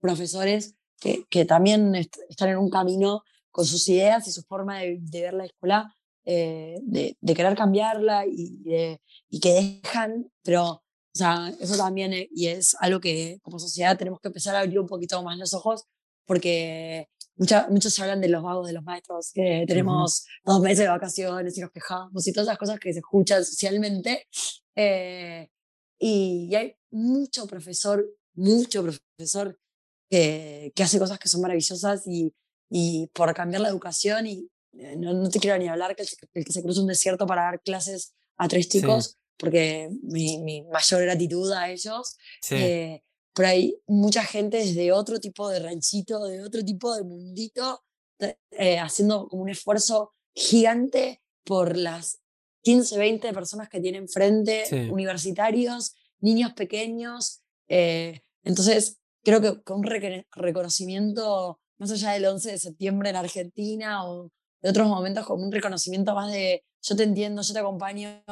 [0.00, 4.98] profesores que, que también están en un camino con sus ideas y su forma de,
[5.00, 5.94] ver la escuela,
[6.24, 10.84] eh, de, de, querer cambiarla y, de, y que dejan, pero
[11.14, 14.60] o sea, eso también es, y es algo que como sociedad tenemos que empezar a
[14.60, 15.84] abrir un poquito más los ojos
[16.26, 20.88] porque mucha, muchos hablan de los vagos de los maestros, que tenemos dos meses de
[20.88, 24.26] vacaciones y nos quejamos y todas esas cosas que se escuchan socialmente.
[24.74, 25.48] Eh,
[25.98, 28.04] y, y, hay mucho profesor,
[28.34, 29.58] mucho profesor
[30.10, 32.34] que, que hace cosas que son maravillosas y,
[32.70, 36.44] y por cambiar la educación y eh, no, no, te quiero ni hablar que el,
[36.44, 41.02] que se cruza un desierto para dar clases a tres chicos, porque mi, mi, mayor
[41.02, 42.16] gratitud a ellos.
[42.50, 43.02] Eh,
[43.34, 47.82] pero hay mucha gente desde otro tipo de ranchito, de otro tipo de mundito,
[48.50, 52.20] eh, haciendo como un esfuerzo gigante por las
[52.62, 57.42] 15, 20 personas que tienen frente, universitarios, niños pequeños.
[57.68, 59.86] entonces, creo que con un
[60.32, 64.30] reconocimiento más allá del 11 de septiembre en Argentina o
[64.62, 68.22] de otros momentos como un reconocimiento más de yo te entiendo, yo te acompaño,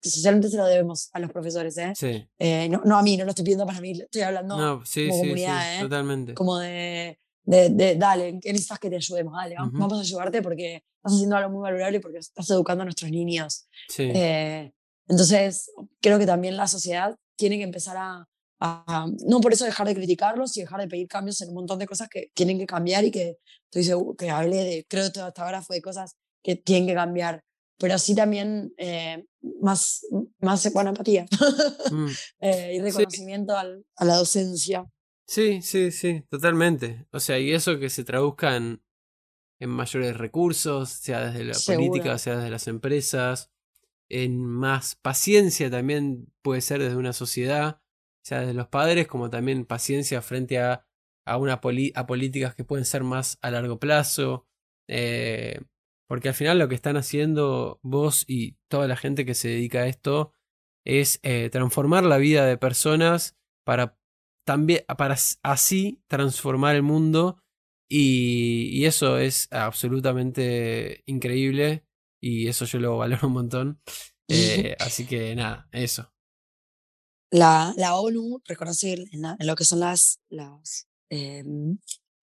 [0.00, 1.92] que socialmente se lo debemos a los profesores, ¿eh?
[1.94, 2.26] Sí.
[2.38, 5.08] Eh, no, no, a mí, no lo estoy pidiendo para mí, estoy hablando no, sí,
[5.08, 5.82] como sí, comunidad, ¿eh?
[5.82, 6.34] Totalmente.
[6.34, 9.34] Como de, de, de, dale, ¿qué necesitas que te ayudemos?
[9.34, 12.84] Dale, vamos a ayudarte porque estás haciendo algo muy valorable y porque estás educando a
[12.84, 13.66] nuestros niños.
[13.98, 14.70] Eh,
[15.08, 15.70] entonces,
[16.00, 18.26] creo que también la sociedad tiene que empezar a,
[19.26, 21.86] no por eso dejar de criticarlos y dejar de pedir cambios en un montón de
[21.86, 25.44] cosas que tienen que cambiar y que estoy seguro que hablé de, creo que hasta
[25.44, 27.42] ahora fue de cosas que tienen que cambiar,
[27.80, 29.26] pero sí también eh,
[29.60, 30.06] más,
[30.38, 31.26] más empatía
[31.90, 32.06] mm.
[32.40, 34.88] eh, y reconocimiento al, a la docencia.
[35.26, 37.06] Sí, sí, sí, totalmente.
[37.12, 38.82] O sea, y eso que se traduzca en,
[39.58, 43.50] en mayores recursos, sea desde la política, sea desde las empresas,
[44.08, 47.80] en más paciencia también puede ser desde una sociedad
[48.22, 50.86] sea de los padres, como también paciencia frente a,
[51.24, 54.46] a, una a políticas que pueden ser más a largo plazo.
[54.88, 55.60] Eh,
[56.10, 59.82] porque al final lo que están haciendo vos y toda la gente que se dedica
[59.82, 60.32] a esto
[60.84, 63.96] es eh, transformar la vida de personas para
[64.44, 67.40] también para así transformar el mundo
[67.88, 71.86] y, y, eso es absolutamente increíble
[72.20, 73.80] y eso yo lo valoro un montón.
[74.26, 76.12] Eh, así que nada eso.
[77.30, 81.44] La, la ONU reconoce en, lo que son las, las eh,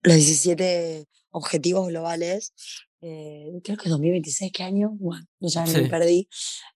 [0.02, 2.52] los 17 objetivos globales,
[3.00, 4.90] eh, creo que 2026, ¿qué año?
[4.98, 6.28] Bueno, no sé, me perdí.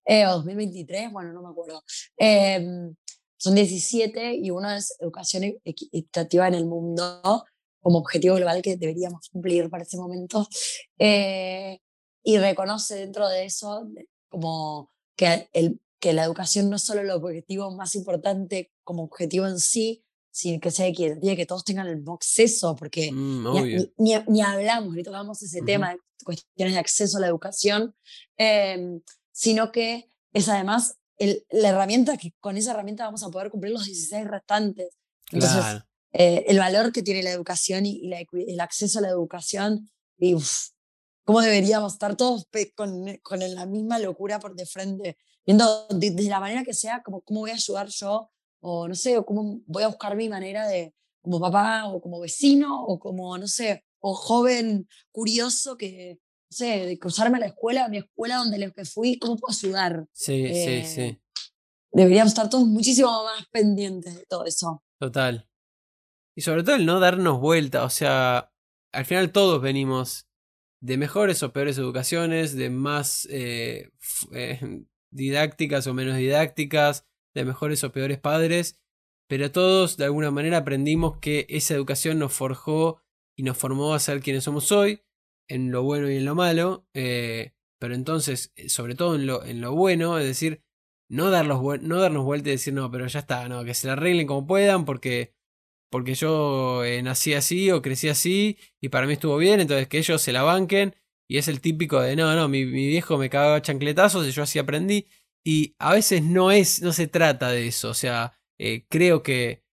[0.05, 1.83] Eh, o 2023, bueno, no me acuerdo.
[2.17, 2.95] Em,
[3.37, 7.45] son 17 y uno es educación e-, equitativa en el mundo
[7.81, 10.47] como objetivo global que deberíamos cumplir para ese momento.
[10.99, 11.81] Eh,
[12.23, 13.89] y reconoce dentro de eso
[14.29, 19.47] como que el, que la educación no es solo el objetivo más importante como objetivo
[19.47, 23.47] en sí, sino que sea equitativa, que todos tengan el mismo acceso, porque mm,
[23.99, 27.95] ni, ni, hablamos, ni tocamos ese tema de cuestiones de acceso a la educación,
[28.37, 33.51] em, sino que es además el, la herramienta que con esa herramienta vamos a poder
[33.51, 34.97] cumplir los 16 restantes.
[35.31, 35.83] Entonces,
[36.13, 40.35] eh, el valor que tiene la educación y, el acceso a la educación, y
[41.25, 46.41] cómo deberíamos estar todos con, con la misma locura por de frente viendo de, la
[46.41, 48.31] manera que sea, como cómo voy a ayudar yo,
[48.63, 52.21] o no sé, o cómo voy a buscar mi manera de, como papá, o como
[52.21, 56.19] vecino, o como, no sé, o joven curioso que,
[56.51, 59.37] no sé, de cruzarme a la escuela, a mi escuela donde los que fui, ¿cómo
[59.37, 60.07] puedo ayudar?
[60.13, 61.21] Sí, sí, eh, sí.
[61.93, 64.83] Deberíamos estar todos muchísimo más pendientes de todo eso.
[64.99, 65.49] Total.
[66.35, 68.51] Y sobre todo el no darnos vuelta, o sea,
[68.93, 70.27] al final todos venimos
[70.81, 73.91] de mejores o peores educaciones, de más eh,
[74.33, 78.81] eh, didácticas o menos didácticas, de mejores o peores padres,
[79.29, 83.01] pero todos de alguna manera aprendimos que esa educación nos forjó
[83.37, 85.03] y nos formó a ser quienes somos hoy,
[85.49, 89.45] en lo bueno y en lo malo, eh, pero entonces, eh, sobre todo en lo,
[89.45, 90.63] en lo bueno, es decir,
[91.09, 93.95] no, darnos, no darnos vuelta y decir, no, pero ya está, no, que se la
[93.95, 95.35] arreglen como puedan, porque
[95.93, 99.99] porque yo eh, nací así o crecí así y para mí estuvo bien, entonces que
[99.99, 100.97] ellos se la banquen
[101.29, 104.59] y es el típico de no, no, mi, viejo me cagaba chancletazos y yo así
[104.59, 105.07] aprendí
[105.45, 109.65] y a veces no es, no se trata de eso, o sea, eh, creo que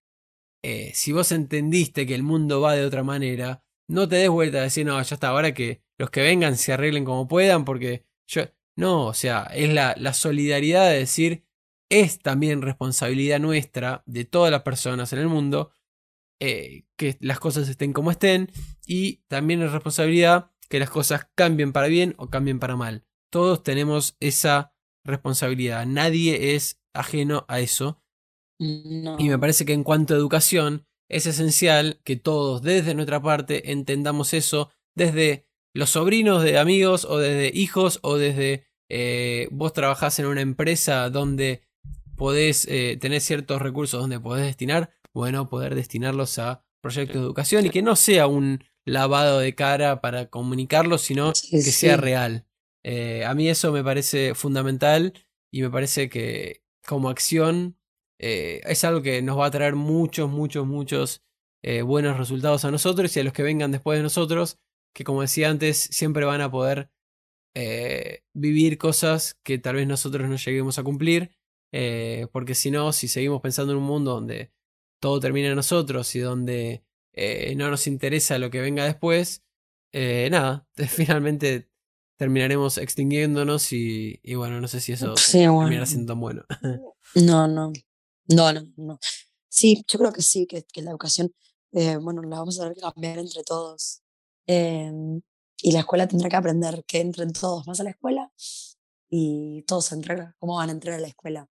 [0.64, 4.60] eh, si vos entendiste que el mundo va de otra manera, no te des vuelta
[4.60, 8.06] a decir, no, ya está, ahora que los que vengan se arreglen como puedan, porque
[8.28, 8.44] yo,
[8.76, 11.46] no, o sea, es la, la solidaridad de decir,
[11.90, 15.72] es también responsabilidad nuestra, de todas las personas en el mundo,
[16.40, 18.50] eh, que las cosas estén como estén
[18.86, 23.06] y también es responsabilidad que las cosas cambien para bien o cambien para mal.
[23.30, 24.74] Todos tenemos esa
[25.04, 28.02] responsabilidad, nadie es ajeno a eso.
[28.60, 33.72] Y me parece que en cuanto a educación es esencial que todos desde nuestra parte
[33.72, 40.20] entendamos eso, desde los sobrinos de amigos o desde hijos o desde eh, vos trabajás
[40.20, 41.62] en una empresa donde
[42.16, 47.66] podés eh, tener ciertos recursos donde podés destinar bueno poder destinarlos a proyectos de educación
[47.66, 52.46] y que no sea un lavado de cara para comunicarlo, sino que sea real.
[52.84, 55.14] Eh, a mí eso me parece fundamental
[55.52, 57.78] y me parece que como acción
[58.20, 61.24] eh, es algo que nos va a traer muchos, muchos, muchos
[61.64, 64.60] eh, buenos resultados a nosotros y a los que vengan después de nosotros,
[64.94, 66.92] que como decía antes, siempre van a poder
[68.34, 71.32] vivir cosas que tal vez nosotros no lleguemos a cumplir,
[72.32, 74.54] porque si no, si seguimos pensando en un mundo donde
[75.02, 76.86] todo termina en nosotros y donde
[77.58, 79.44] no nos interesa lo que venga después,
[79.94, 81.69] nada, finalmente
[82.20, 86.44] terminaremos extinguiéndonos y, bueno, no sé si eso terminará siendo tan bueno.
[87.16, 87.74] No, no,
[88.28, 89.00] no, no, no.
[89.48, 91.34] Sí, yo creo que sí, que, la educación,
[91.72, 94.04] eh, bueno, la vamos a tener que cambiar entre todos.
[94.46, 95.22] Em,
[95.64, 98.32] y la escuela tendrá que aprender que entren todos más a la escuela
[99.10, 101.50] y todos entrar, cómo van a entrar a la escuela.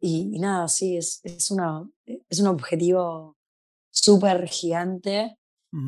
[0.00, 3.36] Y, nada, sí, es, es, una, es un objetivo
[3.90, 5.36] súper gigante.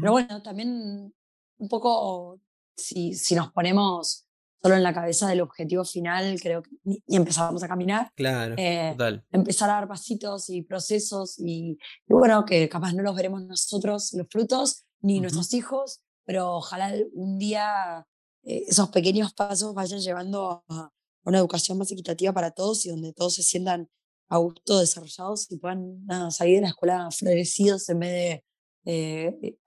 [0.01, 1.15] Pero bueno, también
[1.59, 2.41] un poco,
[2.77, 4.25] si, si nos ponemos
[4.65, 8.11] solo en la cabeza del objetivo final, creo que y empezamos a caminar.
[8.15, 9.23] Claro, eh, total.
[9.31, 11.79] Empezar a dar pasitos y procesos y,
[12.09, 17.39] bueno, que capaz no los veremos nosotros los frutos, ni nuestros hijos, pero ojalá un
[17.39, 18.07] día
[18.43, 20.91] eh, esos pequeños pasos vayan llevando a
[21.25, 23.91] una educación más equitativa para todos y donde todos se sientan
[24.31, 28.45] autodesarrollados y puedan salir de la escuela florecidos en vez de
[28.87, 29.59] eh,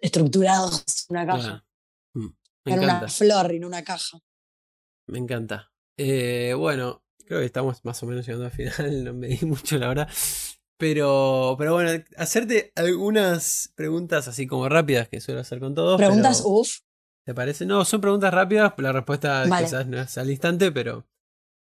[0.00, 1.66] estructurados en una caja.
[2.66, 4.18] Mm, en una flor en una caja.
[5.08, 5.72] Me encanta.
[5.96, 9.78] Eh, bueno, creo que estamos más o menos llegando al final, no me di mucho
[9.78, 10.08] la hora.
[10.78, 15.96] Pero, pero bueno, hacerte algunas preguntas así como rápidas que suelo hacer con todos.
[15.96, 16.80] Preguntas, uff.
[17.24, 17.64] ¿Te parece?
[17.66, 21.06] No, son preguntas rápidas, la respuesta quizás no es al instante, pero.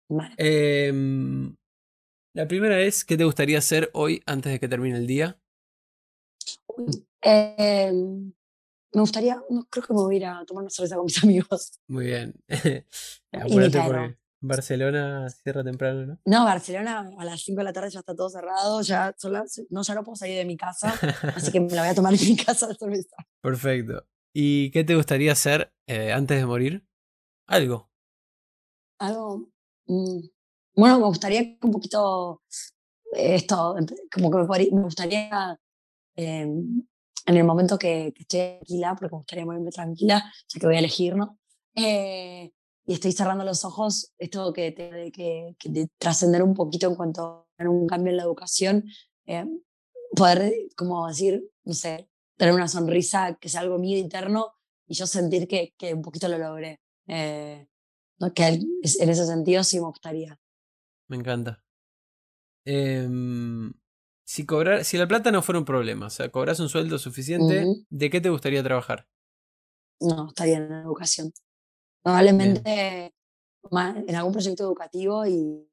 [0.09, 0.35] Vale.
[0.37, 1.57] Em,
[2.35, 5.39] la primera es, ¿qué te gustaría hacer hoy antes de que termine el día?
[7.23, 8.33] Em,
[8.97, 11.23] me gustaría, no, creo que me voy a ir a tomar una cerveza con mis
[11.23, 11.79] amigos.
[11.87, 12.35] Muy bien.
[13.31, 16.19] Apúrate porque Barcelona cierra temprano, ¿no?
[16.25, 19.15] No, Barcelona a las 5 de la tarde ya está todo cerrado, ya,
[19.69, 20.95] no, ya no puedo salir de mi casa,
[21.35, 23.17] así que me la voy a tomar en mi casa la cerveza.
[23.43, 24.07] Perfecto.
[24.33, 26.87] ¿Y qué te gustaría hacer eh, antes de morir?
[27.47, 27.91] Algo.
[28.99, 29.51] Algo.
[29.89, 30.21] Mm,
[30.75, 32.43] bueno, me gustaría un poquito
[33.13, 33.77] esto,
[34.11, 35.61] como que me, gustaría
[36.17, 36.87] em,
[37.25, 40.81] en el momento que, estoy tranquila, porque me gustaría morirme tranquila, ya que voy a
[40.81, 41.39] elegir, ¿no?
[41.75, 42.53] Eh,
[42.87, 47.49] y estoy cerrando los ojos, esto que, te, que, de trascender un poquito en cuanto
[47.59, 48.85] a un cambio en la educación,
[49.27, 49.47] eh,
[50.15, 54.53] poder, como decir, no sé, tener una sonrisa que sea algo mío interno
[54.87, 56.81] y yo sentir que, que un poquito lo logré.
[57.09, 57.67] Eh,
[58.35, 60.39] que en ese sentido sí me gustaría.
[61.09, 61.63] Me encanta.
[62.65, 63.73] Em,
[64.27, 67.65] si, cobrar, si la plata no fuera un problema, o sea, cobras un sueldo suficiente,
[67.89, 69.07] ¿de qué te gustaría trabajar?
[70.01, 71.33] No, estaría en educación.
[72.03, 73.15] Probablemente
[73.71, 75.69] en algún proyecto educativo y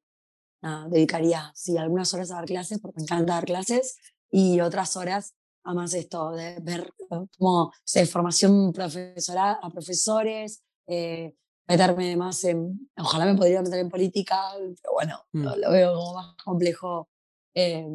[0.90, 3.98] dedicaría sí, algunas horas a dar clases, porque me encanta dar clases,
[4.32, 5.36] y otras horas
[5.66, 6.94] a más esto, de ver
[7.38, 7.72] como
[8.12, 11.34] formación profesoral a profesores, eh,
[11.68, 14.40] meterme más en, ojalá me podría meter en política,
[14.82, 15.44] pero bueno, mm.
[15.44, 17.10] lo, veo como más complejo,
[17.54, 17.86] eh,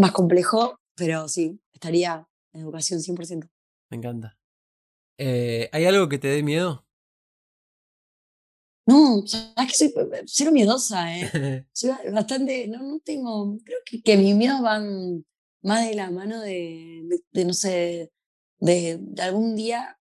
[0.00, 3.48] más complejo, pero sí, estaría en educación 100%.
[3.90, 4.36] Me encanta.
[5.18, 6.86] Eh, ¿Hay algo que te dé miedo?
[8.86, 9.94] No, sabes que soy
[10.26, 11.66] cero miedosa, ¿eh?
[11.72, 15.24] soy bastante, no, no tengo, creo que, que mis miedos van
[15.62, 18.10] más de la mano de, de, no sé,
[18.58, 19.98] de, de algún día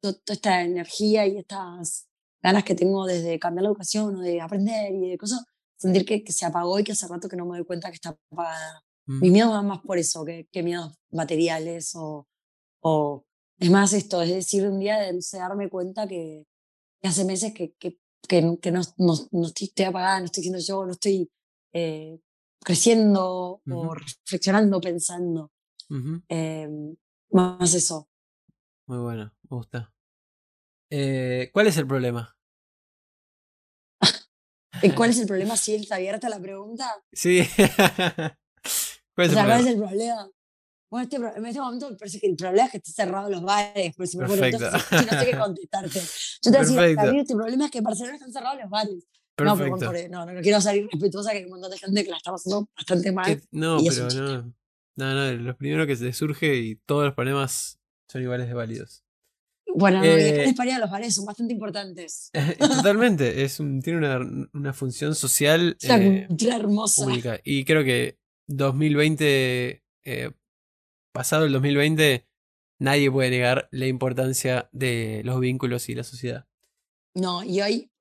[0.00, 2.08] toda esta energía y estas
[2.42, 5.44] ganas que tengo desde cambiar la educación o de aprender y de cosas,
[5.76, 7.96] sentir que, que se apagó y que hace rato que no me doy cuenta que
[7.96, 8.84] está apagada.
[9.06, 12.28] Mis miedos van más por eso que, que miedos materiales o,
[12.80, 13.24] o,
[13.58, 16.46] es más esto, es decir, un día de darme cuenta que,
[17.02, 17.98] hace meses que, que,
[18.28, 18.58] que, no,
[18.98, 21.30] no, no, estoy, apagada, no estoy siendo yo, no estoy
[21.72, 22.20] eh,
[22.62, 25.52] creciendo o reflexionando, pensando.
[26.28, 26.96] Em,
[27.30, 28.08] más eso.
[28.86, 29.92] Muy bueno, me gusta.
[30.90, 32.36] Eh, ¿Cuál es el problema?
[34.96, 37.02] ¿Cuál es el problema si él está abierta la pregunta?
[37.12, 37.42] Sí.
[39.28, 39.56] ¿Cuál es, el, problema?
[39.56, 40.30] ¿cuál es el problema?
[40.90, 43.42] Bueno, este, en este momento me parece que el problema es que estén cerrados los
[43.42, 44.60] bares, por si me entonces,
[44.90, 46.00] no sé qué contestarte.
[46.42, 49.06] Yo te decía, para mí este problema es que en Barcelona están cerrados los bares.
[49.38, 52.10] No, pero no, no, no quiero salir respetuosa que hay un montón de gente que
[52.10, 53.40] la está pasando bastante mal.
[53.52, 54.54] no, pero no.
[54.96, 57.78] No, no, lo primero que se surge y todos los problemas
[58.08, 59.02] son iguales de válidos.
[59.74, 62.30] Bueno, en España los bares son bastante importantes.
[62.58, 67.06] Totalmente, es tiene una, una, función social eh, hermosa.
[67.06, 67.40] Única.
[67.44, 68.18] Y creo que
[68.50, 70.30] 2020, eh,
[71.12, 72.26] pasado el 2020,
[72.78, 76.46] nadie puede negar la importancia de los vínculos y la sociedad.
[77.14, 77.92] No, y hoy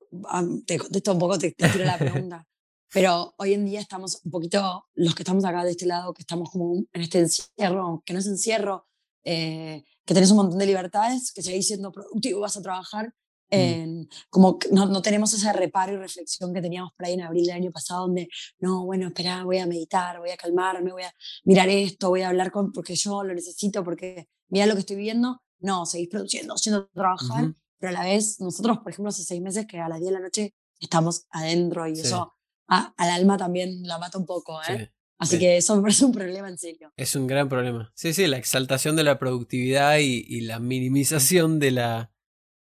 [0.66, 2.46] te contesto un poco, te, tiro la pregunta.
[2.92, 6.24] Pero hoy en día estamos un poquito, los que estamos acá de este lado, que
[6.24, 8.88] estamos como en este encierro, que no es encierro,
[9.24, 13.14] eh, que tenés un montón de libertades, que seguís siendo productivo, vas a trabajar,
[13.52, 14.08] mm.
[14.30, 17.56] como no, no, tenemos ese reparo y reflexión que teníamos por ahí en abril del
[17.56, 21.14] año pasado, donde, no, bueno, espera, voy a meditar, voy a calmarme, voy a
[21.44, 24.96] mirar esto, voy a hablar con, porque yo lo necesito, porque mira lo que estoy
[24.96, 25.42] viviendo.
[25.62, 29.66] No, seguís produciendo, a trabajar, pero a la vez, nosotros, por ejemplo, hace seis meses
[29.68, 32.34] que a las 10 de la noche estamos adentro y eso
[32.70, 34.92] al alma también la mata un poco, ¿eh?
[35.18, 36.94] Así que eso me parece un problema en serio.
[36.96, 37.92] Es un gran problema.
[37.94, 42.12] Sí, sí, la exaltación de la productividad y, la minimización de la,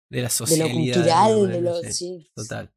[0.10, 0.68] de la socialidad.
[0.68, 1.94] De lo cultural, de lo...
[1.94, 2.30] Sí.
[2.36, 2.74] Total.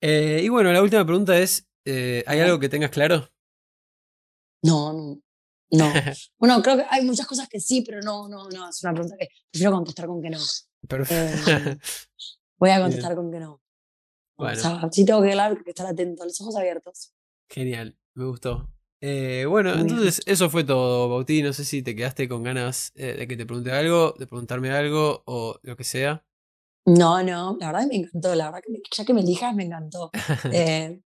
[0.00, 3.28] Eh, y bueno, la última pregunta es, eh, ¿hay algo que tengas claro?
[4.62, 5.22] No, no.
[5.70, 5.92] No.
[6.38, 8.68] bueno, creo que hay muchas cosas que sí, pero no, no, no.
[8.68, 10.38] Es una pregunta que prefiero contestar con que no.
[10.88, 11.50] Perfecto.
[11.50, 11.78] Eh,
[12.58, 13.60] voy a contestar con que no.
[14.36, 14.58] Bueno.
[14.58, 15.30] O sea, sí tengo que,
[15.64, 17.12] que estar atento, los ojos abiertos.
[17.48, 18.70] Genial, me gustó.
[19.00, 21.42] Eh, bueno, entonces eso fue todo, Bauti.
[21.42, 24.70] No sé si te quedaste con ganas eh, de que te pregunte algo, de preguntarme
[24.70, 26.25] algo o lo que sea.
[26.86, 30.10] No, no, la verdad me encantó, la verdad que ya que me elijas me encantó.
[30.52, 31.00] Eh,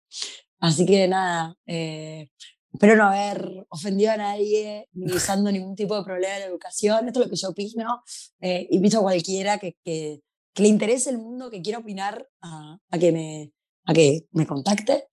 [0.60, 6.36] así que nada, espero no haber ofendido a nadie, ni usando ningún tipo de problema
[6.36, 7.08] en la educación.
[7.08, 8.04] Esto es lo que yo opino.
[8.42, 10.22] invito a cualquiera que, que,
[10.56, 13.54] le interese el mundo, que quiera opinar, a, a que, me,
[13.86, 15.08] a que me contacte.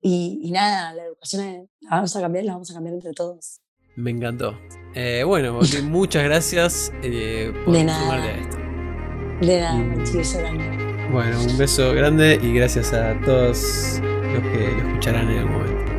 [0.00, 3.60] Y, nada, la educación la vamos a cambiar, la vamos a cambiar entre todos.
[3.96, 4.56] Me encantó.
[4.94, 8.14] Eh, bueno, muchas gracias eh, por de nada.
[8.14, 8.67] a esto.
[9.40, 9.82] De nada.
[11.12, 15.97] Bueno, un beso grande y gracias a todos los que lo escucharán en algún momento.